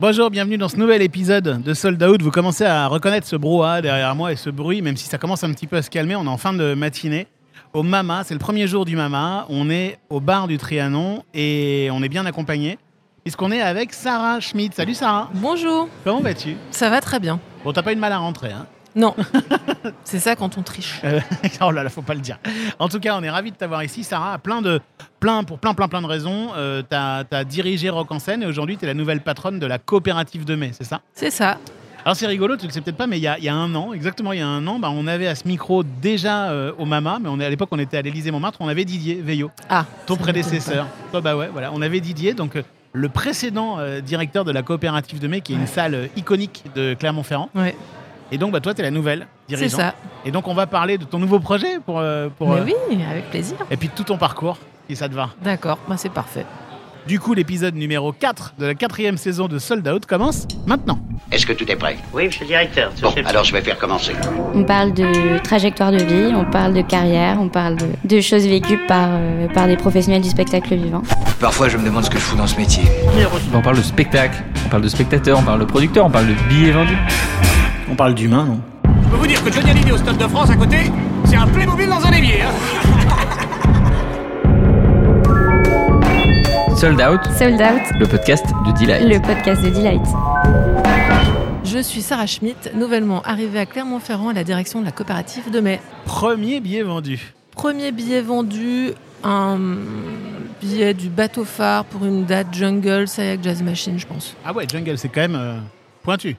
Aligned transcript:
Bonjour, 0.00 0.30
bienvenue 0.30 0.56
dans 0.56 0.70
ce 0.70 0.78
nouvel 0.78 1.02
épisode 1.02 1.62
de 1.62 1.74
Sold 1.74 2.02
Out. 2.02 2.22
Vous 2.22 2.30
commencez 2.30 2.64
à 2.64 2.86
reconnaître 2.86 3.26
ce 3.26 3.36
brouhaha 3.36 3.82
derrière 3.82 4.16
moi 4.16 4.32
et 4.32 4.36
ce 4.36 4.48
bruit, 4.48 4.80
même 4.80 4.96
si 4.96 5.04
ça 5.04 5.18
commence 5.18 5.44
un 5.44 5.52
petit 5.52 5.66
peu 5.66 5.76
à 5.76 5.82
se 5.82 5.90
calmer. 5.90 6.16
On 6.16 6.24
est 6.24 6.28
en 6.28 6.38
fin 6.38 6.54
de 6.54 6.72
matinée 6.72 7.26
au 7.74 7.82
Mama. 7.82 8.22
C'est 8.24 8.32
le 8.32 8.40
premier 8.40 8.66
jour 8.66 8.86
du 8.86 8.96
Mama. 8.96 9.44
On 9.50 9.68
est 9.68 9.98
au 10.08 10.20
bar 10.20 10.48
du 10.48 10.56
Trianon 10.56 11.22
et 11.34 11.90
on 11.92 12.02
est 12.02 12.08
bien 12.08 12.24
accompagné 12.24 12.78
puisqu'on 13.24 13.52
est 13.52 13.60
avec 13.60 13.92
Sarah 13.92 14.40
Schmidt. 14.40 14.74
Salut 14.74 14.94
Sarah. 14.94 15.28
Bonjour. 15.34 15.86
Comment 16.02 16.20
vas-tu? 16.20 16.56
Ça 16.70 16.88
va 16.88 17.02
très 17.02 17.20
bien. 17.20 17.38
Bon, 17.62 17.74
t'as 17.74 17.82
pas 17.82 17.92
eu 17.92 17.96
de 17.96 18.00
mal 18.00 18.14
à 18.14 18.18
rentrer, 18.18 18.52
hein? 18.52 18.66
Non. 18.94 19.14
c'est 20.04 20.18
ça 20.18 20.36
quand 20.36 20.58
on 20.58 20.62
triche. 20.62 21.00
Euh, 21.04 21.20
oh 21.60 21.70
là 21.70 21.82
là, 21.82 21.90
faut 21.90 22.02
pas 22.02 22.14
le 22.14 22.20
dire. 22.20 22.38
En 22.78 22.88
tout 22.88 23.00
cas, 23.00 23.16
on 23.16 23.22
est 23.22 23.30
ravis 23.30 23.52
de 23.52 23.56
t'avoir 23.56 23.84
ici, 23.84 24.04
Sarah, 24.04 24.38
plein 24.38 24.62
de, 24.62 24.80
plein, 25.20 25.44
pour 25.44 25.58
plein, 25.58 25.74
plein, 25.74 25.88
plein 25.88 26.02
de 26.02 26.06
raisons. 26.06 26.50
Euh, 26.56 26.82
tu 26.88 26.96
as, 26.96 27.44
dirigé 27.44 27.88
Rock 27.88 28.10
en 28.10 28.18
scène 28.18 28.42
et 28.42 28.46
aujourd'hui, 28.46 28.76
tu 28.76 28.84
es 28.84 28.88
la 28.88 28.94
nouvelle 28.94 29.20
patronne 29.20 29.58
de 29.58 29.66
la 29.66 29.78
coopérative 29.78 30.44
de 30.44 30.54
mai, 30.54 30.70
c'est 30.72 30.84
ça? 30.84 31.00
C'est 31.14 31.30
ça. 31.30 31.58
Alors 32.02 32.16
c'est 32.16 32.26
rigolo, 32.26 32.56
tu 32.56 32.66
le 32.66 32.72
sais 32.72 32.80
peut-être 32.80 32.96
pas, 32.96 33.06
mais 33.06 33.18
il 33.18 33.22
y, 33.22 33.26
a, 33.26 33.54
un 33.54 33.74
an, 33.74 33.92
exactement 33.92 34.32
il 34.32 34.38
y 34.38 34.42
a 34.42 34.46
un 34.46 34.66
an, 34.66 34.78
bah, 34.78 34.88
on 34.90 35.06
avait 35.06 35.26
à 35.26 35.34
ce 35.34 35.46
micro 35.46 35.82
déjà 35.82 36.48
euh, 36.48 36.72
au 36.78 36.86
Mama, 36.86 37.18
mais 37.20 37.28
on 37.28 37.38
est, 37.38 37.44
à 37.44 37.50
l'époque 37.50 37.68
on 37.72 37.78
était 37.78 37.98
à 37.98 38.02
l'Élysée 38.02 38.30
Montmartre, 38.30 38.56
on 38.62 38.68
avait 38.68 38.86
Didier 38.86 39.16
Veillot, 39.16 39.50
ah, 39.68 39.84
ton 40.06 40.16
prédécesseur. 40.16 40.86
Toi, 41.10 41.20
bah 41.20 41.36
ouais, 41.36 41.50
voilà, 41.52 41.70
on 41.74 41.82
avait 41.82 42.00
Didier, 42.00 42.32
donc 42.32 42.54
le 42.92 43.08
précédent 43.10 43.76
directeur 44.00 44.46
de 44.46 44.50
la 44.50 44.62
coopérative 44.62 45.20
de 45.20 45.28
mai, 45.28 45.42
qui 45.42 45.52
est 45.52 45.56
une 45.56 45.66
salle 45.66 46.08
iconique 46.16 46.64
de 46.74 46.94
Clermont-Ferrand. 46.94 47.50
Ouais. 47.54 47.76
Et 48.32 48.38
donc, 48.38 48.52
bah, 48.52 48.60
toi, 48.60 48.74
tu 48.74 48.80
es 48.80 48.84
la 48.84 48.90
nouvelle 48.90 49.26
dirigeante. 49.48 49.70
C'est 49.70 49.76
ça. 49.76 49.94
Et 50.24 50.30
donc, 50.30 50.46
on 50.48 50.54
va 50.54 50.66
parler 50.66 50.98
de 50.98 51.04
ton 51.04 51.18
nouveau 51.18 51.40
projet 51.40 51.78
pour. 51.84 51.98
Euh, 51.98 52.28
pour 52.28 52.50
Mais 52.50 52.60
euh, 52.60 52.64
oui, 52.64 52.98
avec 53.10 53.30
plaisir. 53.30 53.56
Et 53.70 53.76
puis 53.76 53.88
de 53.88 53.94
tout 53.94 54.04
ton 54.04 54.18
parcours, 54.18 54.58
si 54.88 54.96
ça 54.96 55.08
te 55.08 55.14
va. 55.14 55.30
D'accord, 55.42 55.78
bah, 55.88 55.96
c'est 55.96 56.12
parfait. 56.12 56.46
Du 57.06 57.18
coup, 57.18 57.32
l'épisode 57.32 57.74
numéro 57.74 58.12
4 58.12 58.54
de 58.58 58.66
la 58.66 58.74
quatrième 58.74 59.16
saison 59.16 59.48
de 59.48 59.58
Sold 59.58 59.88
Out 59.88 60.04
commence 60.04 60.46
maintenant. 60.66 60.98
Est-ce 61.32 61.46
que 61.46 61.54
tout 61.54 61.70
est 61.70 61.76
prêt? 61.76 61.96
Oui, 62.12 62.26
monsieur 62.26 62.42
le 62.42 62.48
directeur. 62.48 62.92
Bon, 63.00 63.12
alors 63.24 63.42
je 63.42 63.52
vais 63.52 63.62
faire 63.62 63.78
commencer. 63.78 64.12
On 64.54 64.64
parle 64.64 64.92
de 64.92 65.38
trajectoire 65.42 65.92
de 65.92 66.02
vie, 66.02 66.34
on 66.34 66.44
parle 66.44 66.74
de 66.74 66.82
carrière, 66.82 67.38
on 67.40 67.48
parle 67.48 67.76
de, 68.04 68.20
choses 68.20 68.46
vécues 68.46 68.78
par, 68.86 69.08
euh, 69.12 69.48
par 69.48 69.66
des 69.66 69.76
professionnels 69.76 70.22
du 70.22 70.28
spectacle 70.28 70.74
vivant. 70.74 71.02
Parfois, 71.40 71.68
je 71.68 71.78
me 71.78 71.84
demande 71.84 72.04
ce 72.04 72.10
que 72.10 72.18
je 72.18 72.22
fous 72.22 72.36
dans 72.36 72.46
ce 72.46 72.56
métier. 72.56 72.82
On 73.54 73.62
parle 73.62 73.78
de 73.78 73.82
spectacle, 73.82 74.42
on 74.66 74.68
parle 74.68 74.82
de 74.82 74.88
spectateur, 74.88 75.38
on 75.38 75.42
parle 75.42 75.60
de 75.60 75.64
producteur, 75.64 76.04
on 76.04 76.10
parle 76.10 76.26
de 76.26 76.34
billets 76.48 76.72
vendus. 76.72 76.98
On 77.90 77.96
parle 77.96 78.14
d'humain, 78.14 78.44
non 78.44 78.60
Je 78.84 79.08
peux 79.10 79.16
vous 79.16 79.26
dire 79.26 79.42
que 79.42 79.50
Johnny 79.50 79.70
Hallyday 79.70 79.90
au 79.90 79.96
Stade 79.96 80.16
de 80.16 80.28
France 80.28 80.48
à 80.50 80.54
côté, 80.56 80.76
c'est 81.24 81.34
un 81.34 81.48
Playmobil 81.48 81.88
dans 81.88 82.06
un 82.06 82.12
évier. 82.12 82.42
Hein 82.42 82.52
Sold 86.76 87.00
Out. 87.00 87.20
Sold 87.36 87.60
Out. 87.60 87.82
Le 87.98 88.06
podcast 88.06 88.46
de 88.64 88.72
Delight. 88.78 89.02
Le 89.02 89.20
podcast 89.20 89.62
de 89.62 89.70
Delight. 89.70 90.02
Je 91.64 91.78
suis 91.78 92.00
Sarah 92.00 92.26
Schmidt, 92.26 92.70
nouvellement 92.74 93.22
arrivée 93.22 93.58
à 93.58 93.66
Clermont-Ferrand 93.66 94.28
à 94.28 94.34
la 94.34 94.44
direction 94.44 94.80
de 94.80 94.84
la 94.84 94.92
coopérative 94.92 95.50
de 95.50 95.58
mai. 95.58 95.80
Premier 96.04 96.60
billet 96.60 96.82
vendu. 96.82 97.34
Premier 97.56 97.90
billet 97.90 98.22
vendu, 98.22 98.92
un 99.24 99.58
billet 100.60 100.94
du 100.94 101.08
bateau 101.08 101.44
phare 101.44 101.84
pour 101.86 102.04
une 102.04 102.24
date 102.24 102.54
Jungle, 102.54 103.08
Sayak 103.08 103.42
Jazz 103.42 103.62
Machine, 103.62 103.98
je 103.98 104.06
pense. 104.06 104.36
Ah 104.44 104.52
ouais, 104.52 104.66
Jungle, 104.68 104.96
c'est 104.96 105.08
quand 105.08 105.22
même 105.22 105.34
euh, 105.34 105.58
pointu. 106.04 106.36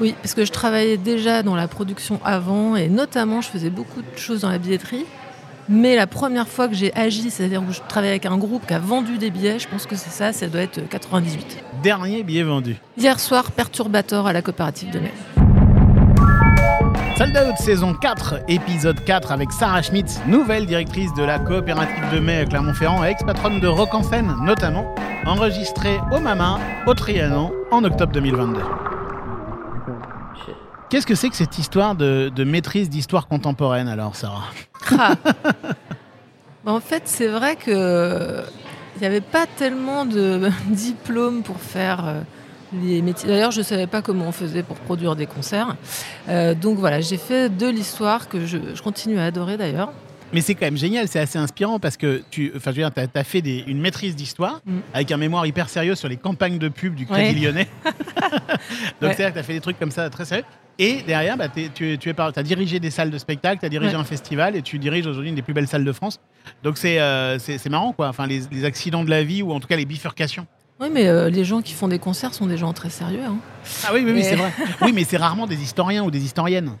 Oui, 0.00 0.14
parce 0.22 0.34
que 0.34 0.44
je 0.44 0.52
travaillais 0.52 0.96
déjà 0.96 1.42
dans 1.42 1.54
la 1.54 1.68
production 1.68 2.20
avant 2.24 2.76
et 2.76 2.88
notamment 2.88 3.40
je 3.40 3.48
faisais 3.48 3.70
beaucoup 3.70 4.02
de 4.02 4.18
choses 4.18 4.40
dans 4.40 4.50
la 4.50 4.58
billetterie. 4.58 5.06
Mais 5.68 5.96
la 5.96 6.06
première 6.06 6.46
fois 6.46 6.68
que 6.68 6.74
j'ai 6.74 6.94
agi, 6.94 7.30
c'est-à-dire 7.30 7.60
où 7.60 7.72
je 7.72 7.80
travaillais 7.88 8.12
avec 8.12 8.26
un 8.26 8.36
groupe 8.36 8.66
qui 8.66 8.74
a 8.74 8.78
vendu 8.78 9.18
des 9.18 9.30
billets, 9.30 9.58
je 9.58 9.66
pense 9.66 9.84
que 9.86 9.96
c'est 9.96 10.10
ça, 10.10 10.32
ça 10.32 10.46
doit 10.46 10.60
être 10.60 10.88
98. 10.88 11.64
Dernier 11.82 12.22
billet 12.22 12.44
vendu. 12.44 12.76
Hier 12.96 13.18
soir, 13.18 13.50
Perturbator 13.50 14.28
à 14.28 14.32
la 14.32 14.42
coopérative 14.42 14.90
de 14.90 15.00
mai. 15.00 15.12
Sold 17.18 17.36
Out 17.36 17.56
saison 17.56 17.94
4, 17.94 18.42
épisode 18.46 19.02
4 19.04 19.32
avec 19.32 19.50
Sarah 19.50 19.82
Schmidt, 19.82 20.20
nouvelle 20.28 20.66
directrice 20.66 21.12
de 21.14 21.24
la 21.24 21.38
coopérative 21.38 22.12
de 22.12 22.20
mai 22.20 22.44
Clermont-Ferrand 22.48 23.02
et 23.04 23.08
ex-patronne 23.08 23.58
de 23.58 23.66
Rock 23.66 23.94
en 23.94 24.02
scène 24.02 24.34
notamment, 24.42 24.94
enregistrée 25.24 25.98
au 26.12 26.20
Mama, 26.20 26.60
au 26.86 26.92
Trianon, 26.92 27.52
en 27.70 27.82
octobre 27.84 28.12
2022. 28.12 28.60
Qu'est-ce 30.88 31.06
que 31.06 31.14
c'est 31.14 31.28
que 31.28 31.36
cette 31.36 31.58
histoire 31.58 31.94
de, 31.94 32.44
maîtrise 32.44 32.88
d'histoire 32.88 33.26
contemporaine 33.26 33.88
alors, 33.88 34.14
Sarah? 34.14 34.44
Ah. 34.92 35.14
bah, 36.64 36.72
En 36.72 36.80
fait, 36.80 37.02
c'est 37.06 37.28
vrai 37.28 37.56
que 37.56 38.42
il 38.96 39.00
n'y 39.00 39.06
avait 39.06 39.20
pas 39.20 39.46
tellement 39.46 40.06
de 40.06 40.50
diplômes 40.68 41.42
pour 41.42 41.60
faire 41.60 42.06
euh, 42.06 42.20
les 42.72 43.02
métiers. 43.02 43.28
D'ailleurs, 43.28 43.50
je 43.50 43.58
ne 43.58 43.64
savais 43.64 43.86
pas 43.86 44.02
comment 44.02 44.26
on 44.26 44.32
faisait 44.32 44.62
pour 44.62 44.76
produire 44.76 45.16
des 45.16 45.26
concerts. 45.26 45.76
Euh, 46.28 46.54
donc 46.54 46.78
voilà, 46.78 47.00
j'ai 47.00 47.18
fait 47.18 47.54
de 47.54 47.66
l'histoire 47.66 48.28
que 48.28 48.46
je, 48.46 48.58
continue 48.82 49.18
à 49.18 49.26
adorer 49.26 49.56
d'ailleurs. 49.56 49.92
Mais 50.32 50.40
c'est 50.40 50.54
quand 50.54 50.66
même 50.66 50.76
génial, 50.76 51.08
c'est 51.08 51.20
assez 51.20 51.38
inspirant 51.38 51.78
parce 51.78 51.96
que 51.96 52.22
tu 52.30 52.52
enfin, 52.56 52.72
je 52.72 52.82
as, 52.82 53.24
fait 53.24 53.38
une 53.38 53.80
maîtrise 53.80 54.16
d'histoire 54.16 54.60
mm. 54.66 54.78
avec 54.92 55.12
un 55.12 55.16
mémoire 55.16 55.46
hyper 55.46 55.68
sérieux 55.68 55.94
sur 55.94 56.08
les 56.08 56.16
campagnes 56.16 56.58
de 56.58 56.68
pub 56.68 56.94
du 56.94 57.06
Crédit 57.06 57.40
Lyonnais. 57.40 57.68
Donc 59.00 59.12
c'est-à-dire 59.12 59.28
que 59.28 59.34
tu 59.34 59.38
as 59.38 59.42
fait 59.42 59.54
des 59.54 59.60
trucs 59.60 59.78
comme 59.78 59.90
ça 59.90 60.10
très 60.10 60.24
sérieux. 60.24 60.44
Et 60.78 61.02
derrière, 61.06 61.36
bah, 61.36 61.48
tu, 61.48 61.96
tu 61.98 62.14
as 62.18 62.42
dirigé 62.42 62.80
des 62.80 62.90
salles 62.90 63.10
de 63.10 63.18
spectacle, 63.18 63.60
tu 63.60 63.66
as 63.66 63.70
dirigé 63.70 63.94
un 63.94 64.04
festival 64.04 64.56
et 64.56 64.62
tu 64.62 64.78
diriges 64.78 65.06
aujourd'hui 65.06 65.30
une 65.30 65.34
des 65.34 65.42
plus 65.42 65.54
belles 65.54 65.68
salles 65.68 65.84
de 65.84 65.92
France. 65.92 66.20
Donc 66.62 66.76
c'est 66.76 67.00
euh, 67.00 67.38
marrant, 67.70 67.92
quoi. 67.92 68.08
Enfin, 68.08 68.26
les, 68.26 68.64
accidents 68.64 69.04
de 69.04 69.10
la 69.10 69.24
vie 69.24 69.42
ou 69.42 69.52
en 69.52 69.60
tout 69.60 69.68
cas 69.68 69.76
les 69.76 69.86
bifurcations. 69.86 70.46
Oui, 70.78 70.88
mais 70.92 71.06
euh, 71.06 71.30
les 71.30 71.44
gens 71.44 71.62
qui 71.62 71.72
font 71.72 71.88
des 71.88 71.98
concerts 71.98 72.34
sont 72.34 72.46
des 72.46 72.58
gens 72.58 72.74
très 72.74 72.90
sérieux. 72.90 73.24
Hein. 73.26 73.38
Ah 73.84 73.92
oui, 73.94 74.02
oui, 74.04 74.12
oui 74.12 74.22
c'est 74.22 74.36
vrai. 74.36 74.52
oui, 74.82 74.92
mais 74.94 75.04
c'est 75.04 75.16
rarement 75.16 75.46
des 75.46 75.62
historiens 75.62 76.04
ou 76.04 76.10
des 76.10 76.22
historiennes. 76.22 76.72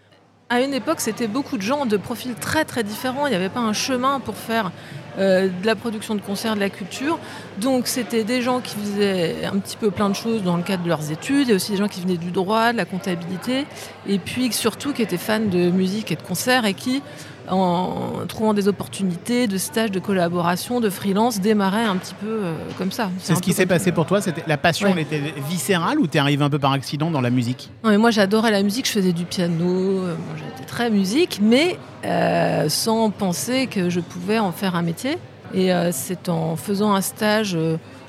À 0.48 0.60
une 0.60 0.74
époque, 0.74 1.00
c'était 1.00 1.26
beaucoup 1.26 1.56
de 1.56 1.62
gens 1.62 1.86
de 1.86 1.96
profils 1.96 2.34
très 2.34 2.64
très 2.64 2.84
différents. 2.84 3.26
Il 3.26 3.30
n'y 3.30 3.36
avait 3.36 3.48
pas 3.48 3.58
un 3.58 3.72
chemin 3.72 4.20
pour 4.20 4.36
faire 4.36 4.70
euh, 5.18 5.48
de 5.48 5.66
la 5.66 5.74
production 5.74 6.14
de 6.14 6.20
concerts, 6.20 6.54
de 6.54 6.60
la 6.60 6.70
culture. 6.70 7.18
Donc 7.60 7.86
c'était 7.86 8.24
des 8.24 8.42
gens 8.42 8.60
qui 8.60 8.76
faisaient 8.76 9.44
un 9.44 9.58
petit 9.58 9.76
peu 9.76 9.90
plein 9.90 10.08
de 10.08 10.14
choses 10.14 10.42
dans 10.42 10.56
le 10.56 10.62
cadre 10.62 10.82
de 10.82 10.88
leurs 10.88 11.10
études. 11.10 11.50
A 11.50 11.54
aussi 11.54 11.72
des 11.72 11.78
gens 11.78 11.88
qui 11.88 12.00
venaient 12.00 12.16
du 12.16 12.30
droit, 12.30 12.72
de 12.72 12.76
la 12.76 12.84
comptabilité. 12.84 13.66
Et 14.08 14.18
puis 14.18 14.52
surtout 14.52 14.92
qui 14.92 15.02
étaient 15.02 15.16
fans 15.16 15.40
de 15.40 15.70
musique 15.70 16.12
et 16.12 16.16
de 16.16 16.22
concerts 16.22 16.64
et 16.66 16.74
qui 16.74 17.02
en 17.48 18.26
trouvant 18.28 18.54
des 18.54 18.68
opportunités 18.68 19.46
de 19.46 19.58
stages, 19.58 19.90
de 19.90 20.00
collaboration, 20.00 20.80
de 20.80 20.90
freelance, 20.90 21.40
démarrer 21.40 21.82
un 21.82 21.96
petit 21.96 22.14
peu 22.14 22.26
euh, 22.26 22.54
comme 22.78 22.92
ça. 22.92 23.10
C'est 23.18 23.34
ce 23.34 23.40
qui 23.40 23.52
s'est 23.52 23.66
passé 23.66 23.92
pour 23.92 24.06
toi 24.06 24.20
C'était 24.20 24.42
La 24.46 24.56
passion, 24.56 24.88
elle 24.88 24.98
était 24.98 25.22
viscérale 25.48 25.98
ou 25.98 26.06
t'es 26.06 26.18
arrivé 26.18 26.42
un 26.42 26.50
peu 26.50 26.58
par 26.58 26.72
accident 26.72 27.10
dans 27.10 27.20
la 27.20 27.30
musique? 27.30 27.70
Non, 27.84 27.90
mais 27.90 27.98
Moi, 27.98 28.10
j'adorais 28.10 28.50
la 28.50 28.62
musique, 28.62 28.86
je 28.86 28.92
faisais 28.92 29.12
du 29.12 29.24
piano, 29.24 29.64
euh, 29.64 30.14
j'étais 30.36 30.66
très 30.66 30.90
musique, 30.90 31.40
mais 31.42 31.78
euh, 32.04 32.68
sans 32.68 33.10
penser 33.10 33.66
que 33.66 33.90
je 33.90 34.00
pouvais 34.00 34.38
en 34.38 34.52
faire 34.52 34.74
un 34.74 34.82
métier. 34.82 35.18
Et 35.54 35.70
c'est 35.92 36.28
en 36.28 36.56
faisant 36.56 36.94
un 36.94 37.00
stage 37.00 37.56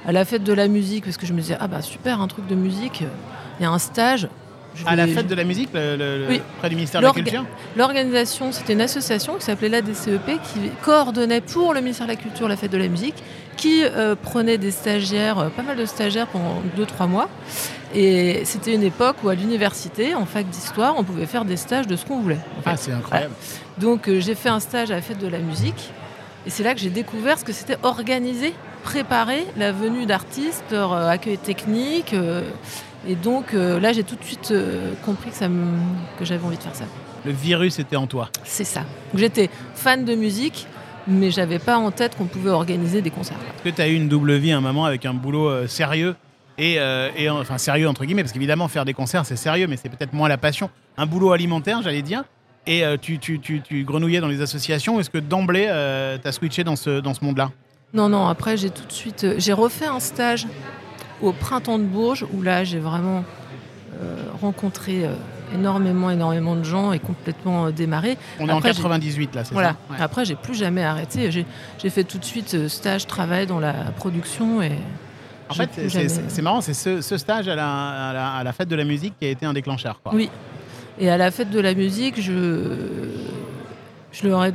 à 0.05 0.11
la 0.11 0.25
fête 0.25 0.43
de 0.43 0.53
la 0.53 0.67
musique, 0.67 1.05
parce 1.05 1.17
que 1.17 1.25
je 1.25 1.33
me 1.33 1.41
disais, 1.41 1.57
ah 1.59 1.67
bah 1.67 1.81
super, 1.81 2.21
un 2.21 2.27
truc 2.27 2.47
de 2.47 2.55
musique, 2.55 3.03
il 3.59 3.63
y 3.63 3.65
a 3.65 3.71
un 3.71 3.79
stage, 3.79 4.27
à 4.85 4.95
la 4.95 5.07
fête 5.07 5.27
de 5.27 5.35
la 5.35 5.43
musique, 5.43 5.69
près 5.71 6.69
du 6.69 6.75
ministère 6.75 7.01
de 7.01 7.07
la 7.07 7.13
Culture 7.13 7.45
L'organisation, 7.75 8.51
c'était 8.51 8.73
une 8.73 8.81
association 8.81 9.35
qui 9.35 9.43
s'appelait 9.43 9.69
l'ADCEP, 9.69 10.25
qui 10.25 10.69
coordonnait 10.83 11.41
pour 11.41 11.73
le 11.73 11.81
ministère 11.81 12.07
de 12.07 12.11
la 12.11 12.17
Culture 12.17 12.47
la 12.47 12.57
fête 12.57 12.71
de 12.71 12.77
la 12.77 12.87
musique, 12.87 13.15
qui 13.55 13.83
euh, 13.83 14.15
prenait 14.15 14.57
des 14.57 14.71
stagiaires, 14.71 15.39
euh, 15.39 15.49
pas 15.49 15.63
mal 15.63 15.77
de 15.77 15.85
stagiaires 15.85 16.27
pendant 16.27 16.61
2-3 16.77 17.07
mois. 17.07 17.29
Et 17.95 18.41
c'était 18.45 18.73
une 18.75 18.83
époque 18.83 19.17
où 19.23 19.29
à 19.29 19.35
l'université, 19.35 20.13
en 20.13 20.25
fac 20.25 20.47
d'histoire, 20.47 20.95
on 20.97 21.03
pouvait 21.03 21.25
faire 21.25 21.45
des 21.45 21.57
stages 21.57 21.87
de 21.87 21.95
ce 21.95 22.05
qu'on 22.05 22.19
voulait. 22.19 22.39
Ah, 22.65 22.77
c'est 22.77 22.91
incroyable. 22.91 23.33
Donc 23.79 24.07
euh, 24.07 24.19
j'ai 24.19 24.35
fait 24.35 24.49
un 24.49 24.59
stage 24.59 24.91
à 24.91 24.95
la 24.95 25.01
fête 25.01 25.19
de 25.19 25.27
la 25.27 25.39
musique. 25.39 25.91
Et 26.47 26.49
c'est 26.49 26.63
là 26.63 26.73
que 26.73 26.79
j'ai 26.79 26.89
découvert 26.89 27.37
ce 27.37 27.43
que 27.43 27.51
c'était 27.51 27.75
organiser, 27.83 28.53
préparer 28.83 29.45
la 29.57 29.73
venue 29.73 30.05
d'artistes, 30.05 30.63
leur 30.71 30.93
accueil 30.93 31.37
technique. 31.37 32.15
Et 33.05 33.15
donc 33.15 33.53
euh, 33.53 33.81
là, 33.81 33.91
j'ai 33.91 34.03
tout 34.03 34.15
de 34.15 34.23
suite 34.23 34.51
euh, 34.51 34.93
compris 35.05 35.29
que, 35.29 35.45
que 36.17 36.23
j'avais 36.25 36.45
envie 36.45 36.55
de 36.55 36.63
faire 36.63 36.75
ça. 36.75 36.85
Le 37.25 37.33
virus 37.33 37.79
était 37.79 37.97
en 37.97 38.07
toi. 38.07 38.29
C'est 38.45 38.63
ça. 38.63 38.83
J'étais 39.13 39.49
fan 39.75 40.05
de 40.05 40.15
musique, 40.15 40.67
mais 41.05 41.31
j'avais 41.31 41.59
pas 41.59 41.77
en 41.77 41.91
tête 41.91 42.15
qu'on 42.15 42.25
pouvait 42.25 42.49
organiser 42.49 43.01
des 43.01 43.09
concerts. 43.09 43.37
Est-ce 43.57 43.69
que 43.69 43.75
tu 43.75 43.81
as 43.81 43.89
eu 43.89 43.95
une 43.95 44.07
double 44.07 44.33
vie 44.35 44.53
à 44.53 44.57
un 44.57 44.61
moment 44.61 44.85
avec 44.85 45.05
un 45.05 45.13
boulot 45.13 45.49
euh, 45.49 45.67
sérieux 45.67 46.15
et, 46.59 46.79
enfin 47.29 47.59
sérieux 47.59 47.87
entre 47.87 48.03
guillemets, 48.03 48.23
parce 48.23 48.33
qu'évidemment 48.33 48.67
faire 48.67 48.83
des 48.83 48.95
concerts 48.95 49.27
c'est 49.27 49.35
sérieux, 49.35 49.67
mais 49.67 49.77
c'est 49.77 49.89
peut-être 49.89 50.13
moins 50.13 50.27
la 50.27 50.39
passion. 50.39 50.71
Un 50.97 51.05
boulot 51.05 51.31
alimentaire, 51.31 51.83
j'allais 51.83 52.01
dire. 52.01 52.23
Et 52.67 52.83
tu, 53.01 53.17
tu, 53.17 53.39
tu, 53.39 53.61
tu, 53.61 53.83
grenouillais 53.83 54.19
dans 54.19 54.27
les 54.27 54.41
associations. 54.41 54.99
Est-ce 54.99 55.09
que 55.09 55.17
d'emblée, 55.17 55.65
tu 56.21 56.27
as 56.27 56.31
switché 56.31 56.63
dans 56.63 56.75
ce, 56.75 56.99
dans 56.99 57.13
ce 57.13 57.23
monde-là? 57.23 57.49
Non, 57.93 58.09
non, 58.09 58.27
après 58.27 58.57
j'ai 58.57 58.69
tout 58.69 58.85
de 58.85 58.91
suite. 58.91 59.25
J'ai 59.37 59.53
refait 59.53 59.85
un 59.87 59.99
stage 59.99 60.45
au 61.21 61.31
printemps 61.31 61.79
de 61.79 61.83
Bourges, 61.83 62.25
où 62.33 62.41
là 62.41 62.63
j'ai 62.63 62.79
vraiment 62.79 63.23
euh, 64.01 64.15
rencontré 64.41 65.05
euh, 65.05 65.13
énormément, 65.55 66.11
énormément 66.11 66.55
de 66.55 66.63
gens 66.63 66.91
et 66.91 66.99
complètement 66.99 67.67
euh, 67.67 67.71
démarré. 67.71 68.17
On 68.39 68.47
est 68.47 68.51
en 68.51 68.61
98 68.61 69.35
là, 69.35 69.43
c'est 69.45 69.53
voilà. 69.53 69.75
ça? 69.97 70.03
Après, 70.03 70.25
j'ai 70.25 70.35
plus 70.35 70.53
jamais 70.55 70.83
arrêté. 70.83 71.31
J'ai 71.31 71.89
fait 71.89 72.03
tout 72.03 72.17
de 72.17 72.25
suite 72.25 72.67
stage, 72.67 73.07
travail 73.07 73.47
dans 73.47 73.59
la 73.59 73.73
production 73.95 74.61
et 74.61 74.73
En 75.49 75.53
fait, 75.53 75.69
c'est- 75.73 75.89
jamais- 75.89 76.41
marrant, 76.41 76.59
c'est 76.61 76.73
ce, 76.73 76.99
ce 77.01 77.17
stage 77.17 77.47
à 77.47 77.55
la, 77.55 78.09
à 78.09 78.13
la- 78.13 78.31
à 78.33 78.43
la 78.43 78.51
fête 78.53 78.67
de 78.67 78.75
la 78.75 78.83
musique 78.83 79.13
qui 79.17 79.25
a 79.25 79.29
été 79.29 79.45
un 79.45 79.53
déclencheur. 79.53 80.01
Quoi. 80.03 80.13
Oui. 80.13 80.29
Et 80.99 81.09
à 81.09 81.17
la 81.17 81.31
fête 81.31 81.49
de 81.51 81.59
la 81.59 81.73
musique, 81.73 82.19
je, 82.21 82.61
je 84.11 84.27
leur 84.27 84.45
ai- 84.45 84.53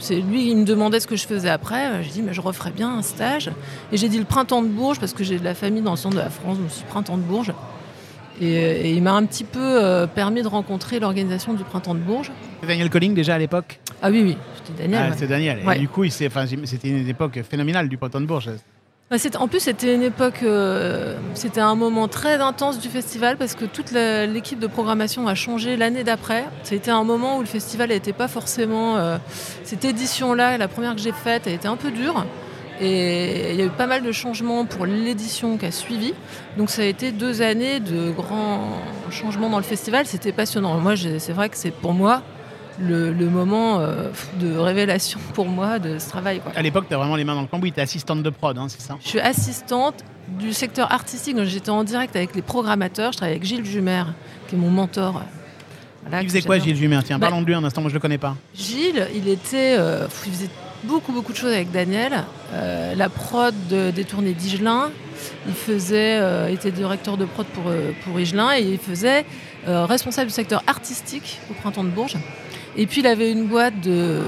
c'est 0.00 0.16
lui 0.20 0.48
qui 0.48 0.56
me 0.56 0.64
demandait 0.64 1.00
ce 1.00 1.06
que 1.06 1.16
je 1.16 1.26
faisais 1.26 1.48
après. 1.48 2.02
J'ai 2.02 2.10
dit, 2.10 2.22
mais 2.22 2.34
je 2.34 2.40
referais 2.40 2.72
bien 2.72 2.98
un 2.98 3.02
stage. 3.02 3.50
Et 3.92 3.96
j'ai 3.96 4.08
dit 4.08 4.18
le 4.18 4.24
printemps 4.24 4.62
de 4.62 4.68
Bourges 4.68 4.98
parce 4.98 5.12
que 5.12 5.24
j'ai 5.24 5.38
de 5.38 5.44
la 5.44 5.54
famille 5.54 5.82
dans 5.82 5.92
le 5.92 5.96
centre 5.96 6.16
de 6.16 6.20
la 6.20 6.30
France. 6.30 6.58
Suis 6.68 6.80
dit, 6.82 6.84
printemps 6.88 7.16
de 7.16 7.22
Bourges. 7.22 7.52
Et, 8.40 8.46
et 8.52 8.90
il 8.92 9.02
m'a 9.02 9.12
un 9.12 9.24
petit 9.26 9.44
peu 9.44 9.60
euh, 9.60 10.08
permis 10.08 10.42
de 10.42 10.48
rencontrer 10.48 10.98
l'organisation 10.98 11.54
du 11.54 11.62
printemps 11.62 11.94
de 11.94 12.00
Bourges. 12.00 12.32
C'est 12.60 12.66
Daniel 12.66 12.90
Colling 12.90 13.14
déjà 13.14 13.36
à 13.36 13.38
l'époque? 13.38 13.78
Ah 14.02 14.10
oui, 14.10 14.22
oui, 14.24 14.36
c'était 14.66 14.82
Daniel. 14.82 15.00
Ah, 15.06 15.10
ouais. 15.10 15.16
C'est 15.16 15.28
Daniel. 15.28 15.60
Et 15.76 15.78
du 15.78 15.88
coup, 15.88 16.02
il 16.02 16.10
s'est- 16.10 16.26
enfin, 16.26 16.44
j'ai- 16.44 16.58
c'était 16.66 16.88
une 16.88 17.08
époque 17.08 17.40
phénoménale 17.48 17.88
du 17.88 17.96
Printemps 17.96 18.20
de 18.20 18.26
Bourges. 18.26 18.50
C'était- 19.18 19.36
en 19.38 19.48
plus, 19.48 19.60
c'était 19.60 19.94
une 19.94 20.02
époque, 20.02 20.40
euh, 20.42 21.16
c'était 21.34 21.60
un 21.60 21.74
moment 21.74 22.08
très 22.08 22.36
intense 22.36 22.78
du 22.78 22.88
festival 22.88 23.36
parce 23.36 23.54
que 23.54 23.64
toute 23.64 23.92
l'équipe 23.92 24.58
de 24.58 24.66
programmation 24.66 25.26
a 25.28 25.34
changé 25.34 25.76
l'année 25.76 26.04
d'après. 26.04 26.44
C'était 26.62 26.90
un 26.90 27.04
moment 27.04 27.38
où 27.38 27.40
le 27.40 27.46
festival 27.46 27.90
n'était 27.90 28.12
pas 28.12 28.28
forcément. 28.28 28.96
euh, 28.96 29.18
cette 29.64 29.84
édition-là, 29.84 30.58
la 30.58 30.68
première 30.68 30.94
que 30.94 31.00
j'ai 31.00 31.12
faite, 31.12 31.46
a 31.46 31.50
été 31.50 31.68
un 31.68 31.76
peu 31.76 31.90
dure. 31.90 32.24
Et 32.80 33.52
il 33.52 33.56
y 33.56 33.62
a 33.62 33.66
eu 33.66 33.70
pas 33.70 33.86
mal 33.86 34.02
de 34.02 34.10
changements 34.10 34.64
pour 34.64 34.84
l'édition 34.84 35.56
qui 35.58 35.66
a 35.66 35.70
suivi. 35.70 36.12
Donc 36.58 36.70
ça 36.70 36.82
a 36.82 36.86
été 36.86 37.12
deux 37.12 37.40
années 37.40 37.78
de 37.80 38.10
grands 38.10 38.78
changements 39.10 39.48
dans 39.48 39.58
le 39.58 39.62
festival. 39.64 40.06
C'était 40.06 40.32
passionnant. 40.32 40.76
Moi, 40.78 40.94
c'est 40.96 41.32
vrai 41.32 41.48
que 41.48 41.56
c'est 41.56 41.70
pour 41.70 41.92
moi 41.92 42.22
le, 42.80 43.12
le 43.12 43.26
moment 43.26 43.78
euh, 43.80 44.08
de 44.40 44.56
révélation 44.56 45.20
pour 45.32 45.46
moi 45.46 45.78
de 45.78 45.98
ce 45.98 46.08
travail. 46.08 46.40
quoi. 46.40 46.52
À 46.56 46.62
l'époque, 46.62 46.86
tu 46.88 46.94
as 46.94 46.98
vraiment 46.98 47.16
les 47.16 47.24
mains 47.24 47.34
dans 47.34 47.42
le 47.42 47.46
cambouis. 47.46 47.72
Tu 47.72 47.78
es 47.80 47.82
assistante 47.82 48.22
de 48.22 48.30
prod, 48.30 48.56
hein, 48.58 48.66
c'est 48.68 48.80
ça? 48.80 48.96
Je 49.02 49.08
suis 49.08 49.20
assistante 49.20 50.04
du 50.28 50.52
secteur 50.52 50.90
artistique, 50.92 51.36
donc 51.36 51.46
j'étais 51.46 51.70
en 51.70 51.84
direct 51.84 52.16
avec 52.16 52.34
les 52.34 52.42
programmateurs. 52.42 53.12
Je 53.12 53.18
travaille 53.18 53.34
avec 53.36 53.44
Gilles 53.44 53.64
Jumer, 53.64 54.02
qui 54.48 54.54
est 54.56 54.58
mon 54.58 54.70
mentor. 54.70 55.22
Voilà, 56.02 56.22
Il 56.22 56.28
faisait 56.28 56.42
quoi. 56.42 56.58
Gilles 56.58 56.76
Jumer? 56.76 56.98
Tiens, 57.04 57.18
Bah- 57.18 57.28
parlons 57.28 57.42
de 57.42 57.46
lui 57.46 57.54
un 57.54 57.64
instant, 57.64 57.80
moi 57.80 57.90
je 57.90 57.94
le 57.94 58.00
connais 58.00 58.18
pas. 58.18 58.36
Gilles, 58.54 59.06
il 59.14 59.28
était, 59.28 59.76
euh, 59.78 60.06
il 60.26 60.32
faisait 60.32 60.50
beaucoup 60.84 61.12
beaucoup 61.12 61.32
de 61.32 61.36
choses 61.38 61.52
avec 61.52 61.70
Daniel. 61.70 62.24
Euh, 62.52 62.94
la 62.94 63.08
prod 63.08 63.54
de- 63.70 63.90
des 63.90 64.04
tournées 64.04 64.34
d'Igelin, 64.34 64.90
il 65.46 65.54
faisait, 65.54 66.18
euh, 66.20 66.48
était 66.48 66.70
directeur 66.70 67.16
de 67.16 67.24
prod 67.24 67.46
pour 67.46 67.64
pour 68.04 68.20
Igelin 68.20 68.52
et 68.56 68.62
il 68.62 68.78
faisait 68.78 69.24
responsable 69.66 70.28
du 70.28 70.34
secteur 70.34 70.62
artistique 70.66 71.38
au 71.50 71.54
printemps 71.54 71.84
de 71.84 71.88
Bourges. 71.88 72.16
Et 72.76 72.86
puis 72.86 73.00
il 73.00 73.06
avait 73.06 73.30
une 73.30 73.46
boîte 73.46 73.80
de 73.80 74.20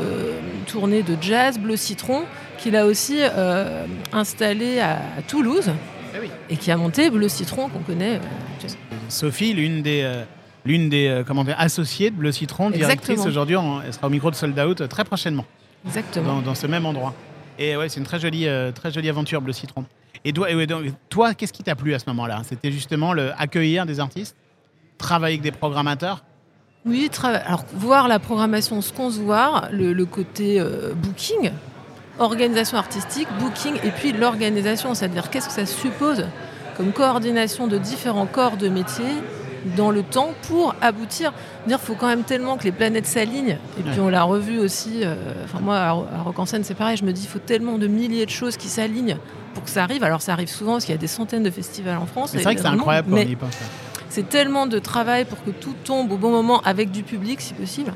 tournée 0.66 1.02
de 1.02 1.16
jazz 1.20 1.58
Bleu 1.58 1.76
Citron 1.76 2.24
qu'il 2.58 2.76
a 2.76 2.86
aussi 2.86 3.18
euh, 3.20 3.86
installée 4.12 4.80
à, 4.80 4.98
Toulouse 5.26 5.70
Eh 6.14 6.20
oui. 6.20 6.30
et 6.50 6.56
qui 6.56 6.70
a 6.70 6.76
monté 6.76 7.10
Bleu 7.10 7.28
Citron 7.28 7.68
qu'on 7.68 7.80
connaît. 7.80 8.16
euh, 8.16 8.68
Sophie, 9.08 9.52
l'une 9.52 9.82
des, 9.82 10.02
euh, 10.04 10.22
l'une 10.64 10.88
des 10.88 11.22
comment 11.26 11.44
dire, 11.44 11.56
associées 11.58 12.10
de 12.10 12.16
Bleu 12.16 12.32
Citron, 12.32 12.70
directrice 12.70 13.24
aujourd'hui, 13.26 13.56
elle 13.84 13.92
sera 13.92 14.06
au 14.06 14.10
micro 14.10 14.30
de 14.30 14.36
Sold 14.36 14.58
Out 14.58 14.88
très 14.88 15.04
prochainement, 15.04 15.44
exactement. 15.84 16.36
dans, 16.36 16.42
dans 16.42 16.54
ce 16.54 16.66
même 16.66 16.86
endroit. 16.86 17.14
Et 17.58 17.76
ouais, 17.76 17.88
c'est 17.88 18.00
une 18.00 18.06
très 18.06 18.20
jolie, 18.20 18.46
très 18.74 18.90
jolie 18.92 19.08
aventure, 19.08 19.40
Bleu 19.40 19.52
Citron. 19.52 19.84
Et 20.24 20.32
toi, 20.32 20.50
et 20.50 20.54
ouais, 20.54 20.66
donc, 20.66 20.84
toi 21.08 21.34
qu'est-ce 21.34 21.52
qui 21.52 21.62
t'a 21.62 21.74
plu 21.76 21.94
à 21.94 21.98
ce 21.98 22.04
moment-là? 22.08 22.42
C'était 22.44 22.72
justement 22.72 23.12
le 23.12 23.32
accueillir 23.38 23.86
des 23.86 24.00
artistes, 24.00 24.36
travailler 24.98 25.34
avec 25.34 25.42
des 25.42 25.52
programmateurs? 25.52 26.24
Oui, 26.86 27.10
alors 27.44 27.64
voir 27.74 28.06
la 28.08 28.18
programmation, 28.18 28.80
ce 28.80 28.92
qu'on 28.92 29.10
se 29.10 29.18
voit, 29.20 29.64
le, 29.72 29.92
le 29.92 30.04
côté 30.06 30.60
euh, 30.60 30.92
booking, 30.94 31.50
organisation 32.18 32.78
artistique, 32.78 33.28
booking, 33.40 33.74
et 33.84 33.90
puis 33.90 34.12
l'organisation, 34.12 34.94
c'est-à-dire 34.94 35.28
qu'est-ce 35.30 35.48
que 35.48 35.52
ça 35.54 35.66
suppose 35.66 36.24
comme 36.76 36.92
coordination 36.92 37.66
de 37.66 37.78
différents 37.78 38.26
corps 38.26 38.56
de 38.56 38.68
métier 38.68 39.04
dans 39.76 39.90
le 39.90 40.02
temps 40.04 40.30
pour 40.46 40.76
aboutir. 40.80 41.32
Dire, 41.66 41.80
faut 41.80 41.94
quand 41.94 42.06
même 42.06 42.22
tellement 42.22 42.56
que 42.56 42.64
les 42.64 42.70
planètes 42.72 43.06
s'alignent. 43.06 43.58
Et 43.80 43.82
puis 43.82 43.98
on 43.98 44.08
l'a 44.08 44.22
revu 44.22 44.58
aussi. 44.60 45.00
euh, 45.02 45.16
Enfin 45.44 45.58
moi, 45.60 45.76
à, 45.76 45.88
à 45.88 46.22
Rock 46.24 46.38
en 46.38 46.46
scène, 46.46 46.62
c'est 46.62 46.74
pareil. 46.74 46.96
Je 46.96 47.04
me 47.04 47.12
dis, 47.12 47.22
il 47.22 47.28
faut 47.28 47.40
tellement 47.40 47.76
de 47.78 47.88
milliers 47.88 48.26
de 48.26 48.30
choses 48.30 48.56
qui 48.56 48.68
s'alignent 48.68 49.16
pour 49.54 49.64
que 49.64 49.70
ça 49.70 49.82
arrive. 49.82 50.04
Alors 50.04 50.22
ça 50.22 50.34
arrive 50.34 50.48
souvent 50.48 50.72
parce 50.72 50.84
qu'il 50.84 50.94
y 50.94 50.98
a 50.98 51.00
des 51.00 51.08
centaines 51.08 51.42
de 51.42 51.50
festivals 51.50 51.96
en 51.98 52.06
France. 52.06 52.30
C'est 52.32 52.42
vrai 52.42 52.54
que 52.54 52.60
c'est 52.60 52.66
incroyable 52.68 53.08
mais 53.10 53.24
on 53.26 53.30
y 53.30 53.36
pense. 53.36 53.56
C'est 54.16 54.30
tellement 54.30 54.66
de 54.66 54.78
travail 54.78 55.26
pour 55.26 55.44
que 55.44 55.50
tout 55.50 55.74
tombe 55.84 56.10
au 56.10 56.16
bon 56.16 56.30
moment 56.30 56.62
avec 56.62 56.90
du 56.90 57.02
public, 57.02 57.38
si 57.42 57.52
possible, 57.52 57.92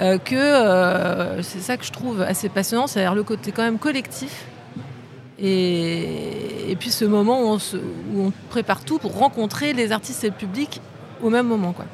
euh, 0.00 0.18
que 0.18 0.34
euh, 0.34 1.42
c'est 1.42 1.60
ça 1.60 1.76
que 1.76 1.84
je 1.84 1.92
trouve 1.92 2.22
assez 2.22 2.48
passionnant, 2.48 2.88
c'est-à-dire 2.88 3.14
le 3.14 3.22
côté 3.22 3.52
quand 3.52 3.62
même 3.62 3.78
collectif. 3.78 4.46
Et, 5.38 6.76
puis 6.80 6.90
ce 6.90 7.04
moment 7.04 7.40
où 7.40 7.46
on, 7.46 7.60
se- 7.60 7.76
où 7.76 8.20
on 8.26 8.32
prépare 8.50 8.84
tout 8.84 8.98
pour 8.98 9.16
rencontrer 9.16 9.74
les 9.74 9.92
artistes 9.92 10.24
et 10.24 10.28
le 10.28 10.34
public 10.34 10.80
au 11.22 11.30
même 11.30 11.46
moment. 11.46 11.72
quoi. 11.72 11.84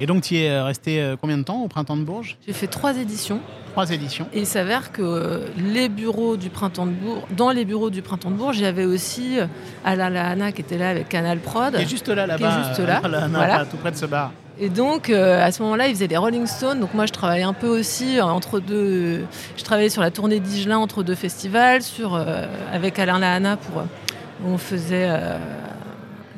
Et 0.00 0.06
donc, 0.06 0.22
tu 0.22 0.34
y 0.34 0.44
es 0.44 0.50
euh, 0.50 0.64
resté 0.64 1.00
euh, 1.00 1.16
combien 1.20 1.38
de 1.38 1.42
temps 1.42 1.62
au 1.62 1.68
Printemps 1.68 1.96
de 1.96 2.02
Bourges? 2.02 2.36
J'ai 2.46 2.52
fait 2.52 2.66
trois 2.66 2.96
éditions 2.96 3.40
Trois 3.72 3.90
éditions. 3.90 4.26
et 4.32 4.40
il 4.40 4.46
s'avère 4.46 4.92
que 4.92 5.02
euh, 5.02 5.46
les 5.58 5.88
bureaux 5.88 6.36
du 6.36 6.50
Printemps 6.50 6.86
de 6.86 6.92
Bourges, 6.92 7.22
dans 7.36 7.50
les 7.50 7.64
bureaux 7.64 7.90
du 7.90 8.02
Printemps 8.02 8.30
de 8.30 8.36
Bourges, 8.36 8.58
il 8.58 8.62
y 8.62 8.66
avait 8.66 8.84
aussi 8.84 9.36
Alain 9.84 10.10
Lahana 10.10 10.52
qui 10.52 10.62
était 10.62 10.78
là 10.78 10.90
avec 10.90 11.08
Canal 11.08 11.38
Prod. 11.38 11.74
Qui 11.74 11.82
est 11.82 11.88
juste 11.88 12.08
là, 12.08 12.26
là-bas. 12.26 12.36
Qui 12.36 12.44
est 12.44 12.68
juste 12.68 12.86
là, 12.86 13.00
là, 13.08 13.28
voilà. 13.28 13.64
tout 13.64 13.76
près 13.76 13.90
de 13.90 13.96
ce 13.96 14.06
bar. 14.06 14.32
Et 14.58 14.70
donc, 14.70 15.10
euh, 15.10 15.44
à 15.44 15.52
ce 15.52 15.62
moment-là, 15.62 15.86
ils 15.88 15.94
faisaient 15.94 16.06
les 16.06 16.16
Rolling 16.16 16.46
Stones. 16.46 16.80
Donc, 16.80 16.94
moi, 16.94 17.04
je 17.04 17.12
travaillais 17.12 17.42
un 17.42 17.52
peu 17.52 17.68
aussi 17.68 18.18
euh, 18.18 18.24
entre 18.24 18.58
deux. 18.58 19.24
Je 19.56 19.64
travaillais 19.64 19.90
sur 19.90 20.00
la 20.00 20.10
tournée 20.10 20.40
d'Igelin 20.40 20.78
entre 20.78 21.02
deux 21.02 21.14
festivals, 21.14 21.82
sur, 21.82 22.14
euh, 22.14 22.46
avec 22.72 22.98
Alain 22.98 23.18
Lahana. 23.18 23.58
Pour, 23.58 23.82
on 24.46 24.56
faisait 24.56 25.10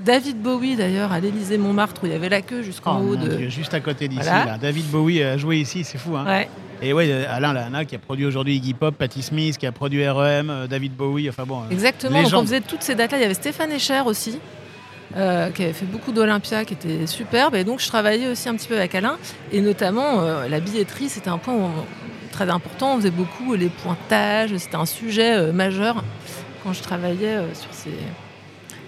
David 0.08 0.40
Bowie, 0.40 0.74
d'ailleurs, 0.74 1.12
à 1.12 1.20
l'Élysée 1.20 1.58
Montmartre, 1.58 2.02
où 2.02 2.06
il 2.06 2.12
y 2.12 2.14
avait 2.16 2.30
la 2.30 2.40
queue 2.42 2.60
Oh, 2.60 2.64
jusqu'en 2.64 2.98
haut 3.00 3.14
mon 3.16 3.24
de. 3.24 3.36
Dieu, 3.36 3.48
juste 3.50 3.74
à 3.74 3.80
côté 3.80 4.08
d'ici. 4.08 4.22
Voilà. 4.22 4.56
David 4.58 4.86
Bowie 4.90 5.22
a 5.22 5.36
joué 5.36 5.58
ici, 5.58 5.84
c'est 5.84 5.98
fou. 5.98 6.16
Hein. 6.16 6.24
Ouais, 6.26 6.48
Et 6.80 6.92
ouais, 6.94 7.26
Alain 7.26 7.52
Lana 7.52 7.84
qui 7.84 7.94
a 7.94 7.98
produit 7.98 8.24
aujourd'hui 8.24 8.56
Iggy 8.56 8.72
Pop, 8.72 8.94
Patti 8.96 9.20
Smith 9.22 9.58
qui 9.58 9.66
a 9.66 9.72
produit 9.72 10.08
REM, 10.08 10.48
euh, 10.50 10.66
David 10.66 10.94
Bowie, 10.96 11.28
enfin 11.28 11.44
bon. 11.44 11.60
euh, 11.60 11.70
exactement. 11.70 12.22
Donc, 12.22 12.32
on 12.34 12.40
faisait 12.42 12.60
toutes 12.62 12.82
ces 12.82 12.94
dates-là. 12.94 13.18
Il 13.18 13.22
y 13.22 13.24
avait 13.24 13.34
Stéphane 13.34 13.70
Echer 13.70 14.00
aussi. 14.06 14.38
euh, 15.16 15.50
qui 15.50 15.62
avait 15.62 15.72
fait 15.72 15.86
beaucoup 15.86 16.12
d'Olympia, 16.12 16.64
qui 16.66 16.74
était 16.74 17.06
superbe. 17.06 17.54
Et 17.54 17.64
donc, 17.64 17.80
je 17.80 17.86
travaillais 17.88 18.28
aussi 18.28 18.48
un 18.48 18.54
petit 18.54 18.68
peu 18.68 18.76
avec 18.76 18.94
Alain. 18.94 19.16
Et 19.52 19.60
notamment, 19.62 20.20
euh, 20.20 20.48
la 20.48 20.60
billetterie, 20.60 21.08
c'était 21.08 21.30
un 21.30 21.38
point 21.38 21.54
on- 21.54 22.30
très 22.30 22.48
important. 22.50 22.94
On 22.94 22.96
faisait 22.98 23.10
beaucoup 23.10 23.54
les 23.54 23.68
pointages. 23.70 24.54
C'était 24.58 24.76
un 24.76 24.84
sujet 24.86 25.32
euh, 25.36 25.52
majeur 25.52 26.02
quand 26.62 26.72
je 26.74 26.82
travaillais 26.82 27.38
sur 27.54 27.72
ces, 27.72 27.90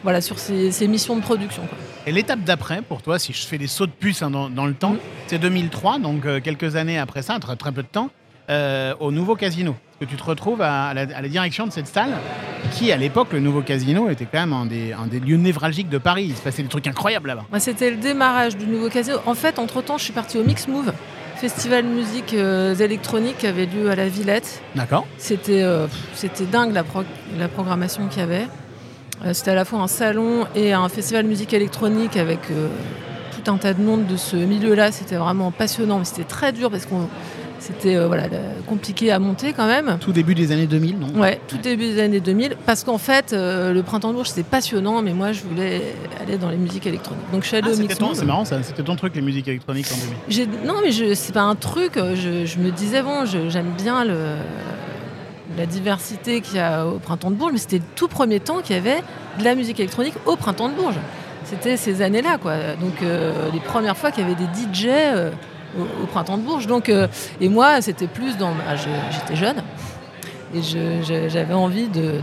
voilà, 0.02 0.20
sur 0.20 0.38
ces, 0.38 0.70
ces 0.72 0.88
missions 0.88 1.16
de 1.16 1.22
production. 1.22 1.62
quoi. 1.62 1.76
Et 2.06 2.12
l'étape 2.12 2.40
d'après, 2.40 2.80
pour 2.82 3.02
toi, 3.02 3.18
si 3.18 3.32
je 3.32 3.46
fais 3.46 3.58
des 3.58 3.66
sauts 3.66 3.86
de 3.86 3.90
puce 3.92 4.22
hein, 4.22 4.30
dans, 4.30 4.48
dans 4.50 4.66
le 4.66 4.74
temps, 4.74 4.92
Mhm. 4.92 4.98
c'est 5.26 5.38
2003, 5.38 5.98
donc 5.98 6.24
euh, 6.26 6.40
quelques 6.40 6.76
années 6.76 6.98
après 6.98 7.22
ça, 7.22 7.38
très, 7.38 7.56
très 7.56 7.72
peu 7.72 7.82
de 7.82 7.88
temps, 7.88 8.10
euh, 8.48 8.94
au 9.00 9.12
nouveau 9.12 9.36
casino. 9.36 9.76
Que 10.00 10.06
tu 10.06 10.16
te 10.16 10.24
retrouves 10.24 10.62
à, 10.62 10.86
à 10.88 10.94
la, 10.94 11.02
à 11.14 11.20
la 11.20 11.28
direction 11.28 11.66
de 11.66 11.72
cette 11.72 11.86
salle, 11.86 12.12
qui 12.72 12.90
à 12.90 12.96
l'époque, 12.96 13.28
le 13.32 13.40
nouveau 13.40 13.60
casino, 13.60 14.08
était 14.08 14.24
quand 14.24 14.40
même 14.40 14.54
un 14.54 14.64
des, 14.64 14.94
un 14.94 15.06
des 15.06 15.20
lieux 15.20 15.36
névralgiques 15.36 15.90
de 15.90 15.98
Paris. 15.98 16.24
Il 16.30 16.36
se 16.36 16.40
passait 16.40 16.62
des 16.62 16.68
trucs 16.70 16.86
incroyables 16.86 17.28
là-bas. 17.28 17.44
C'était 17.58 17.90
le 17.90 17.98
démarrage 17.98 18.56
du 18.56 18.66
nouveau 18.66 18.88
casino. 18.88 19.18
En 19.26 19.34
fait, 19.34 19.58
entre-temps, 19.58 19.98
je 19.98 20.04
suis 20.04 20.12
partie 20.14 20.38
au 20.38 20.42
Mix 20.44 20.66
Move, 20.68 20.90
festival 21.36 21.84
de 21.84 21.90
musique 21.90 22.32
euh, 22.32 22.74
électronique 22.76 23.36
qui 23.38 23.46
avait 23.46 23.66
lieu 23.66 23.90
à 23.90 23.94
la 23.94 24.08
Villette. 24.08 24.62
D'accord 24.74 25.06
C'était 25.18 25.62
dingue 26.50 26.72
la 27.38 27.48
programmation 27.48 28.06
qu'il 28.08 28.20
y 28.20 28.22
avait. 28.22 28.46
Euh, 29.24 29.32
C'était 29.34 29.50
à 29.50 29.54
la 29.54 29.64
fois 29.64 29.80
un 29.80 29.88
salon 29.88 30.46
et 30.54 30.72
un 30.72 30.88
festival 30.88 31.24
de 31.24 31.28
musique 31.28 31.52
électronique 31.52 32.16
avec 32.16 32.38
euh, 32.50 32.68
tout 33.42 33.50
un 33.50 33.56
tas 33.58 33.74
de 33.74 33.82
monde 33.82 34.06
de 34.06 34.16
ce 34.16 34.36
milieu-là. 34.36 34.92
C'était 34.92 35.16
vraiment 35.16 35.50
passionnant, 35.50 35.98
mais 35.98 36.04
c'était 36.04 36.24
très 36.24 36.52
dur 36.52 36.70
parce 36.70 36.86
qu'on 36.86 37.08
c'était 37.58 37.96
euh, 37.96 38.06
voilà, 38.06 38.22
compliqué 38.66 39.10
à 39.12 39.18
monter 39.18 39.52
quand 39.52 39.66
même. 39.66 39.98
Tout 40.00 40.12
début 40.12 40.34
des 40.34 40.50
années 40.50 40.66
2000, 40.66 40.98
non? 40.98 41.08
Ouais, 41.20 41.38
tout 41.46 41.58
début 41.58 41.84
des 41.92 42.00
années 42.00 42.20
2000, 42.20 42.56
parce 42.64 42.84
qu'en 42.84 42.96
fait, 42.96 43.34
euh, 43.34 43.74
le 43.74 43.82
printemps 43.82 44.08
de 44.08 44.14
Bourges, 44.14 44.28
c'était 44.30 44.44
passionnant, 44.44 45.02
mais 45.02 45.12
moi, 45.12 45.32
je 45.32 45.42
voulais 45.42 45.82
aller 46.22 46.38
dans 46.38 46.48
les 46.48 46.56
musiques 46.56 46.86
électroniques. 46.86 47.20
Donc, 47.30 47.42
je 47.42 47.48
suis 47.48 47.56
allée 47.58 47.68
Ah, 47.70 47.74
au 47.74 47.78
Mix. 47.78 47.94
C'est 48.14 48.24
marrant 48.24 48.46
ça, 48.46 48.62
c'était 48.62 48.82
ton 48.82 48.96
truc 48.96 49.14
les 49.14 49.20
musiques 49.20 49.46
électroniques 49.46 49.88
en 49.92 49.96
2000. 49.96 50.16
J'ai- 50.30 50.46
Non, 50.66 50.76
mais 50.82 51.14
c'est 51.14 51.34
pas 51.34 51.42
un 51.42 51.54
truc. 51.54 51.96
Je, 51.96 52.46
je 52.46 52.58
me 52.58 52.70
disais, 52.70 53.02
bon, 53.02 53.26
j'aime 53.26 53.72
bien 53.76 54.06
le, 54.06 54.14
la 55.56 55.66
diversité 55.66 56.40
qu'il 56.40 56.56
y 56.56 56.60
a 56.60 56.86
au 56.86 56.98
Printemps 56.98 57.30
de 57.30 57.36
Bourges, 57.36 57.52
mais 57.52 57.58
c'était 57.58 57.78
le 57.78 57.84
tout 57.96 58.08
premier 58.08 58.40
temps 58.40 58.60
qu'il 58.60 58.76
y 58.76 58.78
avait 58.78 59.02
de 59.38 59.44
la 59.44 59.54
musique 59.54 59.80
électronique 59.80 60.14
au 60.26 60.36
Printemps 60.36 60.68
de 60.68 60.74
Bourges. 60.74 60.98
C'était 61.44 61.76
ces 61.76 62.02
années-là, 62.02 62.38
quoi. 62.38 62.54
Donc, 62.80 63.02
euh, 63.02 63.32
les 63.52 63.60
premières 63.60 63.96
fois 63.96 64.10
qu'il 64.12 64.22
y 64.22 64.26
avait 64.26 64.36
des 64.36 64.44
DJ 64.44 64.86
euh, 64.88 65.30
au, 65.78 66.06
Printemps 66.06 66.36
de 66.38 66.42
Bourges. 66.42 66.66
Donc, 66.66 66.88
euh, 66.88 67.08
et 67.40 67.48
moi, 67.48 67.80
c'était 67.80 68.06
plus 68.06 68.36
dans. 68.36 68.50
bah, 68.52 68.76
J'étais 68.76 69.36
jeune 69.36 69.62
et 70.54 70.60
j'avais 71.28 71.54
envie 71.54 71.88
de, 71.88 72.20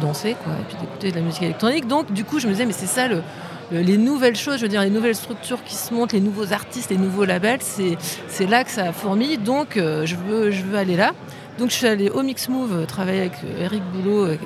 danser, 0.00 0.36
quoi, 0.44 0.52
et 0.52 0.64
puis 0.68 0.76
d'écouter 0.80 1.10
de 1.10 1.16
la 1.16 1.22
musique 1.22 1.42
électronique. 1.42 1.86
Donc, 1.86 2.12
du 2.12 2.24
coup, 2.24 2.38
je 2.38 2.46
me 2.46 2.52
disais, 2.52 2.66
mais 2.66 2.72
c'est 2.72 2.86
ça 2.86 3.08
le, 3.08 3.22
le- 3.70 3.80
les 3.80 3.96
nouvelles 3.98 4.36
choses, 4.36 4.56
je 4.58 4.62
veux 4.62 4.68
dire, 4.68 4.82
les 4.82 4.90
nouvelles 4.90 5.14
structures 5.16 5.62
qui 5.64 5.74
se 5.74 5.92
montent, 5.92 6.12
les 6.12 6.20
nouveaux 6.20 6.52
artistes, 6.52 6.90
les 6.90 6.98
nouveaux 6.98 7.24
labels, 7.24 7.60
c'est 7.60 8.46
là 8.46 8.64
que 8.64 8.70
ça 8.70 8.84
a 8.84 8.92
fourmi. 8.92 9.38
Donc, 9.38 9.72
je 9.76 10.14
veux 10.16 10.78
aller 10.78 10.96
là. 10.96 11.12
Donc, 11.58 11.70
je 11.70 11.74
suis 11.74 11.86
allée 11.86 12.08
au 12.10 12.22
Mix 12.22 12.48
Move 12.48 12.72
euh, 12.72 12.86
travailler 12.86 13.20
avec 13.20 13.34
euh, 13.44 13.64
Eric 13.64 13.82
Boulot. 13.92 14.26
euh, 14.26 14.36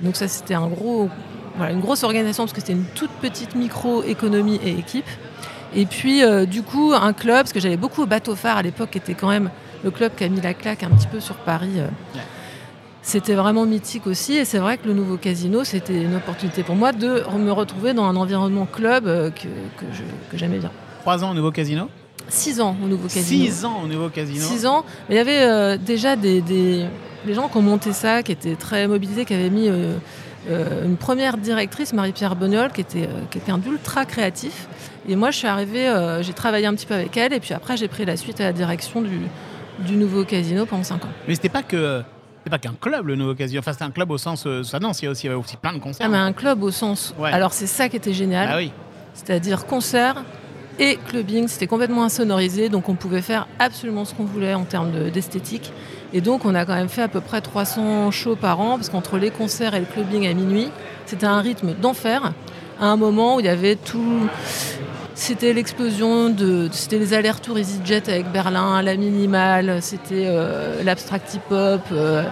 donc, 0.00 0.16
ça, 0.16 0.26
c'était 0.28 0.54
un 0.54 0.66
gros, 0.66 1.08
voilà, 1.56 1.72
une 1.72 1.80
grosse 1.80 2.02
organisation 2.04 2.44
parce 2.44 2.52
que 2.54 2.60
c'était 2.60 2.72
une 2.72 2.84
toute 2.94 3.10
petite 3.20 3.54
micro 3.54 4.02
économie 4.02 4.58
et 4.64 4.70
équipe. 4.78 5.06
Et 5.74 5.86
puis 5.86 6.22
euh, 6.22 6.44
du 6.44 6.62
coup 6.62 6.92
un 6.92 7.14
club 7.14 7.36
parce 7.36 7.52
que 7.54 7.58
j'allais 7.60 7.78
beaucoup 7.78 8.02
au 8.02 8.06
bateau 8.06 8.34
phare 8.36 8.58
à 8.58 8.62
l'époque 8.62 8.90
qui 8.90 8.98
était 8.98 9.14
quand 9.14 9.28
même 9.30 9.48
le 9.82 9.90
club 9.90 10.12
qui 10.14 10.22
a 10.22 10.28
mis 10.28 10.42
la 10.42 10.52
claque 10.52 10.82
un 10.82 10.90
petit 10.90 11.06
peu 11.06 11.18
sur 11.18 11.34
Paris. 11.36 11.80
C'était 13.00 13.34
vraiment 13.34 13.64
mythique 13.64 14.06
aussi 14.06 14.34
et 14.34 14.44
c'est 14.44 14.58
vrai 14.58 14.76
que 14.76 14.86
le 14.86 14.92
nouveau 14.92 15.16
casino 15.16 15.64
c'était 15.64 16.02
une 16.02 16.14
opportunité 16.14 16.62
pour 16.62 16.76
moi 16.76 16.92
de 16.92 17.24
me 17.38 17.50
retrouver 17.52 17.94
dans 17.94 18.04
un 18.04 18.16
environnement 18.16 18.66
club 18.66 19.04
que, 19.06 19.48
que 19.78 19.86
je- 19.94 20.02
que 20.30 20.36
j'aimais 20.36 20.58
bien. 20.58 20.70
Trois 21.00 21.24
ans 21.24 21.30
au 21.30 21.34
nouveau 21.34 21.50
casino? 21.50 21.88
Six 22.28 22.60
ans 22.60 22.76
au 22.82 22.86
nouveau 22.86 23.08
casino. 23.08 23.44
Six 23.44 23.64
ans 23.64 23.80
au 23.84 23.86
nouveau 23.86 24.08
casino. 24.08 24.44
Six 24.44 24.66
ans. 24.66 24.84
Mais 25.08 25.16
il 25.16 25.18
y 25.18 25.20
avait 25.20 25.42
euh, 25.42 25.76
déjà 25.76 26.16
des, 26.16 26.42
gens 27.28 27.48
qui 27.48 27.56
ont 27.56 27.62
monté 27.62 27.92
ça, 27.92 28.22
qui 28.22 28.32
étaient 28.32 28.56
très 28.56 28.86
mobilisés, 28.88 29.24
qui 29.24 29.34
avaient 29.34 29.50
mis 29.50 29.68
euh, 29.68 29.96
euh, 30.50 30.84
une 30.84 30.96
première 30.96 31.36
directrice, 31.36 31.92
Marie-Pierre 31.92 32.36
Boniol, 32.36 32.72
qui 32.72 32.80
était 32.80 33.08
quelqu'un 33.30 33.58
d'ultra 33.58 34.04
créatif. 34.04 34.66
Et 35.08 35.16
moi, 35.16 35.30
je 35.30 35.38
suis 35.38 35.48
arrivée, 35.48 35.92
j'ai 36.20 36.32
travaillé 36.32 36.66
un 36.66 36.74
petit 36.74 36.86
peu 36.86 36.94
avec 36.94 37.16
elle, 37.16 37.32
et 37.32 37.40
puis 37.40 37.54
après, 37.54 37.76
j'ai 37.76 37.88
pris 37.88 38.04
la 38.04 38.16
suite 38.16 38.40
à 38.40 38.44
la 38.44 38.52
direction 38.52 39.02
du, 39.02 39.20
du 39.80 39.96
nouveau 39.96 40.24
casino 40.24 40.64
pendant 40.64 40.84
cinq 40.84 41.04
ans. 41.04 41.10
Mais 41.26 41.34
c'était 41.34 41.48
pas 41.48 41.62
que. 41.62 42.02
C'était 42.38 42.50
pas 42.50 42.58
qu'un 42.58 42.74
club, 42.80 43.06
le 43.06 43.14
nouveau 43.14 43.36
casino. 43.36 43.60
Enfin, 43.60 43.72
c'était 43.72 43.84
un 43.84 43.92
club 43.92 44.10
au 44.10 44.18
sens. 44.18 44.48
ça, 44.64 44.80
non, 44.80 44.90
il 44.90 45.04
y, 45.04 45.06
a 45.06 45.10
aussi, 45.10 45.26
il 45.26 45.30
y 45.30 45.32
avait 45.32 45.40
aussi 45.40 45.56
plein 45.56 45.72
de 45.72 45.78
concerts. 45.78 46.04
Ah, 46.06 46.08
mais 46.08 46.18
un 46.18 46.32
club 46.32 46.60
au 46.64 46.72
sens. 46.72 47.14
Ouais. 47.16 47.30
Alors, 47.30 47.52
c'est 47.52 47.68
ça 47.68 47.88
qui 47.88 47.94
était 47.94 48.12
génial. 48.12 48.48
Ah 48.50 48.56
oui. 48.56 48.72
c'est-à-dire 49.14 49.64
concert 49.64 50.24
et 50.78 50.98
clubbing. 51.08 51.48
C'était 51.48 51.66
complètement 51.66 52.04
insonorisé, 52.04 52.68
donc 52.68 52.88
on 52.88 52.94
pouvait 52.94 53.22
faire 53.22 53.46
absolument 53.58 54.04
ce 54.04 54.14
qu'on 54.14 54.24
voulait 54.24 54.54
en 54.54 54.64
termes 54.64 54.92
de- 54.92 55.10
d'esthétique. 55.10 55.72
Et 56.12 56.20
donc 56.20 56.44
on 56.44 56.54
a 56.54 56.64
quand 56.64 56.74
même 56.74 56.88
fait 56.88 57.02
à 57.02 57.08
peu 57.08 57.20
près 57.20 57.40
300 57.40 58.10
shows 58.10 58.36
par 58.36 58.60
an, 58.60 58.76
parce 58.76 58.88
qu'entre 58.88 59.18
les 59.18 59.30
concerts 59.30 59.74
et 59.74 59.80
le 59.80 59.86
clubbing 59.86 60.26
à 60.28 60.34
minuit, 60.34 60.68
c'était 61.06 61.26
un 61.26 61.40
rythme 61.40 61.74
d'enfer, 61.74 62.32
à 62.80 62.86
un 62.86 62.96
moment 62.96 63.36
où 63.36 63.40
il 63.40 63.46
y 63.46 63.50
avait 63.50 63.76
tout... 63.76 64.28
C'était 65.14 65.52
l'explosion 65.52 66.30
de... 66.30 66.68
C'était 66.72 66.98
les 66.98 67.12
allers-retours 67.14 67.58
EasyJet 67.58 68.08
avec 68.08 68.32
Berlin, 68.32 68.82
la 68.82 68.96
minimale, 68.96 69.80
c'était 69.80 70.24
euh, 70.26 70.82
l'abstract 70.82 71.34
hip-hop, 71.34 71.82
euh, 71.92 72.24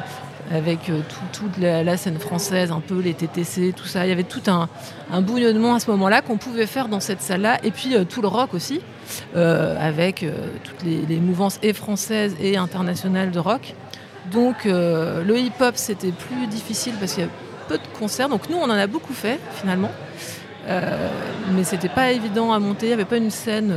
avec 0.50 0.90
euh, 0.90 1.00
tout- 1.08 1.40
toute 1.40 1.58
la, 1.58 1.96
scène 1.96 2.18
française, 2.18 2.72
un 2.72 2.80
peu 2.80 3.00
les 3.00 3.14
TTC, 3.14 3.72
tout 3.74 3.86
ça. 3.86 4.04
Il 4.04 4.08
y 4.08 4.12
avait 4.12 4.24
tout 4.24 4.42
un, 4.48 4.68
bouillonnement 5.20 5.74
à 5.74 5.80
ce 5.80 5.90
moment-là 5.90 6.22
qu'on 6.22 6.36
pouvait 6.36 6.66
faire 6.66 6.88
dans 6.88 7.00
cette 7.00 7.22
salle-là. 7.22 7.58
Et 7.62 7.70
puis 7.70 7.94
euh, 7.94 8.04
tout 8.04 8.20
le 8.20 8.28
rock 8.28 8.54
aussi, 8.54 8.80
euh, 9.36 9.76
avec 9.80 10.26
toutes 10.64 10.82
les, 10.82 11.20
mouvances 11.20 11.58
et 11.62 11.72
françaises 11.72 12.34
et 12.40 12.56
internationales 12.56 13.30
de 13.30 13.38
rock. 13.38 13.74
Donc 14.32 14.64
le 14.64 15.38
hip-hop, 15.38 15.72
c'était 15.76 16.12
plus 16.12 16.46
difficile 16.46 16.92
parce 17.00 17.14
qu'il 17.14 17.24
y 17.24 17.26
a 17.26 17.30
peu 17.68 17.78
de 17.78 17.98
concerts. 17.98 18.28
Donc 18.28 18.48
nous, 18.48 18.56
on 18.56 18.64
en 18.64 18.70
a 18.70 18.86
beaucoup 18.86 19.14
fait 19.14 19.38
finalement. 19.54 19.90
Mais 20.66 21.64
c'était 21.64 21.88
pas 21.88 22.12
évident 22.12 22.52
à 22.52 22.58
monter. 22.58 22.86
Il 22.86 22.88
n'y 22.90 22.94
avait 22.94 23.04
pas 23.04 23.16
une 23.16 23.30
scène. 23.30 23.74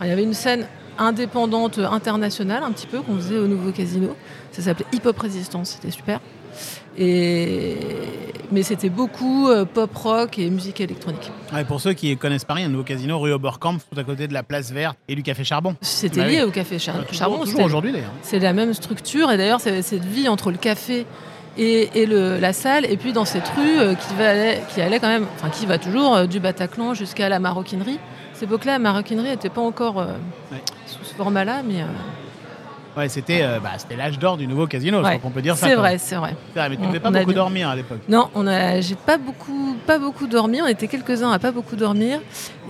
il 0.00 0.06
y 0.06 0.10
avait 0.10 0.22
une 0.22 0.34
scène 0.34 0.66
indépendante 1.00 1.78
internationale 1.78 2.62
un 2.62 2.70
petit 2.70 2.86
peu 2.86 3.00
qu'on 3.00 3.16
faisait 3.16 3.38
au 3.38 3.46
nouveau 3.48 3.72
casino. 3.72 4.14
Ça 4.52 4.62
s'appelait 4.62 4.86
Hip 4.92 5.02
Hop 5.06 5.18
Résistance. 5.18 5.70
C'était 5.80 5.90
super. 5.92 6.20
Et... 6.98 7.76
Mais 8.52 8.64
c'était 8.64 8.88
beaucoup 8.88 9.48
euh, 9.48 9.64
pop 9.64 9.94
rock 9.94 10.38
et 10.40 10.50
musique 10.50 10.80
électronique. 10.80 11.30
Ouais, 11.54 11.64
pour 11.64 11.80
ceux 11.80 11.92
qui 11.92 12.16
connaissent 12.16 12.44
Paris, 12.44 12.64
un 12.64 12.68
nouveau 12.68 12.82
casino 12.82 13.16
rue 13.20 13.32
Oberkampf, 13.32 13.84
tout 13.92 13.98
à 14.00 14.02
côté 14.02 14.26
de 14.26 14.34
la 14.34 14.42
place 14.42 14.72
verte 14.72 14.98
et 15.08 15.14
du 15.14 15.22
café 15.22 15.44
Charbon. 15.44 15.76
C'était 15.80 16.20
Bah 16.22 16.26
oui. 16.26 16.32
lié 16.36 16.42
au 16.42 16.50
café 16.50 16.78
Char- 16.80 16.96
Toujours- 16.96 17.14
Charbon. 17.14 17.34
toujours 17.38 17.48
c'était- 17.52 17.62
aujourd'hui 17.64 17.92
d'ailleurs. 17.92 18.10
C'est 18.22 18.40
la 18.40 18.52
même 18.52 18.74
structure 18.74 19.30
et 19.30 19.36
d'ailleurs 19.36 19.60
c'est 19.60 19.82
cette 19.82 20.04
vie 20.04 20.26
entre 20.28 20.50
le 20.50 20.56
café 20.58 21.06
et, 21.56 21.90
et 22.02 22.06
le- 22.06 22.38
la 22.40 22.52
salle 22.52 22.84
et 22.86 22.96
puis 22.96 23.12
dans 23.12 23.24
cette 23.24 23.46
rue 23.56 23.78
euh, 23.78 23.94
qui, 23.94 24.14
va 24.14 24.30
aller- 24.30 24.58
qui 24.74 24.80
allait 24.80 24.98
quand 24.98 25.08
même, 25.08 25.26
enfin 25.36 25.48
qui 25.48 25.66
va 25.66 25.78
toujours 25.78 26.16
euh, 26.16 26.26
du 26.26 26.40
Bataclan 26.40 26.94
jusqu'à 26.94 27.28
la 27.28 27.38
maroquinerie. 27.38 27.98
Cette 28.34 28.44
époque-là, 28.48 28.72
la 28.72 28.78
maroquinerie 28.80 29.28
n'était 29.28 29.48
pas 29.48 29.60
encore 29.60 29.96
Ouais. 29.98 30.58
sous 30.86 31.04
ce 31.04 31.14
format-là, 31.14 31.62
mais 31.64 31.82
Ouais, 32.96 33.08
c'était 33.08 33.42
euh, 33.42 33.60
bah, 33.60 33.70
c'était 33.76 33.96
l'âge 33.96 34.18
d'or 34.18 34.36
du 34.36 34.46
nouveau 34.46 34.66
casino, 34.66 34.98
je 34.98 35.02
crois 35.02 35.18
qu'on 35.18 35.30
peut 35.30 35.42
dire 35.42 35.56
ça. 35.56 35.68
c'est 35.68 35.74
vrai, 35.74 35.98
c'est 35.98 36.16
vrai. 36.16 36.34
Mais 36.56 36.76
tu 36.76 36.82
ne 36.82 36.88
devais 36.88 37.00
pas 37.00 37.10
beaucoup 37.10 37.32
dormir 37.32 37.68
à 37.68 37.76
l'époque. 37.76 38.00
Non, 38.08 38.28
on 38.34 38.46
a, 38.46 38.80
j'ai 38.80 38.96
pas 38.96 39.16
beaucoup, 39.16 39.76
pas 39.86 39.98
beaucoup 39.98 40.26
dormi. 40.26 40.60
On 40.60 40.66
était 40.66 40.88
quelques-uns 40.88 41.30
à 41.30 41.38
pas 41.38 41.52
beaucoup 41.52 41.76
dormir, 41.76 42.20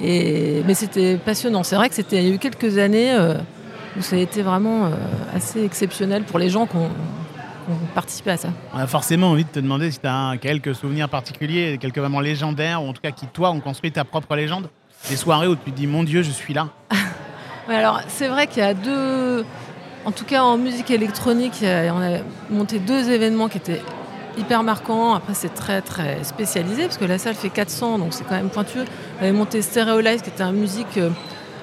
et 0.02 0.62
mais 0.66 0.74
c'était 0.74 1.16
passionnant. 1.16 1.62
C'est 1.62 1.76
vrai 1.76 1.88
que 1.88 1.94
c'était, 1.94 2.18
il 2.18 2.28
y 2.28 2.32
a 2.32 2.34
eu 2.34 2.38
quelques 2.38 2.76
années 2.76 3.12
euh, 3.12 3.34
où 3.96 4.02
ça 4.02 4.16
a 4.16 4.18
été 4.18 4.42
vraiment 4.42 4.86
euh, 4.86 4.90
assez 5.34 5.64
exceptionnel 5.64 6.24
pour 6.24 6.38
les 6.38 6.50
gens 6.50 6.66
qui 6.66 6.76
ont, 6.76 6.90
participé 7.94 8.32
à 8.32 8.36
ça. 8.36 8.48
On 8.74 8.78
a 8.78 8.86
forcément 8.88 9.30
envie 9.30 9.44
de 9.44 9.50
te 9.50 9.60
demander 9.60 9.92
si 9.92 10.00
tu 10.00 10.06
as 10.06 10.34
quelques 10.40 10.74
souvenirs 10.74 11.08
particuliers, 11.08 11.78
quelques 11.80 11.98
moments 11.98 12.20
légendaires, 12.20 12.82
ou 12.82 12.88
en 12.88 12.92
tout 12.92 13.00
cas 13.00 13.12
qui, 13.12 13.26
toi, 13.26 13.52
ont 13.52 13.60
construit 13.60 13.92
ta 13.92 14.04
propre 14.04 14.34
légende. 14.34 14.68
Des 15.08 15.14
soirées 15.14 15.46
où 15.46 15.54
tu 15.54 15.70
te 15.70 15.76
dis, 15.76 15.86
mon 15.86 16.02
Dieu, 16.02 16.22
je 16.22 16.30
suis 16.30 16.52
là. 16.52 16.68
Ouais, 17.68 17.76
alors 17.76 18.00
c'est 18.08 18.26
vrai 18.26 18.48
qu'il 18.48 18.64
y 18.64 18.66
a 18.66 18.74
deux, 18.74 19.44
en 20.04 20.12
tout 20.12 20.24
cas 20.24 20.42
en 20.42 20.56
musique 20.56 20.90
électronique, 20.90 21.62
a- 21.62 21.92
on 21.94 22.00
a 22.00 22.18
monté 22.50 22.78
deux 22.78 23.10
événements 23.10 23.48
qui 23.48 23.58
étaient 23.58 23.82
hyper 24.38 24.62
marquants. 24.62 25.14
Après 25.14 25.34
c'est 25.34 25.54
très 25.54 25.80
très 25.82 26.22
spécialisé 26.24 26.84
parce 26.84 26.98
que 26.98 27.04
la 27.04 27.18
salle 27.18 27.34
fait 27.34 27.50
400, 27.50 27.98
donc 27.98 28.08
c'est 28.14 28.24
quand 28.24 28.36
même 28.36 28.48
pointu. 28.50 28.78
On 29.18 29.22
avait 29.22 29.32
monté 29.32 29.60
Stereolize 29.62 30.22
qui 30.22 30.30
était 30.30 30.42
un 30.42 30.52
musique 30.52 30.96
euh, 30.96 31.10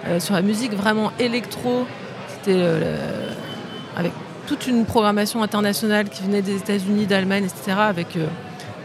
euh, 0.07 0.19
sur 0.19 0.33
la 0.35 0.41
musique 0.41 0.73
vraiment 0.73 1.11
électro. 1.19 1.85
C'était 2.29 2.57
euh, 2.59 3.31
avec 3.95 4.11
toute 4.47 4.67
une 4.67 4.85
programmation 4.85 5.41
internationale 5.43 6.07
qui 6.09 6.23
venait 6.23 6.41
des 6.41 6.55
États-Unis, 6.57 7.05
d'Allemagne, 7.05 7.45
etc. 7.45 7.77
Avec 7.79 8.15
euh, 8.15 8.27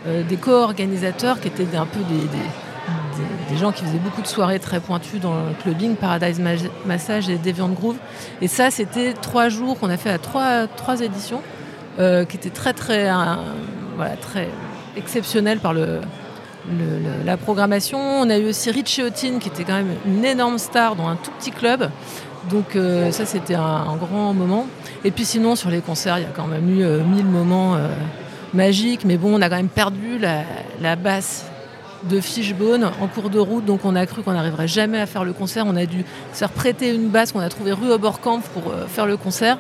euh, 0.09 0.23
des 0.25 0.37
co-organisateurs 0.37 1.38
qui 1.40 1.49
étaient 1.49 1.76
un 1.76 1.87
peu 1.87 2.00
des- 2.00 2.26
des- 3.52 3.59
gens 3.59 3.73
qui 3.73 3.85
faisaient 3.85 3.99
beaucoup 3.99 4.23
de 4.23 4.26
soirées 4.26 4.59
très 4.59 4.80
pointues 4.80 5.18
dans 5.18 5.35
le 5.35 5.54
clubbing, 5.62 5.94
Paradise 5.97 6.40
Ma- 6.40 6.50
Massage 6.87 7.28
et 7.28 7.37
Deviant 7.37 7.68
Groove. 7.68 7.97
Et 8.40 8.49
ça, 8.49 8.71
c'était 8.71 9.12
trois 9.12 9.49
jours 9.49 9.78
qu'on 9.78 9.90
a 9.90 9.97
fait 9.97 10.11
à 10.11 10.18
trois, 10.18 10.66
trois 10.66 11.00
éditions, 11.00 11.40
euh, 11.99 12.25
qui 12.25 12.37
étaient 12.37 12.50
très, 12.50 12.73
très, 12.73 13.11
voilà, 13.97 14.16
très 14.21 14.49
exceptionnelles 14.97 15.59
par 15.59 15.73
le, 15.75 16.00
la 17.25 17.37
programmation. 17.37 17.99
On 17.99 18.30
a 18.30 18.38
eu 18.38 18.49
aussi 18.49 18.71
Richie 18.71 19.02
Houghton, 19.02 19.38
qui 19.38 19.49
était 19.49 19.64
quand 19.64 19.75
même 19.75 19.94
une 20.06 20.25
énorme 20.25 20.59
star 20.59 20.97
dans 20.97 21.09
un 21.09 21.16
tout 21.16 21.30
petit 21.38 21.50
club. 21.50 21.90
Donc 22.50 22.75
euh, 22.75 23.12
ça, 23.12 23.25
c'était 23.26 23.54
un, 23.54 23.97
grand 23.97 24.32
moment. 24.35 24.66
Et 25.04 25.11
puis 25.11 25.25
sinon, 25.25 25.54
sur 25.56 25.71
les 25.71 25.80
concerts, 25.80 26.18
il 26.18 26.23
y 26.23 26.26
a 26.26 26.32
quand 26.35 26.47
même 26.49 26.68
eu 26.68 26.82
euh, 26.82 27.02
mille 27.04 27.26
moments 27.26 27.76
magiques. 28.54 29.04
Mais 29.04 29.16
bon, 29.16 29.38
on 29.38 29.42
a 29.42 29.49
quand 29.49 29.56
même 29.56 29.68
perdu 29.68 30.18
la 30.80 30.97
basse 30.97 31.47
de 32.11 32.21
Fishbone 32.21 32.85
en 33.00 33.06
cours 33.06 33.30
de 33.30 33.38
route, 33.38 33.64
donc 33.64 33.85
on 33.85 33.94
a 33.94 34.06
cru 34.06 34.23
qu'on 34.23 34.32
n'arriverait 34.32 34.68
jamais 34.68 35.00
à 35.00 35.06
faire 35.06 35.25
le 35.25 35.32
concert. 35.32 35.64
On 35.66 35.76
a 35.76 35.87
dû 35.87 36.04
se 36.32 36.38
faire 36.38 36.50
prêter 36.50 36.94
une 36.94 37.09
basse 37.09 37.32
qu'on 37.32 37.40
a 37.40 37.49
trouvée 37.49 37.73
rue 37.73 37.90
Oberkampf 37.90 38.49
pour 38.50 38.73
euh, 38.73 38.87
faire 38.87 39.06
le 39.06 39.16
concert. 39.16 39.59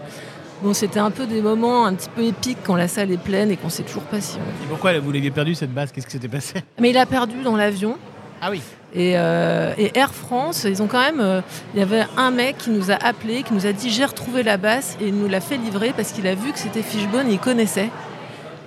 Bon, 0.62 0.74
c'était 0.74 1.00
un 1.00 1.10
peu 1.10 1.26
des 1.26 1.40
moments 1.40 1.86
un 1.86 1.94
petit 1.94 2.08
peu 2.08 2.22
épiques 2.22 2.58
quand 2.64 2.76
la 2.76 2.86
salle 2.88 3.10
est 3.10 3.16
pleine 3.16 3.50
et 3.50 3.56
qu'on 3.56 3.68
sait 3.68 3.82
toujours 3.82 4.04
pas 4.04 4.20
si 4.20 4.36
on... 4.36 4.64
Et 4.64 4.68
pourquoi 4.68 4.96
vous 5.00 5.10
l'aviez 5.10 5.30
perdu 5.30 5.54
cette 5.54 5.72
base 5.74 5.90
Qu'est-ce 5.90 6.06
qui 6.06 6.12
s'était 6.12 6.28
passé? 6.28 6.54
Mais 6.80 6.90
il 6.90 6.98
a 6.98 7.06
perdu 7.06 7.42
dans 7.42 7.56
l'avion. 7.56 7.96
Ah 8.40 8.50
oui. 8.50 8.60
Et, 8.94 9.14
euh, 9.16 9.72
et 9.78 9.96
Air 9.98 10.12
France, 10.12 10.64
ils 10.64 10.82
ont 10.82 10.86
quand 10.86 11.00
même. 11.00 11.20
euh, 11.20 11.40
il 11.74 11.80
y 11.80 11.82
avait 11.82 12.04
un 12.16 12.30
mec 12.30 12.58
qui 12.58 12.70
nous 12.70 12.90
a 12.90 12.94
appelé, 12.94 13.42
qui 13.42 13.54
nous 13.54 13.66
a 13.66 13.72
dit 13.72 13.90
j'ai 13.90 14.04
retrouvé 14.04 14.42
la 14.42 14.56
basse 14.56 14.96
et 15.00 15.08
il 15.08 15.14
nous 15.14 15.28
l'a 15.28 15.40
fait 15.40 15.56
livrer 15.56 15.92
parce 15.96 16.12
qu'il 16.12 16.26
a 16.26 16.34
vu 16.34 16.52
que 16.52 16.58
c'était 16.58 16.82
Fishbone 16.82 17.28
et 17.28 17.32
il 17.32 17.38
connaissait. 17.38 17.88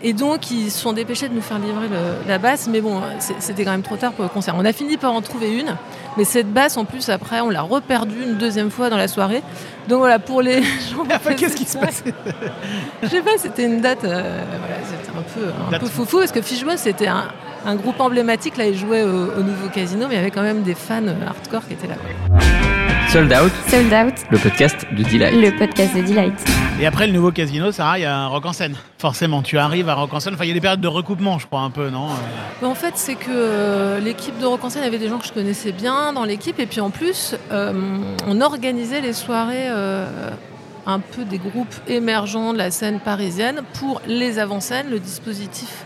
Et 0.04 0.14
donc 0.14 0.52
ils 0.52 0.70
se 0.70 0.80
sont 0.80 0.94
dépêchés 0.94 1.30
de 1.30 1.34
nous 1.34 1.42
faire 1.42 1.58
livrer 1.58 1.88
le- 1.88 2.28
la 2.28 2.38
basse, 2.38 2.68
mais 2.72 2.82
bon, 2.82 3.02
c'était 3.40 3.64
quand 3.64 3.72
même 3.72 3.82
trop 3.82 3.96
tard 3.96 4.12
pour 4.14 4.24
le 4.24 4.30
concert. 4.30 4.54
On 4.58 4.66
a 4.66 4.74
fini 4.74 4.98
par 4.98 5.14
en 5.14 5.22
trouver 5.22 5.52
une, 5.58 5.76
mais 6.18 6.26
cette 6.26 6.52
basse 6.52 6.78
en 6.78 6.86
plus 6.86 7.10
après 7.10 7.40
on 7.42 7.50
l'a 7.50 7.62
reperdue 7.62 8.22
une 8.24 8.36
deuxième 8.38 8.70
fois 8.70 8.90
dans 8.90 8.98
la 8.98 9.08
soirée. 9.08 9.42
Donc 9.88 10.00
voilà 10.00 10.20
pour 10.20 10.42
les 10.42 10.62
gens. 10.92 11.06
Qu'est-ce 11.36 11.56
qui 11.56 11.66
se 11.66 11.78
passe 11.78 12.02
passait 12.02 12.14
je 13.04 13.08
sais 13.08 13.22
pas, 13.22 13.32
c'était 13.38 13.66
une 13.66 13.82
date, 13.82 14.04
euh, 14.04 14.42
voilà, 14.60 14.76
c'était 14.84 15.18
un 15.18 15.22
peu, 15.70 15.76
un 15.76 15.80
peu 15.80 15.86
foufou 15.88 16.20
parce 16.20 16.32
que 16.32 16.42
Fishbone 16.42 16.78
c'était 16.78 17.08
un, 17.08 17.26
un 17.66 17.76
groupe 17.76 18.00
emblématique. 18.00 18.58
Là, 18.58 18.66
ils 18.68 18.78
jouaient 18.78 19.04
au, 19.04 19.32
au 19.40 19.44
nouveau 19.44 19.70
casino, 19.74 20.06
mais 20.08 20.16
il 20.16 20.18
y 20.18 20.22
avait 20.22 20.32
quand 20.32 20.42
même 20.44 20.62
des 20.64 20.76
fans 20.76 21.02
euh, 21.08 21.14
hardcore 21.28 21.66
qui 21.68 21.74
étaient 21.74 21.88
là. 21.88 21.96
quoi. 21.96 22.95
Sold 23.16 23.32
Out, 23.32 23.52
Sold 23.70 23.94
Out, 23.94 24.14
le 24.30 24.38
podcast 24.38 24.86
de 24.92 25.02
Delight. 25.04 25.34
le 25.36 25.58
podcast 25.58 25.96
de 25.96 26.02
Delight. 26.02 26.34
Et 26.82 26.86
après 26.86 27.08
le 27.08 27.14
nouveau 27.14 27.32
casino, 27.32 27.72
Sarah, 27.72 27.98
il 27.98 28.02
y 28.02 28.06
a 28.06 28.14
un 28.14 28.28
rock 28.28 28.46
en 28.46 28.52
scène. 28.52 28.76
Forcément, 28.98 29.42
tu 29.42 29.58
arrives 29.58 29.88
à 29.88 29.94
rock 29.94 30.14
en 30.14 30.20
scène. 30.20 30.34
Enfin, 30.34 30.44
il 30.44 30.50
y 30.50 30.52
a 30.52 30.54
des 30.54 30.60
périodes 30.60 30.82
de 30.82 30.88
recoupement, 30.90 31.40
je 31.40 31.48
crois, 31.48 31.62
un 31.62 31.70
peu, 31.70 31.90
non 31.90 32.08
Euh, 32.08 32.14
Mais 32.62 32.68
en 32.68 32.76
fait, 32.76 32.98
c'est 32.98 33.16
que 33.16 33.28
euh, 33.30 34.02
l'équipe 34.02 34.38
de 34.38 34.46
Rock 34.46 34.66
en 34.66 34.70
scène, 34.70 34.84
avait 34.84 34.98
des 34.98 35.08
gens 35.08 35.18
que 35.20 35.26
je 35.28 35.32
connaissais 35.32 35.72
bien 35.72 36.12
dans 36.12 36.26
l'équipe, 36.26 36.60
et 36.60 36.66
puis 36.66 36.82
en 36.82 36.90
plus, 36.90 37.38
euh, 37.54 37.72
on 38.28 38.42
organisait 38.42 39.00
les 39.00 39.14
soirées. 39.14 39.70
euh, 39.70 40.06
un 40.86 41.00
peu 41.00 41.24
des 41.24 41.38
groupes 41.40 41.74
émergents 41.88 42.52
de 42.52 42.58
la 42.58 42.70
scène 42.70 43.00
parisienne 43.00 43.62
pour 43.80 44.02
les 44.08 44.40
avant-scènes, 44.40 44.90
le 44.92 45.00
dispositif 45.00 45.86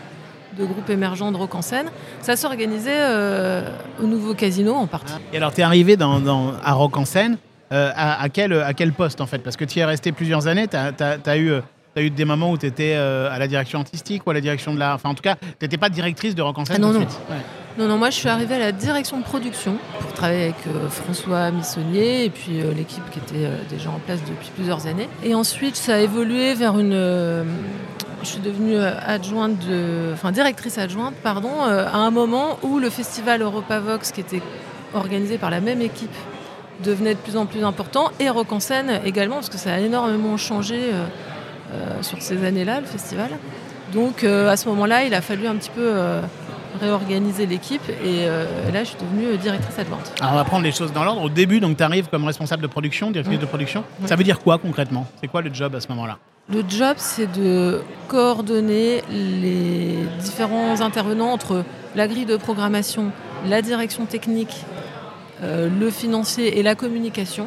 de 0.58 0.64
groupe 0.64 0.88
émergent 0.90 1.30
de 1.32 1.36
rock 1.36 1.54
en 1.54 1.62
scène. 1.62 1.86
Ça 2.22 2.36
s'organisait 2.36 2.90
euh, 2.98 3.62
au 4.02 4.06
nouveau 4.06 4.34
casino 4.34 4.74
en 4.74 4.86
partie. 4.86 5.14
Et 5.32 5.36
alors, 5.36 5.52
tu 5.52 5.60
es 5.60 5.64
arrivé 5.64 5.96
dans, 5.96 6.20
dans- 6.20 6.52
à 6.64 6.72
rock 6.72 6.96
en 6.96 7.04
scène. 7.04 7.36
euh, 7.72 7.90
à, 7.94 8.20
à 8.22 8.28
quel, 8.28 8.52
à 8.52 8.74
quel 8.74 8.92
poste, 8.92 9.20
en 9.20 9.26
fait? 9.26 9.38
Parce 9.38 9.56
que 9.56 9.64
tu 9.64 9.78
y 9.78 9.82
es 9.82 9.84
resté 9.84 10.10
plusieurs 10.12 10.46
années. 10.48 10.66
Tu 10.66 10.76
as, 10.76 11.36
eu 11.36 11.50
euh, 11.52 11.60
eu 11.96 12.10
des 12.10 12.24
moments 12.24 12.50
où 12.50 12.58
tu 12.58 12.66
étais 12.66 12.94
à 12.94 13.38
la 13.38 13.46
direction 13.46 13.78
artistique 13.78 14.26
ou 14.26 14.30
à 14.30 14.34
la 14.34 14.40
direction 14.40 14.74
de 14.74 14.78
la. 14.80 14.94
Enfin, 14.94 15.08
en 15.10 15.14
tout 15.14 15.22
cas, 15.22 15.36
tu 15.36 15.46
n'étais 15.62 15.76
pas 15.78 15.88
directrice 15.88 16.34
de 16.34 16.42
Rock 16.42 16.58
en 16.58 16.64
scène 16.64 16.76
Ah 16.78 16.80
non, 16.80 16.88
tout 16.92 16.98
de 16.98 17.04
non. 17.04 17.08
suite. 17.10 17.20
Ouais. 17.30 17.36
Non, 17.78 17.86
non, 17.86 17.98
moi 17.98 18.10
je 18.10 18.16
suis 18.16 18.28
arrivée 18.28 18.56
à 18.56 18.58
la 18.58 18.72
direction 18.72 19.18
de 19.18 19.22
production 19.22 19.76
pour 20.00 20.12
travailler 20.12 20.42
avec 20.44 20.66
euh, 20.66 20.88
François 20.88 21.52
Missonnier 21.52 22.24
et 22.24 22.30
puis 22.30 22.60
euh, 22.60 22.74
l'équipe 22.74 23.08
qui 23.10 23.20
était 23.20 23.46
euh, 23.46 23.56
déjà 23.68 23.90
en 23.90 24.00
place 24.00 24.18
depuis 24.26 24.50
plusieurs 24.56 24.88
années. 24.88 25.08
Et 25.22 25.34
ensuite, 25.34 25.76
ça 25.76 25.94
a 25.94 25.98
évolué 25.98 26.54
vers 26.54 26.78
une. 26.80 26.94
je 28.22 28.26
suis 28.26 28.40
devenue 28.40 28.76
adjointe 28.76 29.62
enfin 30.12 30.32
directrice 30.32 30.78
adjointe, 30.78 31.14
pardon, 31.22 31.62
à 31.62 31.96
un 31.96 32.10
moment 32.10 32.58
où 32.62 32.80
le 32.80 32.90
festival 32.90 33.40
Europavox, 33.40 34.10
qui 34.10 34.20
était 34.20 34.42
organisé 34.92 35.38
par 35.38 35.50
la 35.50 35.60
même 35.60 35.80
équipe, 35.80 36.14
devenait 36.82 37.14
de 37.14 37.20
plus 37.20 37.36
en 37.36 37.46
plus 37.46 37.62
important 37.62 38.10
et 38.18 38.28
Rock 38.30 38.52
en 38.52 38.60
scène 38.60 39.00
également, 39.04 39.36
parce 39.36 39.48
que 39.48 39.58
ça 39.58 39.74
a 39.74 39.78
énormément 39.78 40.36
changé 40.36 40.90
sur 42.02 42.20
ces 42.20 42.44
années-là, 42.44 42.80
le 42.80 42.86
festival. 42.86 43.30
Donc 43.94 44.24
à 44.24 44.56
ce 44.56 44.68
moment-là, 44.68 45.04
il 45.04 45.14
a 45.14 45.20
fallu 45.20 45.46
un 45.46 45.54
petit 45.54 45.70
peu 45.70 45.94
réorganiser 46.80 47.46
l'équipe 47.46 47.82
et 47.88 48.24
euh, 48.26 48.44
là, 48.72 48.84
je 48.84 48.90
suis 48.90 48.98
devenue 49.00 49.36
directrice 49.38 49.78
adjointe. 49.78 50.12
Alors, 50.20 50.32
on 50.34 50.36
va 50.36 50.44
prendre 50.44 50.64
les 50.64 50.72
choses 50.72 50.92
dans 50.92 51.04
l'ordre. 51.04 51.22
Au 51.22 51.28
début, 51.28 51.60
donc, 51.60 51.76
tu 51.76 51.82
arrives 51.82 52.08
comme 52.08 52.24
responsable 52.24 52.62
de 52.62 52.66
production, 52.68 53.10
directrice 53.10 53.36
Ouais. 53.38 53.42
de 53.42 53.46
production. 53.48 53.84
Ça 54.06 54.16
veut 54.16 54.24
dire 54.24 54.40
quoi 54.40 54.58
concrètement? 54.58 55.06
C'est 55.20 55.28
quoi 55.28 55.42
le 55.42 55.52
job 55.52 55.74
à 55.74 55.80
ce 55.80 55.88
moment-là? 55.88 56.18
Le 56.52 56.62
job, 56.68 56.94
c'est 56.98 57.30
de 57.30 57.82
coordonner 58.08 59.02
les 59.10 59.98
différents 60.20 60.80
intervenants 60.80 61.32
entre 61.32 61.64
la 61.94 62.08
grille 62.08 62.26
de 62.26 62.36
programmation, 62.36 63.12
la 63.46 63.62
direction 63.62 64.04
technique, 64.06 64.64
euh, 65.42 65.68
le 65.68 65.90
financier 65.90 66.58
et 66.58 66.62
la 66.62 66.74
communication. 66.74 67.46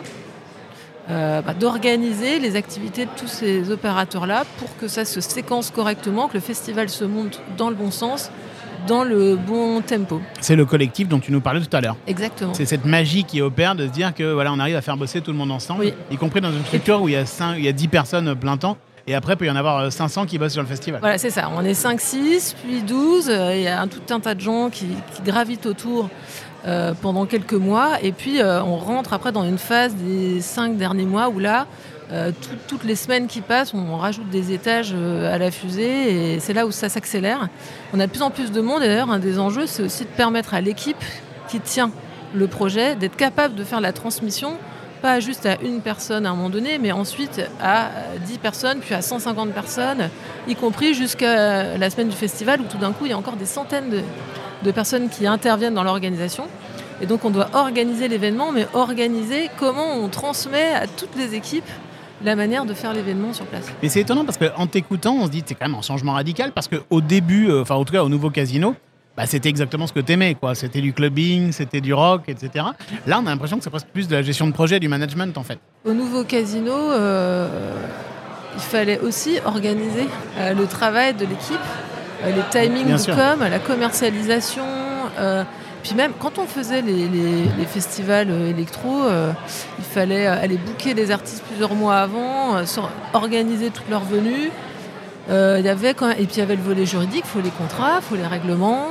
Euh, 1.10 1.42
bah, 1.42 1.54
d'organiser 1.54 2.40
les 2.40 2.56
activités 2.56 3.04
de 3.04 3.10
tous 3.18 3.28
ces 3.28 3.72
opérateurs-là 3.72 4.46
pour 4.58 4.70
que 4.78 4.88
ça 4.88 5.04
se 5.04 5.20
séquence 5.20 5.70
correctement, 5.70 6.30
que 6.30 6.36
le 6.36 6.40
festival 6.40 6.88
se 6.88 7.04
monte 7.04 7.42
dans 7.58 7.70
le 7.70 7.76
bon 7.76 7.92
sens, 7.92 8.32
dans 8.88 9.04
le 9.04 9.36
bon 9.36 9.82
tempo. 9.82 10.22
C'est 10.42 10.56
le 10.56 10.66
collectif 10.66 11.08
dont 11.08 11.20
tu 11.20 11.32
nous 11.32 11.42
parlais 11.42 11.62
tout 11.62 11.76
à 11.76 11.82
l'heure. 11.82 11.96
Exactement. 12.08 12.54
C'est 12.54 12.66
cette 12.66 12.86
magie 12.86 13.24
qui 13.24 13.42
opère 13.42 13.76
de 13.76 13.88
se 13.88 13.92
dire 13.92 14.14
que 14.14 14.34
voilà, 14.34 14.52
on 14.54 14.60
arrive 14.60 14.76
à 14.76 14.82
faire 14.82 14.98
bosser 14.98 15.22
tout 15.22 15.32
le 15.32 15.38
monde 15.38 15.52
ensemble, 15.52 15.82
Oui. 15.82 15.94
y 16.12 16.18
compris 16.18 16.42
dans 16.42 16.52
une 16.52 16.64
structure 16.66 17.02
où 17.02 17.08
il 17.10 17.14
y 17.14 17.18
a 17.18 17.26
5, 17.26 17.56
il 17.58 17.64
y 17.66 17.68
a 17.68 17.72
10 17.72 17.88
personnes 17.88 18.36
plein 18.36 18.58
temps, 18.58 18.78
et 19.08 19.16
après 19.16 19.34
il 19.34 19.38
peut 19.38 19.46
y 19.46 19.52
en 19.52 19.56
avoir 19.56 19.80
euh, 19.80 19.90
500 19.90 20.26
qui 20.26 20.38
bossent 20.38 20.54
sur 20.54 20.62
le 20.62 20.68
festival. 20.68 21.00
Voilà, 21.02 21.18
c'est 21.18 21.30
ça. 21.30 21.50
On 21.56 21.64
est 21.64 21.74
5, 21.74 22.00
6, 22.00 22.56
puis 22.64 22.82
12. 22.82 23.30
euh, 23.30 23.56
Il 23.56 23.62
y 23.64 23.68
a 23.68 23.82
un, 23.82 23.88
tout 23.88 24.02
un 24.14 24.20
tas 24.20 24.36
de 24.36 24.42
gens 24.42 24.70
qui, 24.70 24.86
qui 25.16 25.22
gravitent 25.24 25.66
autour 25.66 26.10
euh, 26.66 26.94
pendant 27.02 27.26
quelques 27.26 27.54
mois. 27.54 27.98
Et 28.02 28.12
puis, 28.14 28.42
euh, 28.42 28.64
on 28.64 28.78
rentre 28.78 29.12
après 29.14 29.32
dans 29.34 29.44
une 29.44 29.58
phase 29.58 29.94
des 29.96 30.40
5 30.40 30.78
derniers 30.78 31.06
mois 31.06 31.28
où 31.30 31.40
là, 31.40 31.68
euh, 32.14 32.32
tout- 32.32 32.58
toutes 32.68 32.84
les 32.84 32.96
semaines 32.96 33.28
qui 33.28 33.42
passent, 33.42 33.74
on 33.74 33.98
rajoute 33.98 34.30
des 34.30 34.54
étages 34.54 34.92
euh, 34.96 35.34
à 35.34 35.38
la 35.38 35.50
fusée 35.52 36.34
et 36.36 36.40
c'est 36.40 36.54
là 36.54 36.66
où 36.68 36.72
ça 36.72 36.88
s'accélère. 36.88 37.50
On 37.94 38.00
a 38.00 38.06
de 38.06 38.12
plus 38.12 38.22
en 38.22 38.30
plus 38.30 38.52
de 38.52 38.62
monde 38.62 38.84
et 38.84 38.88
d'ailleurs, 38.88 39.10
un 39.12 39.20
des 39.20 39.40
enjeux, 39.40 39.66
c'est 39.66 39.84
aussi 39.84 40.04
de 40.04 40.10
permettre 40.10 40.54
à 40.54 40.62
l'équipe 40.62 41.04
qui 41.48 41.60
tient 41.60 41.92
le 42.36 42.48
projet 42.48 42.96
d'être 42.96 43.16
capable 43.16 43.56
de 43.56 43.64
faire 43.64 43.82
la 43.82 43.94
transmission 43.94 44.54
pas 45.02 45.20
juste 45.20 45.46
à 45.46 45.58
une 45.62 45.82
personne 45.82 46.26
à 46.26 46.30
un 46.30 46.34
moment 46.34 46.50
donné, 46.50 46.78
mais 46.78 46.94
ensuite 46.94 47.42
à 47.62 47.90
10 48.26 48.38
personnes, 48.38 48.80
puis 48.80 48.96
à 48.96 49.02
150 49.02 49.52
personnes, 49.52 50.10
y 50.48 50.56
compris 50.56 50.94
jusqu'à 50.94 51.78
la 51.78 51.90
semaine 51.90 52.08
du 52.08 52.16
festival 52.16 52.62
où 52.62 52.64
tout 52.64 52.78
d'un 52.78 52.94
coup 52.94 53.06
il 53.06 53.10
y 53.10 53.14
a 53.14 53.18
encore 53.18 53.36
des 53.36 53.46
centaines 53.46 53.90
de 54.64 54.72
personnes 54.72 55.10
qui 55.10 55.28
interviennent 55.28 55.74
dans 55.74 55.84
l'organisation. 55.84 56.46
Et 57.02 57.06
donc 57.06 57.26
on 57.26 57.32
doit 57.32 57.50
organiser 57.54 58.08
l'événement, 58.08 58.54
mais 58.54 58.66
organiser 58.74 59.50
comment 59.60 59.94
on 59.98 60.08
transmet 60.08 60.72
à 60.74 60.88
toutes 60.88 61.18
les 61.18 61.36
équipes 61.36 61.68
la 62.24 62.36
manière 62.36 62.66
de 62.66 62.74
faire 62.74 62.94
l'événement 62.94 63.34
sur 63.34 63.46
place. 63.46 63.66
Mais 63.82 63.90
c'est 63.90 64.02
étonnant 64.02 64.26
parce 64.26 64.38
qu'en 64.38 64.68
t'écoutant, 64.68 65.16
on 65.16 65.26
se 65.26 65.32
dit 65.32 65.42
que 65.42 65.50
c'est 65.50 65.56
quand 65.56 65.68
même 65.68 65.78
un 65.78 65.82
changement 65.82 66.14
radical 66.14 66.52
parce 66.52 66.68
qu'au 66.68 67.02
début, 67.02 67.50
euh, 67.50 67.62
enfin 67.62 67.76
en 67.76 67.86
tout 67.86 67.94
cas 67.94 68.04
au 68.04 68.10
nouveau 68.10 68.30
casino, 68.30 68.76
bah, 69.16 69.28
c'était 69.28 69.50
exactement 69.50 69.86
ce 69.86 69.94
que 69.94 70.00
t'aimais, 70.00 70.34
quoi. 70.34 70.56
C'était 70.56 70.82
du 70.82 70.92
clubbing, 70.92 71.52
c'était 71.52 71.82
du 71.82 71.94
rock, 71.94 72.24
etc. 72.28 72.66
Là, 73.06 73.20
on 73.22 73.28
a 73.28 73.30
l'impression 73.30 73.58
que 73.58 73.64
c'est 73.64 73.70
presque 73.70 73.88
plus 73.88 74.08
de 74.08 74.16
la 74.16 74.24
gestion 74.24 74.48
de 74.48 74.54
projet, 74.54 74.80
du 74.80 74.88
management 74.88 75.38
en 75.38 75.44
fait. 75.44 75.60
Au 75.86 75.94
nouveau 75.94 76.24
casino, 76.24 76.74
euh, 76.74 77.48
il 78.56 78.62
fallait 78.62 79.00
aussi 79.00 79.38
organiser 79.46 80.08
euh, 80.40 80.54
le 80.54 80.66
travail 80.66 81.14
de 81.14 81.26
l'équipe, 81.26 81.60
euh, 82.24 82.32
les 82.36 82.42
timings 82.50 82.86
Bien 82.88 82.98
sûr. 82.98 83.16
com, 83.16 83.40
la 83.40 83.60
commercialisation. 83.60 84.64
Puis 85.84 85.94
même 85.96 86.14
quand 86.20 86.40
on 86.40 86.46
faisait 86.46 86.82
les, 86.82 87.08
les- 87.08 87.46
les 87.60 87.66
festivals 87.66 88.30
euh, 88.32 88.50
électro, 88.50 89.04
euh, 89.04 89.32
il 89.80 89.86
fallait 89.86 90.26
euh, 90.28 90.42
aller 90.42 90.58
booker 90.58 90.94
les 90.94 91.12
artistes 91.12 91.44
plusieurs 91.48 91.76
mois 91.76 91.98
avant, 91.98 92.56
euh, 92.56 92.66
sur- 92.66 92.90
organiser 93.14 93.70
toute 93.70 93.90
leur 93.90 94.04
venue. 94.04 94.50
Euh, 95.30 95.62
y 95.64 95.70
avait 95.70 95.94
quand 95.94 96.08
même- 96.08 96.18
et 96.20 96.26
puis 96.26 96.36
il 96.36 96.40
y 96.40 96.42
avait 96.42 96.56
le 96.58 96.62
volet 96.62 96.86
juridique, 96.86 97.24
il 97.26 97.30
faut 97.30 97.40
les 97.42 97.50
contrats, 97.50 97.98
il 98.00 98.04
faut 98.04 98.16
les 98.16 98.28
règlements, 98.28 98.88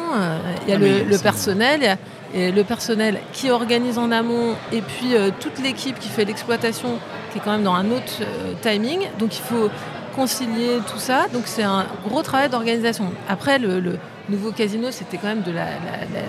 il 0.67 0.71
y 0.71 0.73
a 0.73 0.77
Ah, 0.77 0.79
le, 1.11 1.19
personnel, 1.19 1.83
y 1.83 1.87
a- 1.89 1.97
et 2.35 2.51
le 2.53 2.65
personnel 2.65 3.19
qui 3.35 3.51
organise 3.51 3.99
en 3.99 4.11
amont, 4.11 4.55
et 4.73 4.81
puis 4.81 5.13
toute 5.41 5.59
l'équipe 5.63 5.99
qui 5.99 6.09
fait 6.09 6.25
l'exploitation, 6.25 6.99
qui 7.31 7.39
est 7.39 7.43
quand 7.45 7.53
même 7.53 7.63
dans 7.65 7.75
un 7.75 7.91
autre 7.91 8.15
timing. 8.63 9.01
Donc 9.19 9.37
il 9.37 9.43
faut 9.43 9.69
concilier 10.17 10.79
tout 10.91 10.99
ça. 10.99 11.27
Donc 11.35 11.43
c'est 11.47 11.63
un 11.65 11.85
gros 12.09 12.23
travail 12.23 12.49
d'organisation. 12.49 13.07
Après, 13.29 13.59
le, 13.59 13.81
le 13.81 13.99
nouveau 14.31 14.53
casino, 14.53 14.89
c'était 14.91 15.19
quand 15.19 15.29
même 15.29 15.43
de 15.43 15.51
la, 15.53 15.65
la- 15.65 16.07
la- 16.15 16.29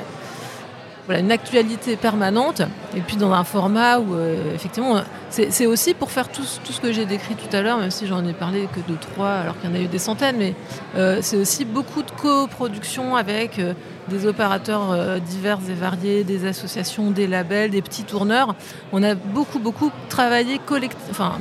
voilà, 1.06 1.20
une 1.20 1.32
actualité 1.32 1.96
permanente. 1.96 2.62
Et 2.96 3.02
puis 3.02 3.18
dans 3.18 3.32
un 3.32 3.44
format 3.44 4.00
où, 4.00 4.13
euh, 4.13 4.54
effectivement, 4.54 5.02
c'est 5.30 5.66
aussi 5.66 5.94
pour 5.94 6.12
faire 6.12 6.30
tout, 6.30 6.44
tout 6.63 6.72
ce 6.72 6.80
que 6.80 6.92
j'ai 6.92 7.06
décrit 7.06 7.36
tout 7.36 7.54
à 7.56 7.62
l'heure, 7.62 7.78
même 7.78 7.92
si 7.92 8.08
j'en 8.08 8.26
ai 8.26 8.34
parlé 8.34 8.68
que 8.74 8.80
de 8.92 8.98
trois, 8.98 9.32
alors 9.32 9.60
qu'il 9.60 9.70
y 9.70 9.74
en 9.74 9.76
a 9.76 9.80
eu 9.80 9.88
des 9.88 10.00
centaines, 10.00 10.38
mais 10.38 10.54
euh, 10.96 11.20
c'est 11.22 11.38
aussi 11.38 11.66
beaucoup 11.66 12.04
de 12.04 12.12
coproduction 12.12 13.16
avec 13.16 13.60
euh, 13.60 13.74
des 14.10 14.28
opérateurs 14.28 15.20
divers 15.22 15.60
et 15.70 15.74
variés, 15.74 16.26
des 16.26 16.46
associations, 16.46 17.10
des 17.10 17.26
labels, 17.26 17.72
des 17.72 17.82
petits 17.82 18.04
tourneurs. 18.04 18.54
On 18.92 19.02
a 19.02 19.16
beaucoup, 19.16 19.60
beaucoup 19.60 19.92
travaillé, 20.10 20.60
enfin, 21.10 21.38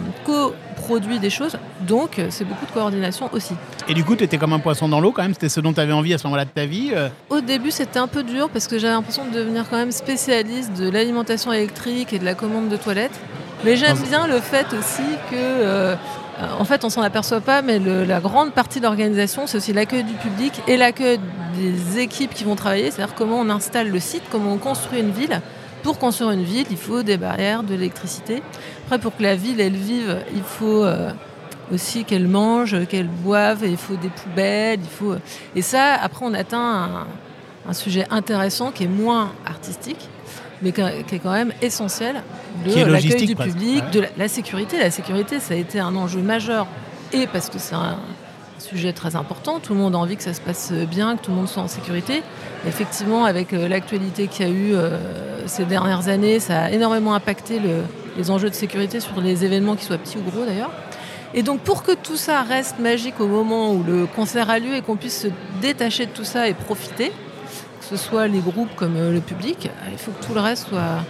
coproduit 0.83 1.18
des 1.18 1.31
choses, 1.31 1.57
donc 1.87 2.18
euh, 2.18 2.27
c'est 2.31 2.45
beaucoup 2.45 2.66
de 2.66 2.71
coordination 2.73 3.29
aussi. 3.33 3.55
Et 3.88 3.95
du 3.95 4.05
coup, 4.05 4.16
tu 4.16 4.25
étais 4.25 4.37
comme 4.38 4.53
un 4.53 4.59
poisson 4.59 4.88
dans 4.88 5.01
l'eau 5.01 5.12
quand 5.12 5.23
même, 5.23 5.33
c'était 5.35 5.49
ce 5.49 5.61
dont 5.61 5.73
tu 5.73 5.81
avais 5.81 5.92
envie 5.92 6.12
à 6.14 6.18
ce 6.18 6.25
moment-là 6.27 6.45
de 6.45 6.51
ta 6.51 6.66
vie. 6.66 6.90
euh, 6.95 7.09
Au 7.31 7.40
début, 7.40 7.71
c'était 7.71 7.99
un 7.99 8.09
peu 8.09 8.23
dur 8.23 8.49
parce 8.51 8.66
que 8.66 8.79
j'avais 8.79 8.92
l'impression 8.95 9.25
de 9.25 9.31
devenir 9.31 9.64
quand 9.71 9.77
même 9.77 9.92
spécialiste 9.92 10.73
de 10.75 10.88
l'alimentation 10.90 11.53
électrique 11.53 12.12
et 12.12 12.18
de 12.18 12.25
la 12.25 12.35
commande 12.35 12.68
de 12.68 12.77
toilettes. 12.77 13.18
Mais 13.64 13.77
j'aime 13.77 13.97
bien 13.99 14.27
le 14.27 14.40
fait 14.40 14.66
aussi 14.77 15.03
que, 15.31 15.35
euh, 15.37 15.95
euh, 15.95 16.47
en 16.59 16.64
fait, 16.64 16.85
on 16.85 16.90
s'en 16.90 17.03
aperçoit 17.03 17.40
pas, 17.40 17.62
mais 17.62 17.79
le- 17.79 18.05
la 18.05 18.18
grande 18.18 18.53
partie 18.53 18.81
de 18.81 18.85
l'organisation, 18.85 19.47
c'est 19.47 19.57
aussi 19.59 19.73
l'accueil 19.73 20.03
du 20.03 20.14
public 20.14 20.53
et 20.66 20.77
l'accueil 20.77 21.21
des 21.57 22.01
équipes 22.01 22.35
qui 22.35 22.42
vont 22.45 22.57
travailler, 22.57 22.90
c'est-à-dire 22.90 23.14
comment 23.14 23.38
on 23.38 23.49
installe 23.51 23.88
le 23.88 24.01
site, 24.01 24.23
comment 24.33 24.53
on 24.55 24.59
construit 24.59 24.99
une 25.01 25.12
ville. 25.12 25.40
Pour 25.85 25.99
construire 25.99 26.31
une 26.31 26.45
ville, 26.45 26.66
il 26.71 26.77
faut 26.77 27.03
des 27.03 27.16
barrières, 27.16 27.64
de 27.64 27.75
l'électricité. 27.75 28.40
Après, 28.92 29.00
pour 29.00 29.16
que 29.16 29.22
la 29.22 29.37
ville, 29.37 29.59
elle 29.59 29.72
vive, 29.72 30.18
il 30.35 30.42
faut 30.42 30.85
euh, 30.85 31.12
aussi 31.72 32.05
qu'elle 32.05 32.28
mange, 32.28 32.76
qu'elle 32.88 33.07
boive, 33.09 33.61
il 33.64 33.78
faut 33.78 33.96
des 33.96 34.11
poubelles, 34.11 34.81
il 34.83 34.87
faut... 34.87 35.14
Et 35.57 35.62
ça, 35.62 35.94
après, 35.94 36.26
on 36.26 36.35
atteint 36.35 36.59
un, 36.61 37.07
un 37.70 37.72
sujet 37.72 38.07
intéressant 38.11 38.70
qui 38.70 38.85
est 38.85 38.88
moins 38.88 39.33
artistique, 39.46 40.11
mais 40.61 40.72
qui 40.72 40.83
est 40.83 41.20
quand 41.22 41.33
même 41.33 41.55
essentiel 41.62 42.16
de 42.66 42.85
l'accueil 42.85 43.24
du 43.24 43.35
public, 43.35 43.83
ouais. 43.83 43.90
de 43.92 44.00
la, 44.00 44.09
la 44.18 44.28
sécurité. 44.28 44.78
La 44.78 44.90
sécurité, 44.90 45.40
ça 45.40 45.55
a 45.55 45.57
été 45.57 45.81
un 45.81 45.96
enjeu 45.96 46.20
majeur, 46.20 46.66
et 47.14 47.26
parce 47.26 47.48
que 47.48 47.59
c'est 47.59 47.74
un 47.74 47.96
sujet 48.59 48.92
très 48.92 49.16
important, 49.16 49.59
tout 49.59 49.72
le 49.72 49.81
monde 49.81 49.94
a 49.94 49.98
envie 49.98 50.18
que 50.18 50.22
ça 50.22 50.35
se 50.35 50.40
passe 50.42 50.70
bien, 50.70 51.16
que 51.16 51.22
tout 51.22 51.31
le 51.31 51.38
monde 51.38 51.48
soit 51.48 51.62
en 51.62 51.68
sécurité. 51.68 52.22
Effectivement, 52.68 53.24
avec 53.24 53.55
euh, 53.55 53.68
l'actualité 53.68 54.26
qu'il 54.26 54.46
y 54.46 54.50
a 54.50 54.52
eu 54.52 54.74
euh, 54.74 54.98
ces 55.46 55.64
dernières 55.64 56.09
années, 56.09 56.40
ça 56.40 56.64
a 56.64 56.70
énormément 56.70 57.14
impacté 57.14 57.59
le- 57.59 57.85
les 58.16 58.31
enjeux 58.31 58.51
de 58.51 58.55
sécurité 58.55 59.01
sur 59.01 59.20
les 59.20 59.44
événements, 59.44 59.75
qu'ils 59.75 59.87
soient 59.87 59.98
petits 59.98 60.18
ou 60.18 60.31
gros 60.31 60.44
d'ailleurs. 60.44 60.70
Et 61.35 61.42
donc 61.42 61.61
pour 61.61 61.83
que 61.83 61.92
tout 61.92 62.16
ça 62.16 62.42
reste 62.42 62.79
magique 62.79 63.20
au 63.20 63.27
moment 63.27 63.72
où 63.72 63.83
le 63.83 64.07
concert 64.07 64.51
a 64.51 64.59
lieu 64.59 64.75
et 64.75 64.83
qu'on 64.83 64.96
puisse 64.96 65.22
se 65.22 65.29
détacher 65.61 66.07
de 66.07 66.11
tout 66.11 66.25
ça 66.25 66.48
et 66.48 66.55
profiter, 66.55 67.09
que 67.09 67.87
ce 67.88 67.96
soit 67.96 68.29
les 68.29 68.40
groupes 68.40 68.75
comme 68.77 68.96
euh, 68.96 69.12
le 69.12 69.20
public, 69.20 69.70
il 69.90 69.98
faut 69.98 70.11
que 70.11 70.25
tout 70.25 70.35
le 70.35 70.40
reste 70.40 70.68
soit, 70.68 71.05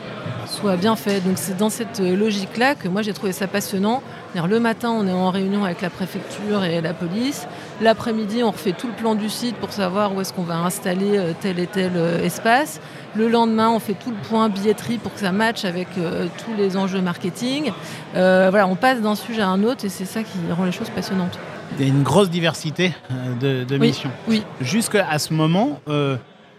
soit 0.46 0.76
bien 0.76 0.96
fait. 0.96 1.20
Donc 1.20 1.38
c'est 1.38 1.56
dans 1.56 1.70
cette 1.70 2.00
euh, 2.00 2.16
logique-là 2.16 2.74
que 2.76 2.88
moi 2.88 3.02
j'ai 3.02 3.12
trouvé 3.12 3.32
ça 3.32 3.46
passionnant. 3.48 4.02
Le 4.34 4.60
matin, 4.60 4.90
on 4.90 5.06
est 5.06 5.12
en 5.12 5.30
réunion 5.30 5.64
avec 5.64 5.82
la 5.82 5.90
préfecture 5.90 6.64
et 6.64 6.80
la 6.80 6.94
police. 6.94 7.46
L'après-midi, 7.82 8.42
on 8.42 8.50
refait 8.50 8.72
tout 8.72 8.86
le 8.86 8.94
plan 8.94 9.14
du 9.14 9.28
site 9.28 9.56
pour 9.56 9.72
savoir 9.72 10.14
où 10.14 10.22
est-ce 10.22 10.32
qu'on 10.32 10.42
va 10.42 10.56
installer 10.56 11.18
euh, 11.18 11.32
tel 11.38 11.58
et 11.58 11.66
tel 11.66 11.92
euh, 11.96 12.24
espace. 12.24 12.80
Le 13.14 13.28
lendemain, 13.28 13.68
on 13.70 13.78
fait 13.78 13.92
tout 13.94 14.10
le 14.10 14.16
point 14.28 14.48
billetterie 14.48 14.96
pour 14.98 15.12
que 15.12 15.20
ça 15.20 15.32
matche 15.32 15.64
avec 15.66 15.88
euh, 15.98 16.28
tous 16.44 16.54
les 16.56 16.76
enjeux 16.78 17.02
marketing. 17.02 17.70
Euh, 18.16 18.48
voilà, 18.50 18.66
on 18.66 18.74
passe 18.74 19.02
d'un 19.02 19.14
sujet 19.14 19.42
à 19.42 19.48
un 19.48 19.62
autre 19.64 19.84
et 19.84 19.90
c'est 19.90 20.06
ça 20.06 20.22
qui 20.22 20.38
rend 20.50 20.64
les 20.64 20.72
choses 20.72 20.88
passionnantes. 20.90 21.38
Il 21.78 21.86
y 21.86 21.90
a 21.90 21.92
une 21.92 22.02
grosse 22.02 22.30
diversité 22.30 22.94
euh, 23.10 23.64
de, 23.64 23.64
de 23.64 23.78
Oui. 23.78 23.88
missions. 23.88 24.10
Oui. 24.28 24.42
Jusqu'à 24.62 25.18
ce 25.18 25.34
moment 25.34 25.80
euh, 25.88 26.16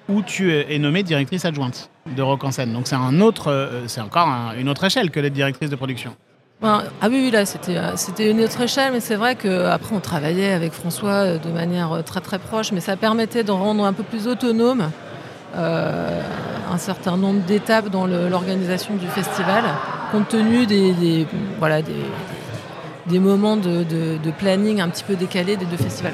où 0.10 0.22
tu 0.22 0.54
es 0.54 0.78
nommée 0.78 1.02
directrice 1.02 1.44
adjointe 1.46 1.90
de 2.16 2.22
Rock 2.22 2.44
en 2.44 2.52
scène. 2.52 2.72
Donc 2.74 2.86
c'est 2.88 2.96
un 2.96 3.20
autre, 3.22 3.72
c'est 3.88 4.02
encore 4.02 4.28
un- 4.28 4.54
une 4.56 4.70
autre 4.70 4.84
échelle 4.84 5.10
que 5.10 5.20
d'être 5.20 5.34
directrice 5.34 5.70
de 5.72 5.76
production. 5.76 6.14
Ben, 6.62 6.84
ah 7.02 7.08
oui, 7.10 7.20
oui, 7.26 7.32
là, 7.32 7.46
c'était, 7.46 7.78
c'était 7.96 8.30
une 8.30 8.40
autre 8.42 8.62
échelle, 8.62 8.94
mais 8.94 9.00
c'est 9.02 9.16
vrai 9.16 9.36
qu'après, 9.36 9.96
on 9.96 10.00
travaillait 10.00 10.54
avec 10.54 10.72
François 10.72 11.38
de 11.38 11.50
manière 11.50 12.04
très 12.06 12.22
très 12.22 12.40
proche, 12.40 12.72
mais 12.72 12.80
ça 12.80 12.96
permettait 12.96 13.44
de 13.44 13.52
rendre 13.52 13.84
un 13.84 13.92
peu 13.92 14.04
plus 14.04 14.28
autonome 14.28 14.90
un 15.56 16.78
certain 16.78 17.18
nombre 17.18 17.42
d'étapes 17.42 17.90
dans 17.90 18.06
l'organisation 18.08 18.96
du 18.96 19.08
festival, 19.08 19.64
compte 20.12 20.28
tenu 20.30 20.66
des, 20.66 20.92
des- 20.94 21.28
voilà, 21.60 21.82
des, 21.82 21.94
des 23.08 23.20
moments 23.20 23.58
de, 23.58 23.84
de- 23.84 24.18
de 24.24 24.32
planning 24.32 24.82
un 24.82 24.90
petit 24.90 25.04
peu 25.04 25.16
décalés 25.16 25.58
des 25.58 25.66
deux 25.66 25.78
festivals. 25.78 26.14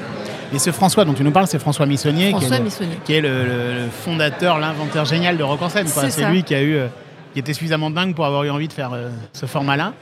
Et 0.52 0.58
ce 0.58 0.70
François 0.72 1.04
dont 1.04 1.12
tu 1.14 1.22
nous 1.22 1.30
parles, 1.30 1.46
c'est 1.46 1.58
François 1.60 1.86
Missonnier, 1.86 2.26
qui 2.26 2.30
François 2.32 2.56
est 2.56 2.58
le, 2.58 2.64
Missonnier. 2.64 2.98
qui 3.04 3.12
est 3.14 3.20
le- 3.20 3.44
le- 3.44 3.74
le 3.84 3.88
fondateur, 3.90 4.58
l'inventeur 4.58 5.04
génial 5.04 5.36
de 5.36 5.42
Rock 5.44 5.62
en 5.62 5.68
scène. 5.68 5.86
C'est 5.86 6.26
lui 6.30 6.42
qui 6.42 6.54
a 6.54 6.62
eu, 6.62 6.74
euh, 6.74 6.86
qui 7.32 7.38
était 7.38 7.52
suffisamment 7.54 7.90
dingue 7.90 8.14
pour 8.14 8.26
avoir 8.26 8.42
eu 8.44 8.50
envie 8.50 8.66
de 8.68 8.72
faire 8.72 8.92
euh, 8.92 9.10
ce 9.32 9.46
format-là. 9.46 9.92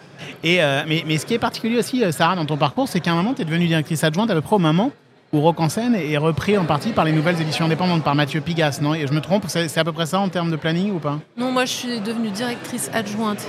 Et 0.42 0.62
euh, 0.62 0.82
mais, 0.88 1.04
mais 1.06 1.18
ce 1.18 1.26
qui 1.26 1.34
est 1.34 1.38
particulier 1.38 1.78
aussi, 1.78 2.02
euh, 2.02 2.10
Sarah, 2.12 2.34
dans 2.34 2.46
ton 2.46 2.56
parcours, 2.56 2.88
c'est 2.88 3.00
qu'à 3.00 3.12
un 3.12 3.16
moment, 3.16 3.34
tu 3.34 3.42
es 3.42 3.44
devenue 3.44 3.66
directrice 3.66 4.02
adjointe 4.02 4.30
à 4.30 4.34
peu 4.34 4.40
près 4.40 4.56
au 4.56 4.58
moment 4.58 4.90
où 5.32 5.40
Rock 5.40 5.60
en 5.60 5.68
scène 5.68 5.94
est 5.94 6.16
repris 6.16 6.56
en 6.56 6.64
partie 6.64 6.92
par 6.92 7.04
les 7.04 7.12
nouvelles 7.12 7.40
éditions 7.40 7.66
indépendantes 7.66 8.02
par 8.02 8.14
Mathieu 8.14 8.40
Pigas, 8.40 8.78
non 8.80 8.94
Et 8.94 9.06
je 9.06 9.12
me 9.12 9.20
trompe, 9.20 9.44
c'est 9.48 9.76
à 9.78 9.84
peu 9.84 9.92
près 9.92 10.06
ça 10.06 10.20
en 10.20 10.28
termes 10.28 10.50
de 10.50 10.56
planning 10.56 10.92
ou 10.92 10.98
pas 10.98 11.18
Non, 11.36 11.52
moi, 11.52 11.64
je 11.66 11.72
suis 11.72 12.00
devenue 12.00 12.30
directrice 12.30 12.90
adjointe 12.94 13.46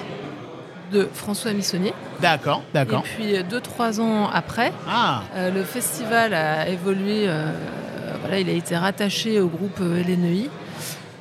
de 0.91 1.07
François 1.13 1.53
Missonnier. 1.53 1.93
D'accord, 2.21 2.63
d'accord. 2.73 3.03
Et 3.05 3.21
puis, 3.21 3.37
euh, 3.37 3.43
deux, 3.49 3.61
trois 3.61 4.01
ans 4.01 4.27
après, 4.33 4.73
Ah, 4.89 5.21
Euh, 5.35 5.51
le 5.51 5.63
festival 5.63 6.33
a 6.33 6.67
évolué, 6.67 7.25
euh, 7.27 7.51
voilà, 8.21 8.39
il 8.39 8.49
a 8.49 8.53
été 8.53 8.75
rattaché 8.75 9.39
au 9.39 9.47
groupe 9.47 9.79
euh, 9.81 10.01
LNEI 10.03 10.49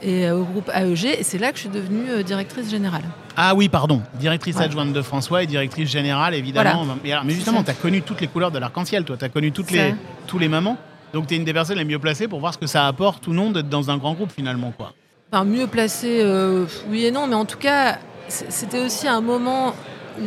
et 0.02 0.26
euh, 0.28 0.36
au 0.36 0.44
groupe 0.44 0.70
AEG, 0.74 1.04
et 1.06 1.22
c'est 1.22 1.38
là 1.38 1.50
que 1.50 1.56
je 1.56 1.62
suis 1.62 1.68
devenue 1.70 2.08
euh, 2.10 2.22
directrice 2.22 2.70
générale. 2.70 3.02
ah 3.36 3.54
oui, 3.54 3.68
pardon. 3.68 4.02
Directrice 4.18 4.56
Ouais. 4.56 4.64
adjointe 4.64 4.92
de 4.92 5.02
François 5.02 5.42
et 5.42 5.46
directrice 5.46 5.88
générale, 5.90 6.34
évidemment. 6.34 6.86
Mais, 7.04 7.34
justement, 7.34 7.62
tu 7.62 7.70
as 7.70 7.74
connu 7.74 8.02
toutes 8.02 8.20
les 8.20 8.26
couleurs 8.28 8.50
de 8.50 8.58
l'arc-en-ciel, 8.58 9.04
toi. 9.04 9.16
Tu 9.16 9.24
as 9.24 9.28
connu 9.28 9.52
toutes 9.52 9.70
les, 9.70 9.94
tous 10.26 10.38
les 10.38 10.48
moments. 10.48 10.76
Donc, 11.12 11.26
tu 11.26 11.34
es 11.34 11.36
une 11.36 11.44
des 11.44 11.52
personnes 11.54 11.78
les 11.78 11.84
mieux 11.84 11.98
placées 11.98 12.28
pour 12.28 12.40
voir 12.40 12.52
ce 12.54 12.58
que 12.58 12.66
ça 12.66 12.86
apporte 12.86 13.26
ou 13.26 13.32
non 13.32 13.50
d'être 13.50 13.68
dans 13.68 13.90
un 13.90 13.96
grand 13.96 14.12
groupe, 14.14 14.30
finalement. 14.34 14.72
quoi. 14.76 14.92
Enfin, 15.32 15.44
mieux 15.44 15.66
placée, 15.66 16.20
euh, 16.22 16.64
oui 16.90 17.04
et 17.06 17.10
non, 17.10 17.26
mais 17.26 17.34
en 17.34 17.44
tout 17.44 17.58
cas, 17.58 17.98
c'était 18.28 18.80
aussi 18.84 19.06
un 19.08 19.20
moment 19.20 19.74
où 20.20 20.24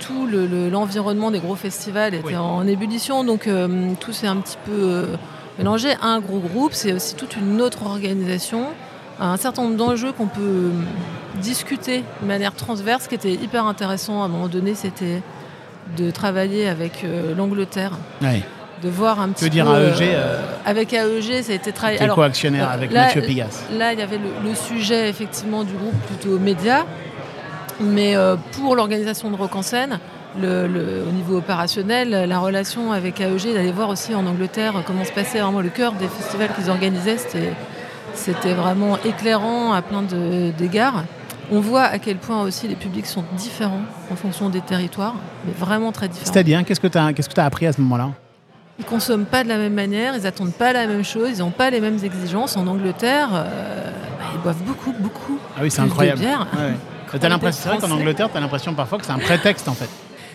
tout 0.00 0.26
le- 0.26 0.46
le- 0.46 0.68
l'environnement 0.68 1.30
des 1.30 1.38
gros 1.38 1.54
festivals 1.54 2.14
était 2.14 2.26
Oui. 2.28 2.36
en 2.36 2.66
ébullition, 2.66 3.24
donc 3.24 3.46
euh, 3.46 3.92
tout 4.00 4.12
s'est 4.12 4.26
un 4.26 4.36
petit 4.36 4.56
peu 4.64 4.72
euh, 4.72 5.16
mélangé. 5.58 5.90
Un 6.02 6.18
gros 6.20 6.40
groupe, 6.40 6.72
c'est 6.72 6.92
aussi 6.92 7.14
toute 7.14 7.36
une 7.36 7.60
autre 7.60 7.84
organisation, 7.86 8.64
un 9.20 9.36
certain 9.36 9.62
nombre 9.62 9.76
d'enjeux 9.76 10.12
qu'on 10.12 10.26
peut 10.26 10.40
euh, 10.40 10.70
discuter 11.40 12.04
de 12.22 12.26
manière 12.26 12.54
transverse, 12.54 13.04
ce 13.04 13.08
qui 13.08 13.14
était 13.14 13.32
hyper 13.32 13.66
intéressant 13.66 14.22
à 14.22 14.26
un 14.26 14.28
moment 14.28 14.48
donné, 14.48 14.74
c'était 14.74 15.22
de 15.96 16.10
travailler 16.10 16.68
avec 16.68 17.02
euh, 17.04 17.34
l'Angleterre, 17.34 17.92
Ouais. 18.22 18.42
de 18.82 18.88
voir 18.88 19.20
un 19.20 19.30
petit 19.30 19.44
veux 19.44 19.50
dire 19.50 19.64
peu... 19.66 19.72
AEG, 19.88 20.02
euh, 20.14 20.40
avec 20.66 20.92
AEG, 20.92 21.42
ça 21.42 21.52
a 21.52 21.54
été 21.54 21.72
travaillé... 21.72 22.02
Es 22.02 22.08
co-actionnaire 22.08 22.70
avec 22.70 22.92
là- 22.92 23.04
Mathieu 23.06 23.22
Pigas. 23.22 23.64
Là, 23.76 23.92
il 23.92 23.98
y 23.98 24.02
avait 24.02 24.18
le, 24.18 24.48
le 24.48 24.54
sujet 24.54 25.08
effectivement 25.08 25.64
du 25.64 25.72
groupe 25.72 25.94
plutôt 26.06 26.38
média, 26.38 26.84
mais 27.80 28.16
euh, 28.16 28.36
pour 28.52 28.76
l'organisation 28.76 29.30
de 29.30 29.36
Rock 29.36 29.54
en 29.56 29.62
scène, 29.62 29.98
le- 30.40 30.66
le- 30.66 31.04
au 31.08 31.12
niveau 31.12 31.38
opérationnel, 31.38 32.10
la 32.28 32.38
relation 32.38 32.92
avec 32.92 33.20
AEG, 33.20 33.54
d'aller 33.54 33.72
voir 33.72 33.88
aussi 33.88 34.14
en 34.14 34.26
Angleterre 34.26 34.74
comment 34.86 35.04
se 35.04 35.12
passait 35.12 35.40
vraiment 35.40 35.60
le 35.60 35.70
cœur 35.70 35.92
des 35.92 36.08
festivals 36.08 36.50
qu'ils 36.54 36.70
organisaient, 36.70 37.18
c'était, 37.18 37.52
c'était 38.14 38.54
vraiment 38.54 38.98
éclairant 39.04 39.72
à 39.72 39.82
plein 39.82 40.02
d'égards. 40.02 41.04
On 41.50 41.60
voit 41.60 41.84
à 41.84 41.98
quel 41.98 42.16
point 42.16 42.42
aussi 42.42 42.68
les 42.68 42.74
publics 42.74 43.06
sont 43.06 43.24
différents 43.36 43.80
en 44.12 44.16
fonction 44.16 44.50
des 44.50 44.60
territoires, 44.60 45.14
mais 45.46 45.52
vraiment 45.52 45.92
très 45.92 46.08
différents. 46.08 46.32
C'est-à-dire, 46.32 46.64
qu'est-ce 46.64 46.80
que 46.80 46.88
tu 46.88 46.98
as, 46.98 47.12
qu'est-ce 47.12 47.28
que 47.28 47.40
as 47.40 47.44
appris 47.44 47.66
à 47.66 47.72
ce 47.72 47.80
moment-là? 47.80 48.10
Ils 48.78 48.84
consomment 48.84 49.24
pas 49.24 49.42
de 49.44 49.48
la 49.48 49.56
même 49.56 49.74
manière, 49.74 50.14
ils 50.14 50.26
attendent 50.26 50.52
pas 50.52 50.72
la 50.72 50.86
même 50.86 51.04
chose, 51.04 51.30
ils 51.34 51.38
n'ont 51.38 51.50
pas 51.50 51.70
les 51.70 51.80
mêmes 51.80 51.98
exigences. 52.04 52.56
En 52.56 52.66
Angleterre, 52.66 53.30
euh, 53.32 53.90
bah, 53.90 54.24
ils 54.34 54.40
boivent 54.40 54.62
beaucoup, 54.62 54.92
beaucoup. 54.98 55.38
Ah 55.56 55.60
oui, 55.62 55.70
c'est 55.70 55.80
plus 55.80 55.86
de 55.86 55.90
incroyable. 55.90 56.20
bière. 56.20 56.46
Ouais, 56.52 57.18
ouais. 57.20 57.28
L'impression, 57.28 57.62
c'est 57.62 57.68
vrai 57.70 57.78
des 57.78 57.94
qu'en. 57.94 57.98
Angleterre, 57.98 58.28
tu 58.30 58.36
as 58.36 58.40
l'impression 58.40 58.74
parfois 58.74 58.98
que 58.98 59.06
c'est 59.06 59.12
un 59.12 59.18
prétexte 59.18 59.68
en 59.68 59.72
fait. 59.72 59.88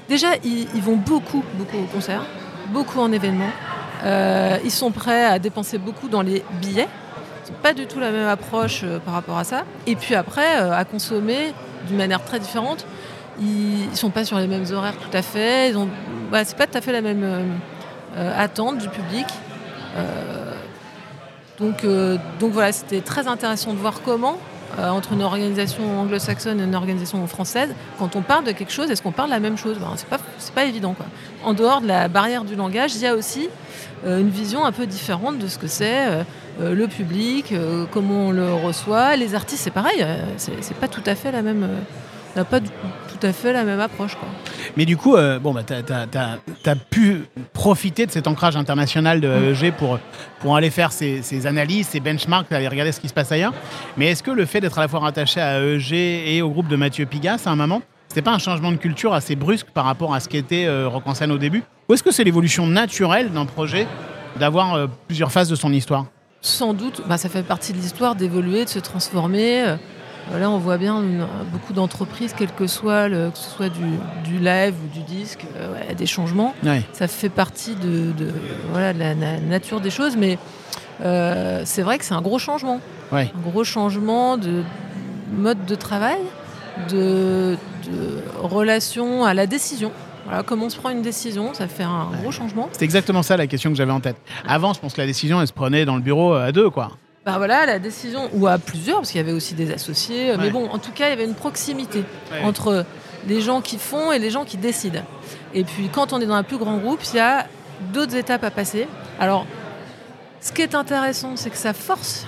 Déjà, 0.10 0.30
ils, 0.44 0.68
ils 0.76 0.82
vont 0.82 0.98
beaucoup, 0.98 1.44
beaucoup 1.54 1.78
au 1.78 1.86
concert, 1.86 2.26
beaucoup 2.70 3.00
en 3.00 3.12
événements. 3.12 3.52
Euh, 4.04 4.58
ils 4.66 4.72
sont 4.72 4.92
prêts 4.92 5.26
à 5.26 5.40
dépenser 5.40 5.78
beaucoup 5.78 6.10
dans 6.10 6.24
les 6.24 6.44
billets. 6.60 6.90
Pas 7.62 7.74
du 7.74 7.88
tout 7.88 8.00
la 8.00 8.12
même 8.12 8.28
approche 8.28 8.82
euh, 8.84 9.00
par 9.00 9.14
rapport 9.14 9.38
à 9.38 9.44
ça. 9.44 9.64
Et 9.88 9.96
puis 9.96 10.16
après, 10.16 10.62
euh, 10.62 10.72
à 10.74 10.86
consommer 10.86 11.54
d'une 11.88 11.98
manière 11.98 12.24
très 12.24 12.40
différente. 12.40 12.86
Ils 13.42 13.90
ne 13.90 13.96
sont 13.96 14.12
pas 14.12 14.24
sur 14.24 14.38
les 14.38 14.48
mêmes 14.48 14.66
horaires 14.72 14.96
tout 14.96 15.18
à 15.18 15.22
fait. 15.22 15.70
Ils 15.70 15.78
ont, 15.78 15.90
bah, 16.32 16.46
c'est 16.46 16.58
pas 16.58 16.68
tout 16.68 16.78
à 16.78 16.82
fait 16.82 16.92
la 16.92 17.02
même 17.02 17.24
euh, 17.24 18.32
attente 18.38 18.78
du 18.78 18.90
public. 18.90 19.26
Donc, 21.60 21.86
donc 22.40 22.52
voilà, 22.52 22.72
c'était 22.72 23.02
très 23.02 23.28
intéressant 23.28 23.74
de 23.74 23.78
voir 23.78 24.02
comment, 24.04 24.38
entre 24.80 25.14
une 25.14 25.22
organisation 25.22 26.02
anglo-saxonne 26.02 26.60
et 26.60 26.64
une 26.64 26.74
organisation 26.74 27.26
française, 27.28 27.70
quand 28.00 28.16
on 28.16 28.22
parle 28.22 28.44
de 28.44 28.52
quelque 28.52 28.72
chose, 28.72 28.90
est-ce 28.90 29.04
qu'on 29.04 29.12
parle 29.12 29.30
la 29.30 29.40
même 29.40 29.56
chose? 29.56 29.78
Ben, 29.78 29.94
C'est 29.96 30.08
pas, 30.08 30.18
pas 30.56 30.66
évident. 30.66 30.94
Quoi. 30.94 31.06
En 31.44 31.54
dehors 31.54 31.80
de 31.80 31.88
la 31.88 32.08
barrière 32.08 32.44
du 32.44 32.56
langage, 32.56 32.96
il 32.96 33.02
y 33.02 33.08
a 33.08 33.14
aussi 33.14 33.50
une 34.04 34.30
vision 34.30 34.66
un 34.66 34.72
peu 34.72 34.88
différente 34.88 35.38
de 35.38 35.48
ce 35.48 35.60
que 35.60 35.68
c'est 35.68 36.26
euh, 36.62 36.76
le 36.76 36.88
public, 36.88 37.52
euh, 37.52 37.86
comment 37.90 38.28
on 38.28 38.32
le 38.32 38.54
reçoit. 38.54 39.16
Les 39.16 39.34
artistes, 39.34 39.64
c'est 39.64 39.72
pareil, 39.72 40.02
euh, 40.02 40.24
c'est, 40.38 40.78
pas 40.78 40.88
tout 40.88 41.02
à 41.06 41.16
fait 41.16 41.32
la 41.32 41.42
même. 41.42 41.68
n'a 42.36 42.46
pas 42.46 42.60
tout 42.60 43.26
à 43.28 43.34
fait 43.34 43.54
la 43.54 43.64
même 43.64 43.80
approche. 43.80 44.16
Mais 44.78 44.86
du 44.86 44.96
coup, 44.96 45.16
bon, 45.42 45.54
bah, 45.54 45.64
tu 45.64 45.74
as, 45.74 46.76
pu 46.76 47.26
profiter 47.54 48.06
de 48.06 48.12
cet 48.12 48.28
ancrage 48.28 48.56
international 48.56 49.20
de 49.20 49.28
AEG 49.28 49.74
pour, 49.74 49.98
pour 50.40 50.56
aller 50.56 50.70
faire 50.70 50.92
ces 50.92 51.48
analyses, 51.48 51.88
ces 51.88 52.00
benchmarks, 52.00 52.52
aller 52.52 52.68
regarder 52.68 52.92
ce 52.92 53.00
qui 53.00 53.08
se 53.08 53.14
passe 53.14 53.32
ailleurs. 53.32 53.54
Mais 53.98 54.08
est-ce 54.08 54.22
que 54.22 54.32
le 54.32 54.46
fait 54.46 54.62
d'être 54.62 54.78
à 54.78 54.82
la 54.82 54.88
fois 54.88 55.00
rattaché 55.00 55.42
à 55.42 55.60
AEG 55.60 55.94
et 55.94 56.42
au 56.42 56.50
groupe 56.50 56.68
de 56.68 56.76
Mathieu 56.76 57.06
Pigas, 57.06 57.44
à 57.46 57.50
un 57.50 57.56
moment, 57.56 57.82
c'était 58.10 58.22
pas 58.22 58.34
un 58.34 58.40
changement 58.40 58.72
de 58.72 58.78
culture 58.78 59.14
assez 59.14 59.36
brusque 59.36 59.68
par 59.74 59.86
rapport 59.86 60.14
à 60.14 60.20
ce 60.20 60.30
qu'était 60.30 60.66
euh, 60.66 60.88
Rock 60.88 61.04
en 61.08 61.16
scène 61.16 61.32
au 61.32 61.40
début? 61.40 61.64
Ou 61.90 61.94
est-ce 61.94 62.04
que 62.04 62.12
c'est 62.12 62.24
l'évolution 62.24 62.68
naturelle 62.68 63.32
d'un 63.32 63.46
projet 63.46 63.88
d'avoir 64.40 64.88
plusieurs 65.08 65.32
phases 65.32 65.50
de 65.50 65.56
son 65.56 65.72
histoire? 65.74 66.06
Sans 66.46 66.74
doute, 66.74 67.02
bah, 67.08 67.18
ça 67.18 67.30
fait 67.30 67.42
partie 67.42 67.72
de 67.72 67.78
l'histoire 67.78 68.16
d'évoluer, 68.16 68.66
de 68.66 68.70
se 68.70 68.80
transformer. 68.80 69.64
Euh, 69.66 69.76
Là, 70.40 70.50
on 70.50 70.58
voit 70.58 70.78
bien 70.78 71.02
une- 71.02 71.26
beaucoup 71.52 71.74
d'entreprises, 71.74 72.34
quel 72.38 72.50
que 72.50 72.66
soit, 72.66 73.10
le, 73.10 73.30
que 73.30 73.38
ce 73.38 73.50
soit 73.50 73.68
du, 73.68 73.82
du 74.24 74.40
live 74.40 74.74
ou 74.82 74.88
du 74.94 75.04
disque, 75.04 75.46
euh, 75.58 75.74
ouais, 75.74 75.96
des 75.96 76.06
changements. 76.06 76.54
Ça 76.94 77.10
fait 77.10 77.28
partie 77.28 77.76
de, 77.76 78.14
de- 78.14 78.32
voilà, 78.72 78.94
de 78.94 79.00
la 79.00 79.16
na- 79.16 79.40
nature 79.42 79.82
des 79.82 79.90
choses, 79.90 80.16
mais 80.16 80.38
euh, 81.02 81.64
c'est 81.66 81.82
vrai 81.82 81.98
que 81.98 82.06
c'est 82.06 82.14
un 82.14 82.22
gros 82.22 82.40
changement. 82.40 82.80
Un 83.36 83.50
gros 83.50 83.66
changement 83.66 84.38
de 84.38 84.64
mode 85.36 85.66
de 85.66 85.76
travail, 85.76 86.20
de, 86.90 87.58
de 87.92 88.24
relation 88.42 89.26
à 89.26 89.34
la 89.34 89.46
décision. 89.46 89.92
Voilà, 90.26 90.44
comment 90.44 90.66
on 90.66 90.70
se 90.70 90.78
prend 90.78 90.90
une 90.90 91.02
décision, 91.02 91.54
ça 91.54 91.68
fait 91.68 91.84
un 91.84 92.08
gros 92.22 92.32
changement. 92.32 92.70
C'est 92.72 92.86
exactement 92.86 93.24
ça 93.24 93.36
la 93.38 93.48
question 93.48 93.70
que 93.72 93.76
j'avais 93.76 93.92
en 93.92 94.00
tête. 94.00 94.16
Avant, 94.48 94.74
je 94.74 94.80
pense 94.80 94.94
que 94.94 95.02
la 95.02 95.08
décision, 95.08 95.42
elle 95.42 95.48
se 95.48 95.54
prenait 95.54 95.84
dans 95.86 95.96
le 95.96 96.02
bureau 96.02 96.34
euh, 96.34 96.48
à 96.48 96.52
deux, 96.52 96.70
quoi. 96.70 96.92
Ben 97.26 97.38
voilà, 97.38 97.66
la 97.66 97.80
décision, 97.80 98.30
ou 98.34 98.48
à 98.48 98.58
plusieurs, 98.58 98.98
parce 98.98 99.12
qu'il 99.12 99.20
y 99.20 99.24
avait 99.24 99.32
aussi 99.34 99.54
des 99.54 99.72
associés, 99.72 100.32
Ouais. 100.32 100.38
mais 100.38 100.50
bon, 100.50 100.70
en 100.70 100.78
tout 100.80 100.92
cas, 100.92 101.08
il 101.08 101.10
y 101.10 101.14
avait 101.14 101.26
une 101.26 101.36
proximité 101.36 102.04
Ouais. 102.32 102.42
entre 102.44 102.86
les 103.28 103.42
gens 103.42 103.62
qui 103.62 103.78
font 103.78 104.12
et 104.12 104.20
les 104.20 104.30
gens 104.30 104.44
qui 104.46 104.58
décident. 104.58 105.02
Et 105.54 105.64
puis, 105.64 105.90
quand 105.90 106.12
on 106.14 106.20
est 106.22 106.26
dans 106.26 106.34
un 106.36 106.44
plus 106.44 106.58
grand 106.58 106.78
groupe, 106.78 107.00
il 107.14 107.18
y 107.18 107.20
a 107.20 107.46
d'autres 107.94 108.16
étapes 108.16 108.44
à 108.44 108.52
passer. 108.52 108.88
Alors, 109.20 109.46
ce 110.42 110.52
qui 110.52 110.62
est 110.62 110.76
intéressant, 110.76 111.36
c'est 111.36 111.50
que 111.50 111.58
ça 111.58 111.74
force 111.74 112.28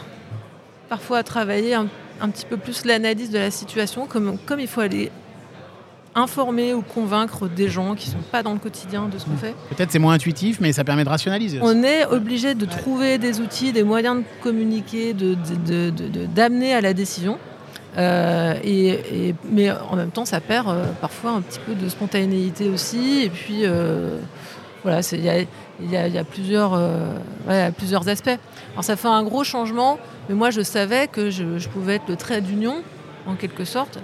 parfois 0.87 1.17
à 1.19 1.23
travailler 1.23 1.73
un, 1.75 1.87
un 2.21 2.29
petit 2.29 2.45
peu 2.45 2.55
plus 2.57 2.85
l'analyse 2.85 3.29
de 3.31 3.37
la 3.39 3.51
situation, 3.51 4.05
comme, 4.05 4.37
comme 4.45 4.59
il 4.61 4.67
faut 4.67 4.81
aller 4.81 5.11
informer 6.15 6.73
ou 6.73 6.81
convaincre 6.81 7.47
des 7.47 7.67
gens 7.67 7.93
qui 7.95 8.07
ne 8.09 8.13
sont 8.13 8.21
pas 8.31 8.41
dans 8.41 8.53
le 8.53 8.59
quotidien 8.59 9.09
de 9.11 9.17
ce 9.17 9.25
qu'on 9.25 9.35
fait. 9.37 9.53
Peut-être 9.69 9.91
c'est 9.91 9.99
moins 9.99 10.13
intuitif, 10.13 10.59
mais 10.61 10.71
ça 10.71 10.83
permet 10.83 11.03
de 11.03 11.09
rationaliser. 11.09 11.59
aussi. 11.59 11.67
On 11.77 11.83
est 11.83 12.05
obligé 12.05 12.55
de 12.55 12.65
trouver 12.65 13.17
des 13.17 13.41
outils, 13.41 13.73
des 13.73 13.83
moyens 13.83 14.17
de 14.19 14.23
communiquer, 14.41 15.13
de- 15.13 15.35
de- 15.35 15.89
de- 15.91 16.07
de- 16.07 16.25
d'amener 16.25 16.73
à 16.73 16.81
la 16.81 16.93
décision. 16.93 17.37
Euh, 17.97 18.55
et, 18.63 18.87
et- 19.29 19.35
mais 19.49 19.71
en 19.71 19.95
même 19.95 20.11
temps, 20.11 20.25
ça 20.25 20.41
perd 20.41 20.67
euh, 20.69 20.85
parfois 20.99 21.31
un 21.31 21.41
petit 21.41 21.59
peu 21.65 21.73
de 21.75 21.87
spontanéité 21.89 22.69
aussi. 22.69 23.21
Et 23.23 23.29
puis, 23.29 23.59
euh, 23.63 24.19
voilà, 24.83 24.99
il 25.13 25.23
y 25.23 25.29
a, 25.29 25.39
y 25.39 25.95
a- 25.97 26.07
il 26.07 26.13
y 26.13 26.17
a 26.17 26.23
plusieurs, 26.25 26.73
ouais, 27.47 27.71
aspects. 28.07 28.29
Alors, 28.73 28.83
ça 28.83 28.95
fait 28.97 29.07
un 29.07 29.23
gros 29.23 29.43
changement, 29.45 29.97
mais 30.27 30.35
moi, 30.35 30.49
je 30.49 30.61
savais 30.61 31.07
que 31.07 31.29
je, 31.29 31.57
je 31.57 31.69
pouvais 31.69 31.95
être 31.95 32.07
le 32.09 32.15
trait 32.17 32.41
d'union, 32.41 32.75
en 33.27 33.35
quelque 33.35 33.65
sorte, 33.65 33.99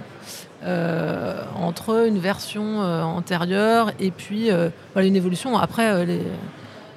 euh, 0.64 1.42
entre 1.56 2.06
une 2.06 2.18
version 2.18 2.82
euh, 2.82 3.02
antérieure 3.02 3.90
et 4.00 4.10
puis 4.10 4.50
euh, 4.50 4.68
voilà, 4.92 5.08
une 5.08 5.16
évolution. 5.16 5.56
Après, 5.58 6.04
les, 6.06 6.20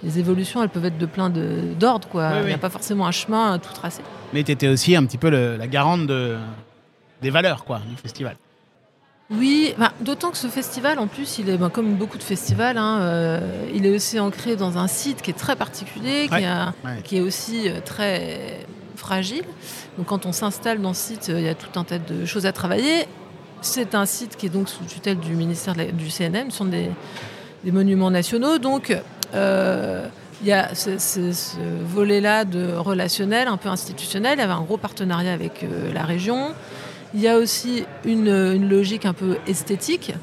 les 0.04 0.20
évolutions, 0.20 0.62
elles 0.62 0.70
peuvent 0.70 0.86
être 0.86 0.98
de 0.98 1.06
plein 1.06 1.30
d'ordres. 1.30 2.08
Oui, 2.14 2.22
Il 2.42 2.46
n'y 2.46 2.52
a 2.52 2.56
oui. 2.56 2.58
pas 2.60 2.70
forcément 2.70 3.08
un 3.08 3.12
chemin 3.12 3.58
tout 3.60 3.74
tracé. 3.74 4.02
Mais 4.34 4.44
tu 4.44 4.52
étais 4.52 4.68
aussi 4.68 4.96
un 4.96 5.06
petit 5.06 5.18
peu 5.18 5.30
le- 5.30 5.58
la 5.58 5.68
garante 5.68 6.06
de, 6.08 6.36
des 7.22 7.30
valeurs, 7.30 7.64
quoi, 7.66 7.80
du 7.90 7.96
festival. 7.96 8.36
Oui, 9.32 9.74
bah, 9.80 9.92
d'autant 10.02 10.30
que 10.30 10.38
ce 10.38 10.46
festival, 10.48 11.00
en 11.00 11.08
plus, 11.08 11.40
il 11.40 11.50
est 11.50 11.58
bah, 11.58 11.72
comme 11.74 11.96
beaucoup 11.96 12.20
de 12.20 12.24
festivals, 12.24 12.78
hein, 12.78 13.00
euh, 13.02 13.66
il 13.74 13.84
est 13.88 13.90
aussi 13.96 14.20
ancré 14.20 14.56
dans 14.56 14.78
un 14.78 14.86
site 14.88 15.24
qui 15.24 15.32
est 15.32 15.36
très 15.36 15.56
particulier, 15.56 16.28
qui, 16.28 16.36
Ouais, 16.36 16.46
a- 16.46 16.74
ouais. 16.84 17.02
qui 17.04 17.18
est 17.18 17.22
aussi 17.22 17.68
très 17.86 18.60
fragile. 18.98 19.44
Donc 19.98 20.08
quand 20.08 20.26
on 20.26 20.32
s'installe 20.32 20.82
dans 20.82 20.94
ce 20.94 21.14
site, 21.14 21.30
euh, 21.30 21.40
il 21.40 21.46
y 21.46 21.50
a 21.50 21.56
tout 21.56 21.80
un 21.80 21.84
tas 21.84 22.00
de 22.00 22.26
choses 22.26 22.46
à 22.46 22.52
travailler. 22.52 23.06
C'est 23.62 23.96
un 23.96 24.06
site 24.06 24.36
qui 24.36 24.46
est 24.48 24.50
donc 24.50 24.70
sous 24.70 24.84
tutelle 24.84 25.20
du 25.20 25.34
ministère 25.34 25.76
du 25.76 26.10
CNM, 26.10 26.52
ce 26.52 26.58
sont 26.58 26.66
des, 26.66 26.92
monuments 27.66 28.12
nationaux. 28.12 28.60
Donc 28.60 28.96
euh, 29.34 30.08
il 30.42 30.48
y 30.48 30.52
a 30.52 30.76
ce, 30.76 31.30
volet-là 31.84 32.46
de 32.46 32.74
relationnel, 32.76 33.48
un 33.48 33.58
peu 33.58 33.70
institutionnel. 33.70 34.38
Il 34.38 34.42
y 34.42 34.44
avait 34.44 34.54
un 34.54 34.62
gros 34.62 34.78
partenariat 34.78 35.34
avec 35.34 35.64
euh, 35.64 35.92
la 35.94 36.04
région. 36.04 36.54
Il 37.16 37.22
y 37.22 37.28
a 37.28 37.38
aussi 37.38 37.86
une 38.04 38.70
logique 38.70 39.06
un 39.06 39.14
peu 39.14 39.38
esthétique, 39.48 40.14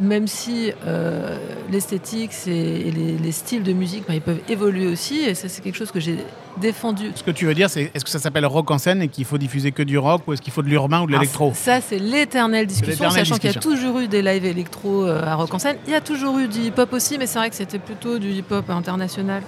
même 0.00 0.26
si 0.26 0.72
euh, 0.86 1.36
l'esthétique 1.70 2.32
et 2.46 2.90
les, 2.90 3.18
les 3.22 3.32
styles 3.32 3.62
de 3.62 3.72
musique, 3.72 4.04
ben, 4.08 4.14
ils 4.14 4.20
peuvent 4.20 4.40
évoluer 4.48 4.86
aussi. 4.86 5.20
Et 5.20 5.34
ça, 5.34 5.48
c'est 5.48 5.62
quelque 5.62 5.76
chose 5.76 5.90
que 5.90 6.00
j'ai 6.00 6.16
défendu. 6.60 7.10
Ce 7.14 7.22
que 7.22 7.30
tu 7.30 7.44
veux 7.46 7.54
dire, 7.54 7.68
c'est 7.70 7.90
est-ce 7.94 8.04
que 8.04 8.10
ça 8.10 8.18
s'appelle 8.18 8.46
rock 8.46 8.70
en 8.70 8.78
scène 8.78 9.02
et 9.02 9.08
qu'il 9.08 9.24
faut 9.24 9.38
diffuser 9.38 9.72
que 9.72 9.82
du 9.82 9.98
rock 9.98 10.22
ou 10.26 10.32
est-ce 10.32 10.42
qu'il 10.42 10.52
faut 10.52 10.62
de 10.62 10.68
l'urbain 10.68 11.02
ou 11.02 11.06
de 11.06 11.12
l'électro? 11.12 11.50
Ah, 11.52 11.56
Ça, 11.56 11.80
c'est 11.80 11.98
l'éternelle 11.98 12.66
discussion, 12.66 13.10
sachant 13.10 13.36
qu'il 13.36 13.50
y 13.52 13.56
a 13.56 13.60
toujours 13.60 13.98
eu 14.00 14.08
des 14.08 14.22
lives 14.22 14.44
électro 14.46 15.04
euh, 15.06 15.22
à 15.24 15.34
Rock 15.34 15.52
en 15.54 15.58
scène. 15.58 15.76
Il 15.86 15.92
y 15.92 15.96
a 15.96 16.00
toujours 16.00 16.38
eu 16.38 16.48
du 16.48 16.60
hip-hop 16.60 16.92
aussi, 16.92 17.18
mais 17.18 17.26
c'est 17.26 17.38
vrai 17.38 17.50
que 17.50 17.56
c'était 17.56 17.78
plutôt 17.78 18.18
du 18.18 18.30
hip-hop 18.30 18.68
international 18.70 19.42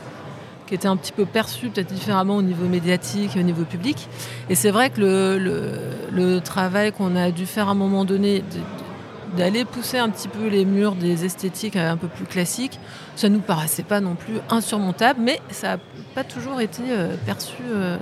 qui 0.67 0.75
était 0.77 0.88
un 0.88 0.97
petit 0.97 1.12
peu 1.12 1.27
perçu 1.27 1.69
peut-être 1.69 1.93
différemment 1.93 2.37
au 2.37 2.43
niveau 2.43 2.67
médiatique 2.67 3.37
et 3.37 3.41
au 3.41 3.43
niveau 3.43 3.65
public. 3.65 4.09
Et 4.49 4.55
c'est 4.55 4.71
vrai 4.71 4.88
que 4.91 5.01
le, 5.01 5.38
le- 5.38 5.73
le 6.12 6.41
travail 6.41 6.93
qu'on 6.93 7.15
a 7.17 7.31
dû 7.31 7.45
faire 7.47 7.69
à 7.69 7.73
un 7.73 7.75
moment 7.75 8.05
donné, 8.07 8.38
de- 8.41 8.45
d'aller 9.37 9.64
pousser 9.64 9.99
un 9.99 10.09
petit 10.09 10.29
peu 10.29 10.49
les 10.49 10.64
murs 10.64 10.95
des 10.95 11.25
esthétiques 11.25 11.77
un 11.77 11.97
peu 11.97 12.09
plus 12.09 12.25
classiques, 12.25 12.79
ça 13.16 13.29
nous 13.29 13.40
paraissait 13.40 13.83
pas 13.83 14.01
non 14.01 14.14
plus 14.14 14.35
insurmontable, 14.51 15.21
mais 15.23 15.40
ça 15.51 15.77
n'a 15.77 15.83
pas 16.14 16.25
toujours 16.25 16.61
été 16.61 16.83
euh, 16.90 17.16
perçu 17.25 17.62
euh, 17.71 17.97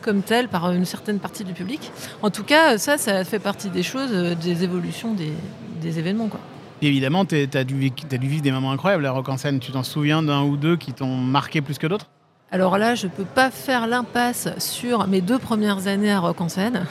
comme 0.00 0.22
tel 0.22 0.48
par 0.48 0.70
une 0.72 0.84
certaine 0.84 1.18
partie 1.18 1.44
du 1.44 1.52
public. 1.52 1.92
En 2.22 2.30
tout 2.30 2.44
cas, 2.44 2.78
ça, 2.78 2.98
ça 2.98 3.24
fait 3.24 3.38
partie 3.38 3.68
des 3.68 3.82
choses, 3.82 4.10
euh, 4.12 4.34
des 4.34 4.64
évolutions 4.64 5.14
des, 5.14 5.32
des 5.80 5.98
événements. 5.98 6.28
Quoi. 6.28 6.40
Évidemment, 6.82 7.26
tu 7.26 7.48
as, 7.52 7.64
dû 7.64 7.76
vivre 7.78 8.42
des 8.42 8.52
moments 8.52 8.72
incroyables 8.72 9.04
à 9.04 9.10
rock 9.10 9.28
en 9.28 9.36
scène. 9.36 9.60
Tu 9.60 9.70
t'en 9.72 9.82
souviens 9.82 10.22
d'un 10.22 10.42
ou 10.42 10.56
deux 10.56 10.76
qui 10.76 10.92
t'ont 10.92 11.16
marqué 11.16 11.60
plus 11.60 11.78
que 11.78 11.86
d'autres? 11.86 12.06
Alors 12.52 12.78
là, 12.78 12.94
je 12.94 13.06
peux 13.06 13.24
pas 13.24 13.50
faire 13.50 13.86
l'impasse 13.86 14.48
sur 14.58 15.06
mes 15.06 15.20
deux 15.20 15.38
premières 15.38 15.86
années 15.86 16.10
à 16.10 16.18
Rock 16.18 16.40
en 16.40 16.48
scène. 16.48 16.84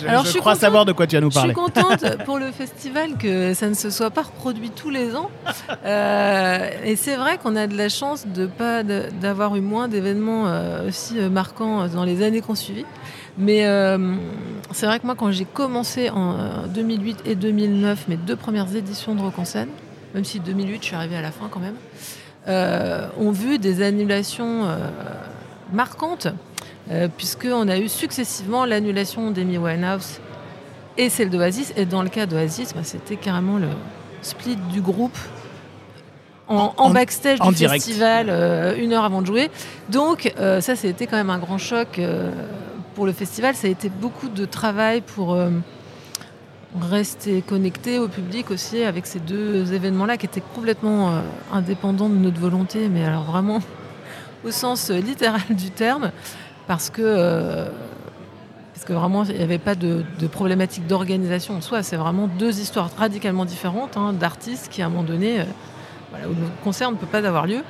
Je, 0.00 0.06
Alors, 0.06 0.24
je 0.24 0.30
crois 0.38 0.52
contente- 0.52 0.60
savoir 0.60 0.84
de 0.84 0.92
quoi 0.92 1.06
tu 1.06 1.14
vas 1.16 1.20
nous 1.22 1.30
Je 1.30 1.38
suis 1.38 1.52
parler. 1.52 1.54
contente 1.54 2.04
pour 2.24 2.38
le 2.38 2.50
festival 2.50 3.16
que 3.16 3.54
ça 3.54 3.68
ne 3.68 3.74
se 3.74 3.88
soit 3.90 4.10
pas 4.10 4.22
reproduit 4.22 4.70
tous 4.70 4.90
les 4.90 5.14
ans. 5.16 5.30
Euh, 5.84 6.68
et 6.84 6.96
c'est 6.96 7.16
vrai 7.16 7.38
qu'on 7.38 7.56
a 7.56 7.66
de 7.66 7.76
la 7.76 7.88
chance 7.88 8.26
de 8.26 8.46
pas 8.46 8.82
d'avoir 8.82 9.56
eu 9.56 9.60
moins 9.60 9.88
d'événements 9.88 10.46
euh, 10.48 10.88
aussi 10.88 11.18
euh, 11.18 11.30
marquants 11.30 11.86
dans 11.88 12.04
les 12.04 12.22
années 12.22 12.40
qu'on 12.40 12.54
suivit. 12.56 12.84
Mais 13.38 13.66
euh, 13.66 14.16
c'est 14.72 14.86
vrai 14.86 14.98
que 15.00 15.06
moi, 15.06 15.14
quand 15.14 15.30
j'ai 15.30 15.44
commencé 15.46 16.10
en 16.10 16.34
euh, 16.34 16.66
2008 16.68 17.20
et 17.24 17.34
2009, 17.34 18.08
mes 18.08 18.16
deux 18.16 18.36
premières 18.36 18.74
éditions 18.76 19.14
de 19.14 19.20
Rock 19.22 19.38
en 19.38 19.44
scène, 19.44 19.68
même 20.14 20.24
si 20.24 20.40
2008, 20.40 20.78
je 20.82 20.86
suis 20.86 20.96
arrivée 20.96 21.16
à 21.16 21.22
la 21.22 21.30
fin 21.32 21.48
quand 21.50 21.60
même, 21.60 21.76
euh, 22.48 23.06
ont 23.18 23.30
vu 23.32 23.58
des 23.58 23.82
annulations 23.82 24.66
marquantes, 25.72 26.28
euh, 26.90 27.08
puisqu'on 27.16 27.68
a 27.68 27.78
eu 27.78 27.88
successivement 27.88 28.64
l'annulation 28.64 29.30
d'Amy 29.30 29.58
Winehouse 29.58 30.20
et 30.98 31.08
celle 31.08 31.30
d'Oasis. 31.30 31.72
Et 31.76 31.86
dans 31.86 32.02
le 32.02 32.08
cas 32.08 32.26
d'Oasis, 32.26 32.72
bah, 32.74 32.80
c'était 32.84 33.16
carrément 33.16 33.58
le 33.58 33.68
split 34.22 34.56
du 34.72 34.80
groupe 34.80 35.16
en, 36.46 36.56
En- 36.56 36.74
en 36.76 36.84
en- 36.86 36.90
backstage 36.90 37.40
en 37.40 37.48
du 37.50 37.54
direct. 37.56 37.82
festival, 37.84 38.26
euh, 38.28 38.74
une 38.76 38.92
heure 38.92 39.04
avant 39.04 39.22
de 39.22 39.26
jouer. 39.26 39.50
Donc 39.90 40.32
euh, 40.38 40.60
ça, 40.60 40.76
c'était 40.76 41.06
quand 41.06 41.16
même 41.16 41.30
un 41.30 41.38
grand 41.38 41.58
choc 41.58 42.00
pour 42.94 43.06
le 43.06 43.12
festival. 43.12 43.54
Ça 43.54 43.66
a 43.66 43.70
été 43.70 43.88
beaucoup 43.88 44.28
de 44.28 44.44
travail 44.44 45.00
pour 45.00 45.36
rester 46.80 47.40
connecté 47.42 47.98
au 47.98 48.08
public 48.08 48.50
aussi 48.50 48.82
avec 48.82 49.06
ces 49.06 49.20
deux 49.20 49.72
événements-là 49.72 50.16
qui 50.16 50.26
étaient 50.26 50.42
complètement 50.54 51.10
euh, 51.12 51.20
indépendants 51.52 52.08
de 52.08 52.16
notre 52.16 52.40
volonté, 52.40 52.88
mais 52.88 53.04
alors 53.04 53.22
vraiment 53.22 53.60
au 54.44 54.50
sens 54.50 54.90
littéral 54.90 55.40
du 55.50 55.70
terme, 55.70 56.10
parce 56.66 56.90
que, 56.90 57.02
euh, 57.02 57.68
parce 58.74 58.84
que 58.84 58.92
vraiment 58.92 59.24
il 59.24 59.36
n'y 59.36 59.42
avait 59.42 59.58
pas 59.58 59.74
de, 59.74 60.04
de 60.18 60.26
problématique 60.26 60.86
d'organisation 60.86 61.56
en 61.56 61.60
soi, 61.60 61.82
c'est 61.82 61.96
vraiment 61.96 62.26
deux 62.26 62.60
histoires 62.60 62.90
radicalement 62.96 63.44
différentes 63.44 63.96
hein, 63.96 64.12
d'artistes 64.12 64.68
qui 64.70 64.82
à 64.82 64.86
un 64.86 64.88
moment 64.88 65.02
donné, 65.02 65.40
euh, 65.40 65.44
voilà, 66.10 66.28
où 66.28 66.30
le 66.30 66.46
concert 66.62 66.90
ne 66.90 66.96
peut 66.96 67.06
pas 67.06 67.26
avoir 67.26 67.46
lieu. 67.46 67.62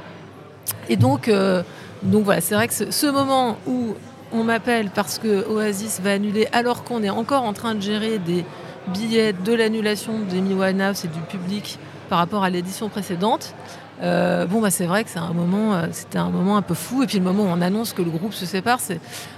Et 0.88 0.96
donc, 0.96 1.28
euh, 1.28 1.62
donc 2.02 2.24
voilà, 2.24 2.40
c'est 2.40 2.54
vrai 2.54 2.68
que 2.68 2.74
ce, 2.74 3.06
moment 3.06 3.56
où 3.66 3.94
on 4.32 4.44
m'appelle 4.44 4.90
parce 4.94 5.18
que 5.18 5.46
Oasis 5.48 6.00
va 6.00 6.12
annuler 6.12 6.48
alors 6.52 6.84
qu'on 6.84 7.02
est 7.02 7.10
encore 7.10 7.42
en 7.42 7.52
train 7.52 7.74
de 7.74 7.80
gérer 7.80 8.18
des 8.18 8.44
billets 8.88 9.32
de 9.32 9.52
l'annulation 9.54 10.14
d'Amy 10.30 10.54
Winehouse 10.54 11.04
et 11.04 11.08
du 11.08 11.20
public 11.20 11.78
par 12.08 12.18
rapport 12.18 12.44
à 12.44 12.50
l'édition 12.50 12.88
précédente. 12.88 13.54
Euh, 14.02 14.46
bon 14.46 14.60
bah 14.60 14.70
c'est 14.70 14.86
vrai 14.86 15.04
que 15.04 15.10
euh, 15.16 15.86
c'était 15.92 16.18
un 16.18 16.30
moment 16.30 16.56
un 16.56 16.62
peu 16.62 16.74
fou 16.74 17.02
et 17.02 17.06
puis 17.06 17.18
le 17.18 17.24
moment 17.24 17.44
où 17.44 17.46
on 17.46 17.60
annonce 17.60 17.92
que 17.92 18.02
le 18.02 18.10
groupe 18.10 18.32
se 18.32 18.46
sépare, 18.46 18.78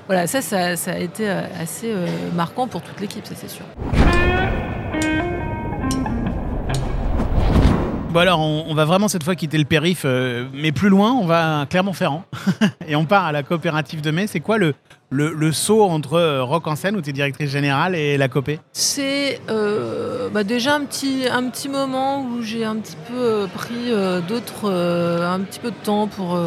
voilà 0.07 0.27
ça, 0.27 0.38
a 0.40 0.99
été 0.99 1.29
euh, 1.29 1.42
assez 1.61 1.95
marquant 2.35 2.66
pour 2.66 2.83
toute 2.83 3.01
l'équipe, 3.01 3.27
ça 3.27 3.35
c'est 3.37 3.51
sûr. 3.51 3.64
Bon 8.11 8.21
alors, 8.21 8.40
on, 8.40 8.64
on 8.69 8.75
va 8.75 8.87
vraiment 8.87 9.09
cette 9.09 9.25
fois 9.25 9.35
quitter 9.35 9.59
le 9.59 9.66
périph, 9.66 10.07
mais 10.55 10.73
plus 10.73 10.88
loin, 10.88 11.12
on 11.12 11.27
va 11.27 11.61
à 11.61 11.66
Clermont-Ferrand. 11.66 12.25
et 12.88 12.97
on 12.97 13.05
part 13.05 13.27
à 13.27 13.33
la 13.33 13.42
coopérative 13.42 14.01
de 14.01 14.11
mai. 14.11 14.27
C'est 14.27 14.40
quoi 14.40 14.57
le, 14.57 14.75
le, 15.11 15.33
le 15.33 15.53
saut 15.53 15.83
entre 15.85 16.14
euh, 16.14 16.42
Rock 16.42 16.66
en 16.66 16.77
scène, 16.77 16.97
où 16.97 17.01
tu 17.03 17.11
es 17.11 17.12
directrice 17.12 17.51
générale, 17.51 17.95
et 17.95 18.16
la 18.16 18.29
copé 18.29 18.59
C'est 18.73 19.40
euh, 19.51 20.29
bah 20.31 20.42
déjà 20.45 20.75
un 20.75 20.85
petit, 20.85 21.25
un 21.31 21.49
petit 21.49 21.69
moment 21.69 22.23
où 22.23 22.42
j'ai 22.42 22.64
un 22.64 22.77
petit 22.77 22.97
peu 23.09 23.14
euh, 23.16 23.47
pris 23.47 23.75
euh, 23.92 24.21
d'autres, 24.21 24.64
euh, 24.71 25.31
un 25.33 25.40
petit 25.40 25.61
peu 25.61 25.71
de 25.71 25.77
temps 25.85 26.07
pour 26.09 26.38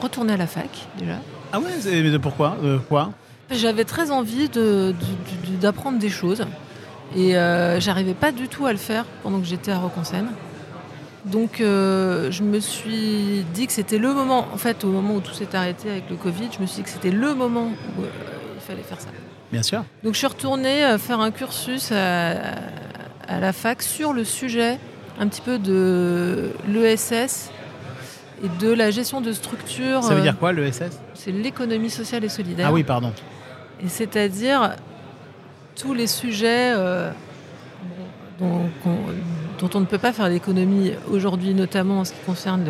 retourner 0.00 0.32
à 0.34 0.36
la 0.36 0.46
fac 0.46 0.68
déjà. 0.98 1.16
Ah 1.52 1.58
ouais 1.60 1.70
Mais 1.84 2.10
de 2.10 2.18
pourquoi 2.18 2.56
De 2.62 2.78
quoi? 2.78 3.10
J'avais 3.50 3.84
très 3.84 4.10
envie 4.10 4.48
de- 4.48 4.94
d'apprendre 5.60 5.98
des 5.98 6.08
choses 6.08 6.44
et 7.16 7.32
j'arrivais 7.78 8.14
pas 8.14 8.32
du 8.32 8.48
tout 8.48 8.66
à 8.66 8.72
le 8.72 8.78
faire 8.78 9.04
pendant 9.22 9.38
que 9.38 9.46
j'étais 9.46 9.70
à 9.70 9.78
Rock 9.78 9.92
en 9.98 10.04
scène. 10.04 10.28
Donc 11.26 11.60
euh, 11.60 12.30
je 12.30 12.42
me 12.42 12.60
suis 12.60 13.44
dit 13.52 13.66
que 13.66 13.72
c'était 13.72 13.98
le 13.98 14.14
moment, 14.14 14.46
en 14.52 14.56
fait 14.56 14.84
au 14.84 14.88
moment 14.88 15.14
où 15.14 15.20
tout 15.20 15.34
s'est 15.34 15.54
arrêté 15.54 15.90
avec 15.90 16.08
le 16.08 16.16
Covid, 16.16 16.48
je 16.56 16.60
me 16.60 16.66
suis 16.66 16.76
dit 16.76 16.82
que 16.84 16.90
c'était 16.90 17.10
le 17.10 17.34
moment 17.34 17.72
où 17.98 18.02
euh, 18.02 18.06
il 18.54 18.60
fallait 18.60 18.82
faire 18.82 19.00
ça. 19.00 19.08
Bien 19.50 19.62
sûr. 19.62 19.84
Donc 20.04 20.14
je 20.14 20.18
suis 20.18 20.26
retournée 20.26 20.84
euh, 20.84 20.98
faire 20.98 21.20
un 21.20 21.32
cursus 21.32 21.90
à, 21.90 22.30
à 23.28 23.40
la 23.40 23.52
fac 23.52 23.82
sur 23.82 24.12
le 24.12 24.24
sujet 24.24 24.78
un 25.18 25.26
petit 25.28 25.40
peu 25.40 25.58
de 25.58 26.50
l'ESS 26.68 27.50
et 28.44 28.48
de 28.60 28.72
la 28.72 28.90
gestion 28.90 29.20
de 29.20 29.32
structures. 29.32 30.02
Ça 30.02 30.14
veut 30.14 30.22
dire 30.22 30.38
quoi, 30.38 30.52
le 30.52 30.70
SS 30.70 31.00
C'est 31.14 31.32
l'économie 31.32 31.90
sociale 31.90 32.24
et 32.24 32.28
solidaire. 32.28 32.68
Ah 32.68 32.72
oui, 32.72 32.84
pardon. 32.84 33.12
Et 33.82 33.88
c'est-à-dire 33.88 34.76
tous 35.74 35.94
les 35.94 36.06
sujets 36.06 36.72
euh, 36.74 37.10
dont, 38.38 38.68
dont 39.60 39.70
on 39.74 39.80
ne 39.80 39.86
peut 39.86 39.98
pas 39.98 40.12
faire 40.12 40.28
l'économie 40.28 40.92
aujourd'hui, 41.10 41.54
notamment 41.54 42.00
en 42.00 42.04
ce 42.04 42.12
qui 42.12 42.20
concerne 42.26 42.64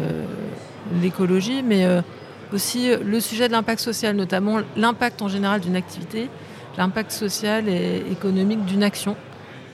l'écologie, 1.00 1.62
mais 1.62 1.84
euh, 1.84 2.00
aussi 2.52 2.90
le 2.96 3.20
sujet 3.20 3.48
de 3.48 3.52
l'impact 3.52 3.80
social, 3.80 4.16
notamment 4.16 4.60
l'impact 4.76 5.22
en 5.22 5.28
général 5.28 5.60
d'une 5.60 5.76
activité, 5.76 6.28
l'impact 6.78 7.10
social 7.10 7.68
et 7.68 8.04
économique 8.10 8.64
d'une 8.64 8.82
action. 8.82 9.16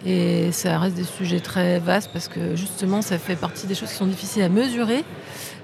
Et 0.05 0.51
ça 0.51 0.79
reste 0.79 0.97
des 0.97 1.05
sujets 1.05 1.41
très 1.41 1.79
vastes 1.79 2.11
parce 2.13 2.27
que 2.27 2.57
justement, 2.57 3.03
ça 3.03 3.19
fait 3.19 3.37
partie 3.37 3.67
des 3.67 3.75
choses 3.75 3.91
qui 3.91 3.97
sont 3.97 4.07
difficiles 4.07 4.43
à 4.43 4.49
mesurer, 4.49 5.05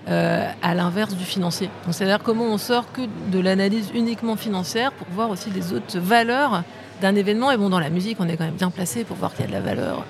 euh, 0.08 0.48
à 0.62 0.74
l'inverse 0.74 1.16
du 1.16 1.24
financier. 1.24 1.68
Donc, 1.84 1.94
c'est-à-dire 1.94 2.20
comment 2.22 2.44
on 2.44 2.58
sort 2.58 2.92
que 2.92 3.02
de 3.32 3.40
l'analyse 3.40 3.90
uniquement 3.94 4.36
financière 4.36 4.92
pour 4.92 5.08
voir 5.08 5.30
aussi 5.30 5.50
les 5.50 5.72
autres 5.72 5.98
valeurs 5.98 6.62
d'un 7.00 7.16
événement. 7.16 7.50
Et 7.50 7.56
bon, 7.56 7.68
dans 7.68 7.80
la 7.80 7.90
musique, 7.90 8.18
on 8.20 8.28
est 8.28 8.36
quand 8.36 8.44
même 8.44 8.54
bien 8.54 8.70
placé 8.70 9.02
pour 9.02 9.16
voir 9.16 9.34
qu'il 9.34 9.40
y 9.40 9.44
a 9.44 9.48
de 9.48 9.52
la 9.52 9.60
valeur, 9.60 10.04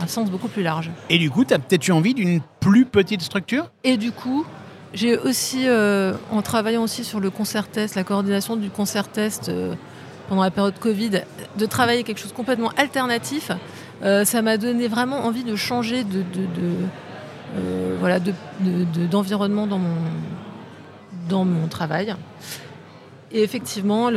un 0.00 0.06
sens 0.06 0.30
beaucoup 0.30 0.48
plus 0.48 0.62
large. 0.62 0.90
Et 1.10 1.18
du 1.18 1.30
coup, 1.30 1.44
tu 1.44 1.54
as 1.54 1.58
peut-être 1.58 1.86
eu 1.88 1.92
envie 1.92 2.14
d'une 2.14 2.40
plus 2.60 2.84
petite 2.84 3.22
structure? 3.22 3.70
Et 3.84 3.96
du 3.96 4.12
coup, 4.12 4.44
j'ai 4.94 5.16
aussi, 5.18 5.64
euh, 5.66 6.14
en 6.30 6.42
travaillant 6.42 6.82
aussi 6.82 7.04
sur 7.04 7.20
le 7.20 7.30
concert 7.30 7.68
test, 7.68 7.94
la 7.94 8.04
coordination 8.04 8.56
du 8.56 8.70
concert 8.70 9.08
test 9.08 9.48
euh, 9.48 9.74
pendant 10.28 10.42
la 10.42 10.50
période 10.50 10.78
Covid, 10.78 11.22
de 11.58 11.66
travailler 11.66 12.02
quelque 12.02 12.18
chose 12.18 12.32
de 12.32 12.36
complètement 12.36 12.70
alternatif, 12.76 13.50
euh, 14.02 14.24
ça 14.24 14.42
m'a 14.42 14.56
donné 14.58 14.88
vraiment 14.88 15.24
envie 15.24 15.44
de 15.44 15.56
changer 15.56 16.04
de, 16.04 16.18
de- 16.22 16.46
de, 16.60 17.96
voilà, 18.00 18.18
de- 18.20 18.34
de- 18.60 18.84
de- 18.84 19.06
d'environnement 19.06 19.66
dans, 19.66 19.78
mon, 19.78 19.94
dans 21.28 21.44
mon 21.44 21.68
travail. 21.68 22.14
Et 23.36 23.42
effectivement, 23.42 24.08
le- 24.08 24.16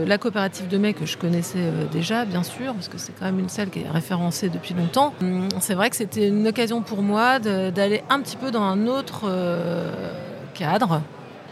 le- 0.00 0.04
la 0.04 0.18
coopérative 0.18 0.66
de 0.66 0.76
mai 0.76 0.92
que 0.92 1.06
je 1.06 1.16
connaissais 1.16 1.58
euh, 1.60 1.84
déjà, 1.92 2.24
bien 2.24 2.42
sûr, 2.42 2.74
parce 2.74 2.88
que 2.88 2.98
c'est 2.98 3.12
quand 3.16 3.26
même 3.26 3.38
une 3.38 3.48
salle 3.48 3.70
qui 3.70 3.78
est 3.80 3.88
référencée 3.88 4.48
depuis 4.48 4.74
longtemps, 4.74 5.14
hum, 5.22 5.46
c'est 5.60 5.74
vrai 5.74 5.88
que 5.88 5.94
c'était 5.94 6.26
une 6.28 6.48
occasion 6.48 6.82
pour 6.82 7.00
moi 7.02 7.38
d'aller 7.38 8.02
un 8.10 8.20
petit 8.20 8.36
peu 8.36 8.50
dans 8.50 8.62
un 8.64 8.88
autre 8.88 9.22
euh, 9.28 9.92
cadre. 10.54 11.00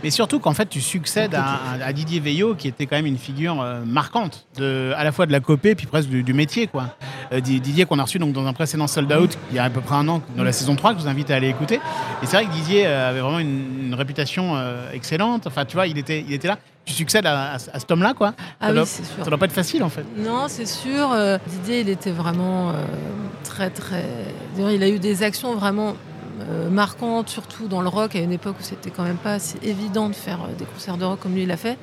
Mais 0.02 0.10
surtout 0.10 0.38
qu'en 0.40 0.54
fait, 0.54 0.68
tu 0.68 0.80
succèdes 0.80 1.34
à, 1.34 1.58
à 1.84 1.92
Didier 1.92 2.18
Veillot, 2.20 2.54
qui 2.56 2.68
était 2.68 2.86
quand 2.86 2.94
même 2.96 3.06
une 3.06 3.18
figure 3.18 3.60
euh, 3.60 3.80
marquante, 3.84 4.46
de, 4.56 4.92
à 4.96 5.02
la 5.04 5.10
fois 5.12 5.26
de 5.26 5.32
la 5.32 5.40
copée, 5.40 5.74
puis 5.76 5.86
presque 5.86 6.08
du, 6.08 6.22
du 6.24 6.32
métier. 6.34 6.66
Quoi. 6.68 6.94
Euh, 7.32 7.40
Di- 7.40 7.60
Didier, 7.60 7.84
qu'on 7.84 7.98
a 7.98 8.02
reçu 8.04 8.18
donc, 8.20 8.32
dans 8.32 8.46
un 8.46 8.52
précédent 8.52 8.86
Sold 8.86 9.12
Out, 9.12 9.36
il 9.50 9.56
y 9.56 9.58
a 9.60 9.64
à 9.64 9.70
peu 9.70 9.80
près 9.80 9.96
un 9.96 10.06
an, 10.08 10.20
dans 10.36 10.44
la 10.44 10.52
saison 10.52 10.74
3, 10.76 10.92
que 10.94 10.98
je 10.98 11.02
vous 11.04 11.08
invite 11.08 11.30
à 11.32 11.36
aller 11.36 11.48
écouter. 11.48 11.76
Et 12.22 12.26
c'est 12.26 12.36
vrai 12.36 12.46
que 12.46 12.52
Didier 12.52 12.86
avait 12.86 13.20
vraiment 13.20 13.40
une, 13.40 13.86
une 13.86 13.94
réputation 13.94 14.52
euh, 14.56 14.90
excellente. 14.92 15.48
Enfin, 15.48 15.64
tu 15.64 15.74
vois, 15.76 15.86
il 15.88 15.98
était, 15.98 16.24
il 16.26 16.32
était 16.32 16.48
là. 16.48 16.58
Tu 16.88 16.94
succèdes 16.94 17.26
à, 17.26 17.52
à- 17.52 17.54
à 17.56 17.58
cet 17.78 17.90
homme-là, 17.90 18.14
quoi. 18.14 18.32
Ah 18.38 18.66
ça, 18.66 18.68
oui, 18.70 18.74
doit, 18.76 18.86
c'est 18.86 19.04
sûr. 19.04 19.22
ça 19.22 19.28
doit 19.28 19.38
pas 19.38 19.44
être 19.44 19.52
facile, 19.52 19.82
en 19.84 19.90
fait. 19.90 20.04
Non, 20.16 20.46
c'est 20.48 20.64
sûr. 20.66 21.12
euh, 21.12 21.36
Didier, 21.46 21.80
il 21.80 21.88
était 21.90 22.10
vraiment 22.10 22.70
euh, 22.70 22.72
très, 23.44 23.68
très. 23.68 24.04
D'ailleurs, 24.56 24.70
il 24.70 24.82
a 24.82 24.88
eu 24.88 24.98
des 24.98 25.22
actions 25.22 25.54
vraiment 25.54 25.96
euh, 26.48 26.70
marquantes, 26.70 27.28
surtout 27.28 27.68
dans 27.68 27.82
le 27.82 27.88
rock, 27.88 28.16
à 28.16 28.20
une 28.20 28.32
époque 28.32 28.56
où 28.58 28.62
c'était 28.62 28.88
quand 28.90 29.02
même 29.02 29.18
pas 29.18 29.34
assez 29.34 29.58
évident 29.62 30.08
de 30.08 30.14
faire 30.14 30.38
euh, 30.44 30.54
des 30.58 30.64
concerts 30.64 30.96
de 30.96 31.04
rock 31.04 31.20
comme 31.20 31.34
lui 31.34 31.42
il 31.42 31.50
a 31.50 31.58
fait. 31.58 31.76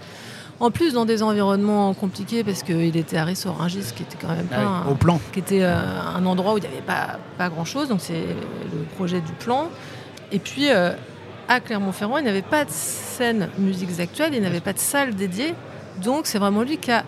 En 0.59 0.71
plus, 0.71 0.93
dans 0.93 1.05
des 1.05 1.21
environnements 1.21 1.93
compliqués, 1.93 2.43
parce 2.43 2.63
qu'il 2.63 2.97
était 2.97 3.17
à 3.17 3.25
Rissorangis, 3.25 3.91
qui 3.95 4.01
était 4.03 4.17
quand 4.19 4.29
même 4.33 4.47
pas. 4.47 4.55
Ah 4.57 4.83
un- 4.87 4.91
au 4.91 4.95
plan. 4.95 5.19
qui 5.33 5.39
était 5.39 5.61
euh, 5.63 5.75
un 6.17 6.25
endroit 6.25 6.53
où 6.55 6.57
il 6.57 6.61
n'y 6.61 6.67
avait 6.67 6.81
pas, 6.81 7.19
pas 7.37 7.49
grand-chose, 7.49 7.89
donc 7.89 7.99
c'est 8.01 8.13
le 8.73 8.83
projet 8.95 9.21
du 9.21 9.33
plan. 9.33 9.67
Et 10.31 10.39
puis, 10.39 10.69
à 11.47 11.59
Clermont-Ferrand, 11.59 12.17
il 12.17 12.23
n'y 12.23 12.29
avait 12.29 12.41
pas 12.41 12.65
de 12.65 12.71
scène 12.71 13.49
musiques 13.57 13.99
actuelles, 13.99 14.33
il 14.33 14.41
n'y 14.41 14.47
avait 14.47 14.59
pas 14.61 14.73
de 14.73 14.79
salle 14.79 15.15
dédiée. 15.15 15.53
Donc, 16.03 16.25
c'est 16.27 16.39
vraiment 16.39 16.63
lui 16.63 16.77
qui 16.77 16.91
a 16.91 17.03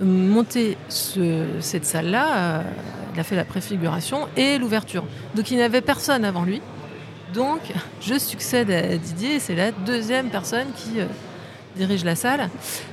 monté 0.00 0.76
ce- 0.88 1.46
cette 1.60 1.84
salle-là. 1.84 2.26
euh, 2.36 2.62
il 3.14 3.20
a 3.20 3.24
fait 3.24 3.36
la 3.36 3.44
préfiguration 3.44 4.28
et 4.36 4.58
l'ouverture. 4.58 5.04
Donc, 5.34 5.50
il 5.50 5.56
n'y 5.56 5.62
avait 5.62 5.80
personne 5.80 6.24
avant 6.24 6.44
lui. 6.44 6.60
Donc, 7.34 7.60
je 8.00 8.16
succède 8.18 8.70
à 8.70 8.96
Didier 8.96 9.38
c'est 9.40 9.54
la 9.56 9.72
deuxième 9.72 10.28
personne 10.30 10.66
qui 10.76 11.00
euh, 11.00 11.04
dirige 11.76 12.04
la 12.04 12.14
salle. 12.14 12.48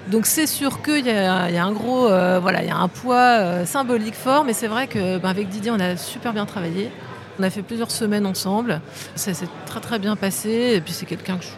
Donc, 0.09 0.25
c'est 0.25 0.47
sûr 0.47 0.81
qu'il 0.81 1.05
y, 1.05 1.09
y 1.09 1.11
a 1.11 1.63
un 1.65 1.71
gros, 1.71 2.07
euh, 2.07 2.39
voilà, 2.39 2.63
il 2.63 2.67
y 2.67 2.71
a 2.71 2.77
un 2.77 2.88
poids 2.88 3.65
symbolique 3.65 4.15
fort, 4.15 4.43
mais 4.45 4.53
c'est 4.53 4.67
vrai 4.67 4.88
que 4.88 5.17
ben, 5.19 5.29
avec 5.29 5.47
Didier, 5.49 5.71
on 5.71 5.79
a 5.79 5.95
super 5.95 6.33
bien 6.33 6.45
travaillé. 6.45 6.91
On 7.39 7.43
a 7.43 7.50
fait 7.50 7.62
plusieurs 7.62 7.91
semaines 7.91 8.26
ensemble. 8.26 8.82
Ça 9.15 9.34
s'est 9.34 9.48
très 9.65 9.80
très 9.80 10.00
bien 10.00 10.15
passé. 10.15 10.74
Et 10.76 10.82
puis 10.82 10.93
c'est 10.93 11.06
quelqu'un 11.06 11.38
que 11.38 11.43
je, 11.43 11.50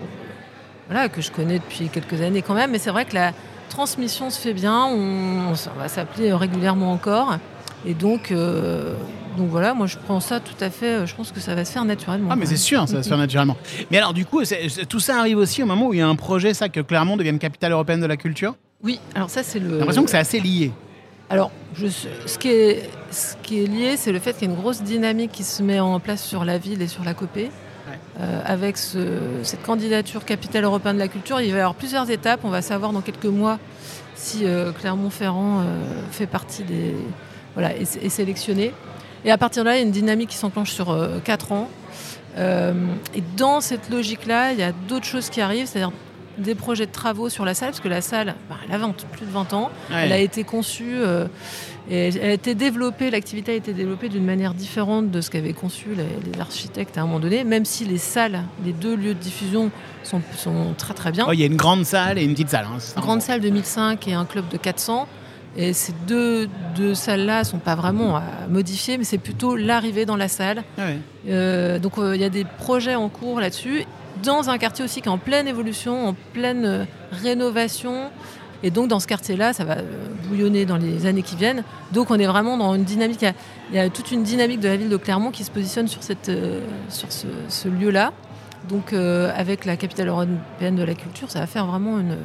voilà, 0.89 1.09
que 1.09 1.21
je 1.21 1.31
connais 1.31 1.59
depuis 1.59 1.89
quelques 1.89 2.21
années 2.21 2.41
quand 2.41 2.55
même. 2.55 2.71
Mais 2.71 2.79
c'est 2.79 2.91
vrai 2.91 3.05
que 3.05 3.15
la 3.15 3.33
transmission 3.69 4.29
se 4.29 4.39
fait 4.39 4.53
bien. 4.53 4.85
On, 4.85 5.51
on 5.51 5.79
va 5.79 5.87
s'appeler 5.87 6.33
régulièrement 6.33 6.91
encore. 6.91 7.37
Et 7.85 7.93
donc, 7.93 8.31
euh, 8.31 8.95
donc 9.37 9.49
voilà, 9.49 9.75
moi 9.75 9.85
je 9.85 9.97
prends 9.97 10.19
ça 10.19 10.39
tout 10.39 10.61
à 10.61 10.69
fait. 10.69 11.05
Je 11.05 11.15
pense 11.15 11.31
que 11.31 11.39
ça 11.39 11.53
va 11.53 11.63
se 11.63 11.71
faire 11.71 11.85
naturellement. 11.85 12.29
Ah, 12.31 12.35
mais 12.35 12.47
c'est 12.47 12.57
sûr, 12.57 12.87
ça 12.87 12.95
va 12.95 13.03
se 13.03 13.07
faire 13.07 13.17
naturellement. 13.19 13.55
Mais 13.91 13.97
alors, 13.99 14.13
du 14.13 14.25
coup, 14.25 14.41
tout 14.89 14.99
ça 14.99 15.19
arrive 15.19 15.37
aussi 15.37 15.61
au 15.61 15.67
moment 15.67 15.87
où 15.87 15.93
il 15.93 15.99
y 15.99 16.01
a 16.01 16.07
un 16.07 16.15
projet, 16.15 16.55
ça, 16.55 16.69
que 16.69 16.79
Clermont 16.79 17.17
devienne 17.17 17.37
capitale 17.37 17.71
européenne 17.71 18.01
de 18.01 18.07
la 18.07 18.17
culture? 18.17 18.55
Oui, 18.83 18.99
alors 19.15 19.29
ça 19.29 19.43
c'est 19.43 19.59
le. 19.59 19.69
J'ai 19.69 19.77
l'impression 19.77 20.03
que 20.03 20.09
c'est 20.09 20.17
assez 20.17 20.39
lié. 20.39 20.71
Alors, 21.29 21.51
je, 21.75 21.87
ce, 21.87 22.37
qui 22.37 22.49
est, 22.49 22.89
ce 23.11 23.35
qui 23.43 23.63
est 23.63 23.67
lié, 23.67 23.97
c'est 23.97 24.11
le 24.11 24.19
fait 24.19 24.33
qu'il 24.33 24.47
y 24.47 24.51
a 24.51 24.53
une 24.53 24.59
grosse 24.59 24.81
dynamique 24.81 25.31
qui 25.31 25.43
se 25.43 25.61
met 25.61 25.79
en 25.79 25.99
place 25.99 26.23
sur 26.23 26.45
la 26.45 26.57
ville 26.57 26.81
et 26.81 26.87
sur 26.87 27.03
la 27.03 27.13
copée. 27.13 27.51
Ouais. 27.89 27.99
Euh, 28.21 28.41
avec 28.45 28.77
ce- 28.77 29.19
cette 29.43 29.61
candidature 29.61 30.23
capitale 30.25 30.63
européenne 30.63 30.95
de 30.95 31.01
la 31.01 31.07
culture, 31.09 31.41
il 31.41 31.51
va 31.51 31.57
y 31.57 31.59
avoir 31.61 31.75
plusieurs 31.75 32.09
étapes. 32.09 32.41
On 32.43 32.49
va 32.49 32.61
savoir 32.61 32.93
dans 32.93 33.01
quelques 33.01 33.25
mois 33.25 33.59
si 34.15 34.45
euh, 34.45 34.71
Clermont-Ferrand 34.71 35.59
euh, 35.59 35.63
fait 36.11 36.27
partie 36.27 36.63
des. 36.63 36.95
Voilà, 37.55 37.75
est, 37.75 37.97
est 38.03 38.09
sélectionné. 38.09 38.71
Et 39.25 39.31
à 39.31 39.37
partir 39.37 39.63
de 39.63 39.69
là, 39.69 39.75
il 39.75 39.79
y 39.79 39.83
a 39.83 39.85
une 39.85 39.91
dynamique 39.91 40.29
qui 40.29 40.37
s'enclenche 40.37 40.71
sur 40.71 40.95
4 41.23 41.51
ans. 41.51 41.69
Euh, 42.37 42.73
et 43.15 43.23
dans 43.35 43.61
cette 43.61 43.89
logique-là, 43.89 44.53
il 44.53 44.59
y 44.59 44.63
a 44.63 44.71
d'autres 44.87 45.05
choses 45.07 45.29
qui 45.29 45.41
arrivent, 45.41 45.65
c'est-à-dire 45.65 45.91
des 46.37 46.55
projets 46.55 46.85
de 46.85 46.91
travaux 46.91 47.29
sur 47.29 47.45
la 47.45 47.53
salle, 47.53 47.69
parce 47.69 47.79
que 47.79 47.87
la 47.87 48.01
salle, 48.01 48.35
bah, 48.49 48.55
elle 48.67 48.73
a 48.75 48.77
20 48.77 48.93
plus 49.11 49.25
de 49.25 49.31
20 49.31 49.53
ans. 49.53 49.71
Ouais. 49.89 49.97
Elle 50.05 50.11
a 50.11 50.17
été 50.19 50.43
conçue 50.43 50.91
euh, 50.95 51.25
et 51.89 52.09
elle 52.09 52.29
a 52.29 52.33
été 52.33 52.53
développée, 52.53 53.09
l'activité 53.09 53.53
a 53.53 53.55
été 53.55 53.73
développée 53.73 54.09
d'une 54.09 54.25
manière 54.25 54.53
différente 54.53 55.09
de 55.09 55.21
ce 55.21 55.29
qu'avaient 55.29 55.53
conçu 55.53 55.89
les, 55.95 56.31
les 56.31 56.39
architectes 56.39 56.97
à 56.97 57.01
un 57.01 57.05
moment 57.05 57.19
donné, 57.19 57.43
même 57.43 57.65
si 57.65 57.85
les 57.85 57.97
salles, 57.97 58.41
les 58.65 58.73
deux 58.73 58.95
lieux 58.95 59.13
de 59.13 59.19
diffusion 59.19 59.71
sont, 60.03 60.21
sont 60.35 60.73
très 60.77 60.93
très 60.93 61.11
bien. 61.11 61.25
Oh, 61.27 61.33
Il 61.33 61.39
y 61.39 61.43
a 61.43 61.47
une 61.47 61.55
grande 61.55 61.85
salle 61.85 62.17
et 62.19 62.23
une 62.23 62.33
petite 62.33 62.49
salle. 62.49 62.65
hein, 62.65 62.77
Une 62.95 63.01
en 63.01 63.05
grande 63.05 63.21
salle 63.21 63.41
de 63.41 63.49
1005 63.49 64.07
et 64.07 64.13
un 64.13 64.25
club 64.25 64.47
de 64.49 64.57
400. 64.57 65.07
Et 65.59 65.73
ces 65.73 65.93
deux, 66.07 66.47
deux 66.75 66.93
salles-là 66.93 67.43
sont 67.43 67.57
pas 67.57 67.73
vraiment 67.73 68.17
à 68.17 68.21
modifier, 68.47 68.99
mais 68.99 69.03
c'est 69.03 69.17
plutôt 69.17 69.55
l'arrivée 69.55 70.05
dans 70.05 70.17
la 70.17 70.27
salle. 70.27 70.63
Ah 70.77 70.81
ouais. 70.85 70.97
Euh, 71.29 71.79
donc 71.79 71.97
euh, 71.97 72.15
il 72.15 72.21
y 72.21 72.25
a 72.25 72.29
des 72.29 72.43
projets 72.45 72.93
en 72.93 73.09
cours 73.09 73.39
là-dessus, 73.39 73.83
dans 74.23 74.49
un 74.49 74.57
quartier 74.57 74.83
aussi 74.85 75.01
qui 75.01 75.07
est 75.07 75.11
en 75.11 75.17
pleine 75.17 75.47
évolution, 75.47 76.09
en 76.09 76.15
pleine 76.33 76.65
euh, 76.65 76.85
rénovation. 77.11 78.09
Et 78.63 78.71
donc 78.71 78.87
dans 78.87 78.99
ce 78.99 79.07
quartier-là, 79.07 79.53
ça 79.53 79.63
va 79.65 79.77
euh, 79.77 79.83
bouillonner 80.27 80.65
dans 80.65 80.77
les 80.77 81.05
années 81.05 81.21
qui 81.21 81.35
viennent. 81.35 81.63
Donc 81.93 82.11
on 82.11 82.15
est 82.19 82.25
vraiment 82.25 82.57
dans 82.57 82.73
une 82.75 82.83
dynamique, 82.83 83.23
il 83.71 83.75
y 83.75 83.79
a, 83.79 83.89
toute 83.89 84.11
une 84.11 84.23
dynamique 84.23 84.59
de 84.59 84.67
la 84.67 84.77
ville 84.77 84.89
de 84.89 84.97
Clermont 84.97 85.31
qui 85.31 85.43
se 85.43 85.51
positionne 85.51 85.87
sur, 85.87 86.03
cette, 86.03 86.29
euh, 86.29 86.61
sur 86.89 87.07
ce, 87.11 87.67
lieu-là. 87.67 88.13
Donc 88.69 88.91
avec 88.91 89.63
la 89.63 89.77
capitale 89.77 90.09
européenne 90.09 90.75
de 90.75 90.83
la 90.83 90.93
culture, 90.93 91.31
ça 91.31 91.39
va 91.39 91.47
faire 91.47 91.65
vraiment 91.67 91.99
une, 91.99 92.17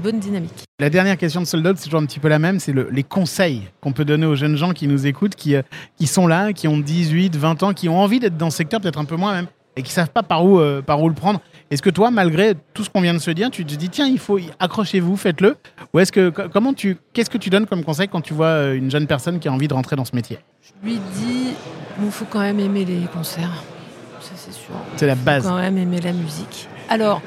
bonne 0.00 0.20
dynamique. 0.20 0.64
La 0.78 0.88
dernière 0.88 1.16
question 1.16 1.40
de 1.40 1.46
Sold 1.46 1.66
Out, 1.66 1.78
c'est 1.78 1.86
toujours 1.86 2.00
un 2.00 2.06
petit 2.06 2.20
peu 2.20 2.28
la 2.28 2.38
même, 2.38 2.60
c'est 2.60 2.72
le- 2.72 2.88
les 2.92 3.02
conseils 3.02 3.62
qu'on 3.80 3.92
peut 3.92 4.04
donner 4.04 4.24
aux 4.24 4.36
jeunes 4.36 4.56
gens 4.56 4.72
qui 4.72 4.86
nous 4.86 5.04
écoutent, 5.06 5.34
qui, 5.34 5.56
qui 5.96 6.06
sont 6.06 6.28
là, 6.28 6.52
qui 6.52 6.68
ont 6.68 6.78
18, 6.78 7.34
20 7.36 7.62
ans, 7.64 7.72
qui 7.72 7.88
ont 7.88 7.98
envie 7.98 8.20
d'être 8.20 8.36
dans 8.36 8.50
ce 8.50 8.58
secteur, 8.58 8.80
peut-être 8.80 9.00
un 9.00 9.04
peu 9.04 9.16
moins 9.16 9.32
même, 9.32 9.48
et 9.76 9.82
qui 9.82 9.90
savent 9.92 10.10
pas 10.10 10.22
par 10.22 10.44
où, 10.44 10.58
euh, 10.60 10.82
par 10.82 11.00
où 11.02 11.08
le 11.08 11.14
prendre. 11.14 11.40
Est-ce 11.70 11.80
que 11.82 11.88
toi, 11.90 12.10
malgré 12.10 12.54
tout 12.74 12.84
ce 12.84 12.90
qu'on 12.90 13.00
vient 13.00 13.14
de 13.14 13.18
se 13.18 13.30
dire, 13.30 13.50
tu 13.50 13.64
te 13.64 13.74
dis 13.74 13.88
tiens, 13.88 14.06
il 14.06 14.18
faut 14.18 14.38
accrochez-vous, 14.58 15.16
faites-le, 15.16 15.56
ou 15.94 15.98
est-ce 16.00 16.12
que 16.12 16.28
co- 16.28 16.48
comment 16.52 16.74
tu, 16.74 16.98
qu'est-ce 17.14 17.30
que 17.30 17.38
tu 17.38 17.48
donnes 17.48 17.66
comme 17.66 17.82
conseil 17.82 18.08
quand 18.08 18.20
tu 18.20 18.34
vois 18.34 18.46
euh, 18.46 18.74
une 18.74 18.90
jeune 18.90 19.06
personne 19.06 19.38
qui 19.40 19.48
a 19.48 19.52
envie 19.52 19.68
de 19.68 19.74
rentrer 19.74 19.96
dans 19.96 20.04
ce 20.04 20.14
métier? 20.14 20.38
Je 20.62 20.86
lui 20.86 20.98
dis, 21.14 21.54
il 22.04 22.10
faut 22.10 22.26
quand 22.28 22.40
même 22.40 22.60
aimer 22.60 22.84
les 22.84 23.06
concerts, 23.12 23.62
ça 24.20 24.32
c'est 24.36 24.52
sûr. 24.52 24.74
C'est 24.96 25.06
la 25.06 25.14
base. 25.14 25.44
quand 25.44 25.56
même 25.56 25.78
aimer 25.78 26.00
la 26.00 26.12
musique. 26.12 26.68
Alors, 26.90 27.22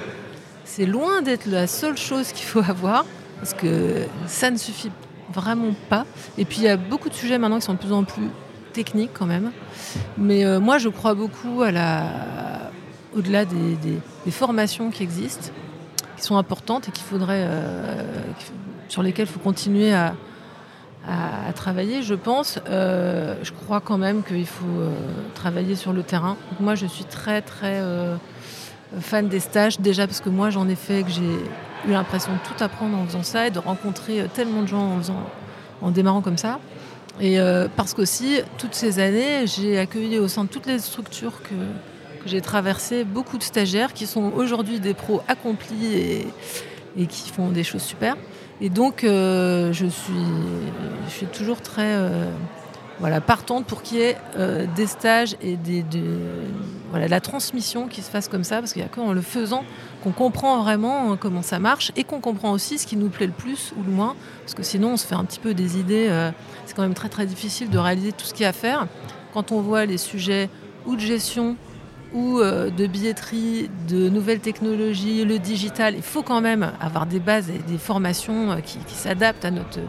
c'est 0.64 0.86
loin 0.86 1.22
d'être 1.24 1.48
la 1.48 1.66
seule 1.66 1.98
chose 1.98 2.32
qu'il 2.32 2.46
faut 2.46 2.60
avoir, 2.70 3.06
parce 3.40 3.56
que 3.56 4.06
ça 4.28 4.52
ne 4.52 4.58
suffit 4.58 4.92
vraiment 5.34 5.74
pas. 5.90 6.06
Et 6.38 6.46
puis, 6.46 6.58
il 6.60 6.64
y 6.66 6.68
a 6.70 6.78
beaucoup 6.78 7.10
de 7.10 7.16
sujets 7.16 7.40
maintenant 7.40 7.58
qui 7.58 7.66
sont 7.66 7.74
de 7.74 7.80
plus 7.80 7.92
en 7.92 8.04
plus 8.04 8.30
techniques 8.76 9.12
quand 9.14 9.26
même. 9.26 9.52
Mais 10.18 10.46
euh, 10.46 10.60
moi, 10.60 10.78
je 10.78 10.90
crois 10.90 11.16
beaucoup 11.16 11.62
à 11.64 11.72
la... 11.72 12.04
au-delà 13.16 13.46
des, 13.46 14.32
formations 14.32 14.92
qui 14.92 15.02
existent, 15.04 15.50
qui 16.18 16.24
sont 16.24 16.38
importantes 16.38 16.90
et 16.90 16.92
qu'il 16.92 17.06
faudrait, 17.06 17.46
euh, 17.48 18.04
sur 18.90 19.02
lesquelles 19.02 19.28
il 19.28 19.32
faut 19.32 19.40
continuer 19.40 19.94
à, 19.94 20.14
travailler, 21.56 22.02
je 22.02 22.16
pense. 22.16 22.60
Euh, 22.68 23.36
je 23.44 23.52
crois 23.52 23.80
quand 23.80 23.98
même 23.98 24.24
qu'il 24.24 24.48
faut 24.48 24.90
travailler 25.36 25.76
sur 25.76 25.94
le 25.94 26.04
terrain. 26.04 26.36
Donc 26.50 26.60
moi, 26.60 26.76
je 26.76 26.86
suis 26.88 27.06
très, 27.06 27.42
très 27.42 27.82
fan 29.00 29.30
des 29.30 29.40
stages, 29.40 29.80
déjà 29.80 30.08
parce 30.08 30.20
que 30.20 30.30
moi, 30.30 30.50
j'en 30.50 30.68
ai 30.68 30.76
fait, 30.76 31.04
que 31.04 31.12
j'ai 31.12 31.36
eu 31.88 31.92
l'impression 31.92 32.34
de 32.34 32.40
tout 32.40 32.62
apprendre 32.62 32.98
en 32.98 33.06
faisant 33.06 33.24
ça 33.24 33.48
et 33.48 33.52
de 33.52 33.60
rencontrer 33.60 34.28
tellement 34.34 34.64
de 34.64 34.68
gens 34.68 34.96
en, 34.96 34.98
faisant, 34.98 35.24
en 35.82 35.92
démarrant 35.92 36.22
comme 36.22 36.38
ça. 36.38 36.60
Et 37.20 37.40
euh, 37.40 37.68
parce 37.76 37.94
qu'aussi, 37.94 38.42
toutes 38.58 38.76
ces 38.76 39.00
années, 39.00 39.48
j'ai 39.48 39.78
accueilli 39.78 40.20
au 40.20 40.28
sein 40.28 40.44
de 40.44 40.50
toutes 40.50 40.66
les 40.66 40.80
structures 40.80 41.42
que, 41.42 41.56
j'ai 42.26 42.42
traversées 42.42 43.04
beaucoup 43.04 43.38
de 43.38 43.44
stagiaires 43.44 43.94
qui 43.94 44.08
sont 44.08 44.32
aujourd'hui 44.36 44.80
des 44.80 44.96
pros 44.96 45.22
accomplis 45.28 46.26
et, 46.98 47.06
qui 47.06 47.30
font 47.30 47.50
des 47.50 47.64
choses 47.64 47.84
super. 47.84 48.18
Et 48.62 48.70
donc, 48.70 49.04
euh, 49.04 49.72
je, 49.72 49.86
suis, 49.86 50.14
je 51.08 51.14
suis 51.14 51.28
toujours 51.28 51.62
très 51.62 51.94
euh, 51.94 52.32
voilà, 53.00 53.20
partante 53.20 53.66
pour 53.66 53.82
qu'il 53.82 53.98
y 53.98 54.02
ait 54.02 54.18
euh, 54.38 54.66
des 54.76 54.88
stages 54.88 55.36
et 55.42 55.58
des, 55.58 55.84
de, 55.84 56.18
voilà, 56.92 57.06
de 57.08 57.12
la 57.12 57.20
transmission 57.20 57.88
qui 57.88 58.02
se 58.02 58.10
fasse 58.10 58.30
comme 58.30 58.44
ça, 58.44 58.60
parce 58.60 58.74
qu'il 58.74 58.82
n'y 58.82 58.88
a 58.88 58.90
qu'en 58.90 59.12
le 59.12 59.22
faisant 59.22 59.64
qu'on 60.04 60.12
comprend 60.12 60.62
vraiment 60.64 61.12
euh, 61.12 61.16
comment 61.16 61.42
ça 61.42 61.60
marche 61.60 61.92
et 61.98 62.04
qu'on 62.04 62.22
comprend 62.22 62.52
aussi 62.52 62.78
ce 62.78 62.88
qui 62.88 62.96
nous 62.96 63.10
plaît 63.10 63.28
le 63.28 63.34
plus 63.34 63.74
ou 63.78 63.84
le 63.84 63.92
moins, 63.92 64.16
parce 64.42 64.54
que 64.54 64.64
sinon 64.64 64.94
on 64.94 64.98
se 64.98 65.06
fait 65.06 65.16
un 65.16 65.26
petit 65.26 65.40
peu 65.40 65.54
des 65.54 65.78
idées. 65.78 66.08
euh, 66.10 66.32
c'est 66.66 66.76
quand 66.76 66.84
même 66.84 66.94
très 66.94 67.10
très 67.10 67.26
difficile 67.26 67.70
de 67.70 67.78
réaliser 67.78 68.12
tout 68.12 68.26
ce 68.26 68.34
qu'il 68.34 68.44
y 68.44 68.46
a 68.46 68.50
à 68.50 68.54
faire. 68.54 68.88
Quand 69.34 69.52
on 69.52 69.60
voit 69.62 69.86
les 69.86 69.98
sujets 69.98 70.50
ou 70.86 70.96
de 70.96 71.02
gestion 71.02 71.58
ou 72.14 72.40
de 72.40 72.88
billetterie, 72.88 73.70
de 73.90 74.08
nouvelles 74.08 74.40
technologies, 74.40 75.26
le 75.26 75.38
digital, 75.38 75.96
il 75.96 76.02
faut 76.02 76.24
quand 76.24 76.40
même 76.40 76.72
avoir 76.80 77.06
des 77.08 77.20
bases 77.20 77.50
et 77.50 77.58
des 77.70 77.78
formations 77.78 78.56
qui 78.64 78.80
s'adaptent 78.96 79.44
à, 79.44 79.52
notre, 79.52 79.80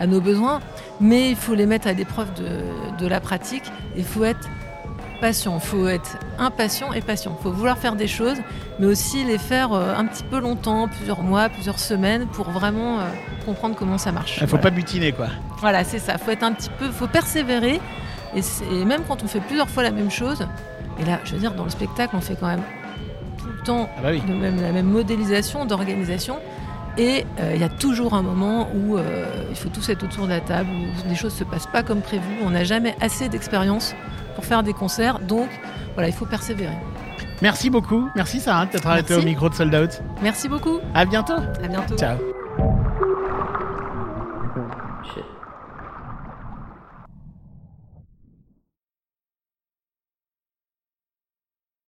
à 0.00 0.06
nos 0.06 0.20
besoins, 0.20 0.60
mais 1.00 1.30
il 1.30 1.36
faut 1.36 1.54
les 1.54 1.66
mettre 1.66 1.86
à 1.86 1.92
l'épreuve 1.92 2.32
de, 2.34 2.48
de 2.98 3.06
la 3.06 3.20
pratique. 3.20 3.64
Il 3.96 4.04
faut 4.04 4.24
être 4.24 4.48
patient. 5.20 5.60
Il 5.62 5.66
faut 5.66 5.86
être 5.86 6.16
impatient 6.38 6.92
et 6.94 7.02
patient. 7.02 7.36
Il 7.38 7.42
faut 7.42 7.52
vouloir 7.52 7.76
faire 7.78 7.94
des 7.94 8.06
choses, 8.08 8.38
mais 8.78 8.86
aussi 8.86 9.22
les 9.24 9.36
faire 9.36 9.72
euh, 9.74 9.94
un 9.94 10.06
petit 10.06 10.24
peu 10.24 10.40
longtemps, 10.40 10.88
plusieurs 10.88 11.22
mois, 11.22 11.50
plusieurs 11.50 11.78
semaines, 11.78 12.26
pour 12.28 12.48
vraiment 12.50 13.00
euh, 13.00 13.02
comprendre 13.44 13.76
comment 13.76 13.98
ça 13.98 14.10
marche. 14.12 14.36
Il 14.38 14.40
faut 14.44 14.56
Voilà. 14.56 14.62
pas 14.62 14.70
butiner, 14.70 15.12
quoi. 15.12 15.26
Voilà, 15.58 15.84
c'est 15.84 15.98
ça. 15.98 16.16
faut 16.16 16.30
être 16.30 16.42
un 16.42 16.52
petit 16.52 16.70
peu, 16.78 16.86
faut 16.90 17.06
persévérer. 17.06 17.78
Et, 18.34 18.84
même 18.86 19.02
quand 19.06 19.22
on 19.22 19.26
fait 19.26 19.40
plusieurs 19.40 19.68
fois 19.68 19.82
la 19.82 19.90
même 19.90 20.10
chose, 20.10 20.46
et 20.98 21.04
là, 21.04 21.18
je 21.24 21.32
veux 21.34 21.38
dire, 21.40 21.52
dans 21.52 21.64
le 21.64 21.70
spectacle, 21.70 22.14
on 22.16 22.20
fait 22.22 22.36
quand 22.40 22.46
même 22.46 22.62
tout 23.36 23.46
le 23.48 23.62
temps 23.62 23.90
Ah 23.98 24.00
bah 24.04 24.08
oui. 24.12 24.22
de 24.26 24.32
même, 24.32 24.60
la 24.62 24.72
même 24.72 24.86
modélisation, 24.86 25.66
d'organisation. 25.66 26.36
Et 26.98 27.24
euh, 27.38 27.52
il 27.54 27.60
y 27.60 27.64
a 27.64 27.68
toujours 27.68 28.14
un 28.14 28.22
moment 28.22 28.68
où 28.74 28.98
euh, 28.98 29.24
il 29.50 29.56
faut 29.56 29.68
tous 29.68 29.88
être 29.88 30.02
autour 30.02 30.24
de 30.24 30.30
la 30.30 30.40
table, 30.40 30.68
où 30.70 31.08
des 31.08 31.14
choses 31.14 31.32
se 31.32 31.44
passent 31.44 31.68
pas 31.68 31.82
comme 31.82 32.00
prévu. 32.00 32.26
On 32.44 32.50
n'a 32.50 32.64
jamais 32.64 32.96
assez 33.00 33.28
d'expérience 33.28 33.94
pour 34.34 34.44
faire 34.44 34.62
des 34.62 34.72
concerts. 34.72 35.18
Donc, 35.20 35.48
voilà, 35.94 36.08
il 36.08 36.14
faut 36.14 36.26
persévérer. 36.26 36.76
Merci 37.42 37.70
beaucoup. 37.70 38.08
Merci 38.16 38.40
Sarah 38.40 38.66
d'être 38.66 38.96
été 38.96 39.14
au 39.14 39.22
micro 39.22 39.48
de 39.48 39.54
Sold 39.54 39.74
Out. 39.74 40.02
Merci 40.22 40.48
beaucoup. 40.48 40.78
À 40.94 41.04
bientôt. 41.04 41.36
À 41.62 41.68
bientôt. 41.68 41.96
Ciao. 41.96 42.18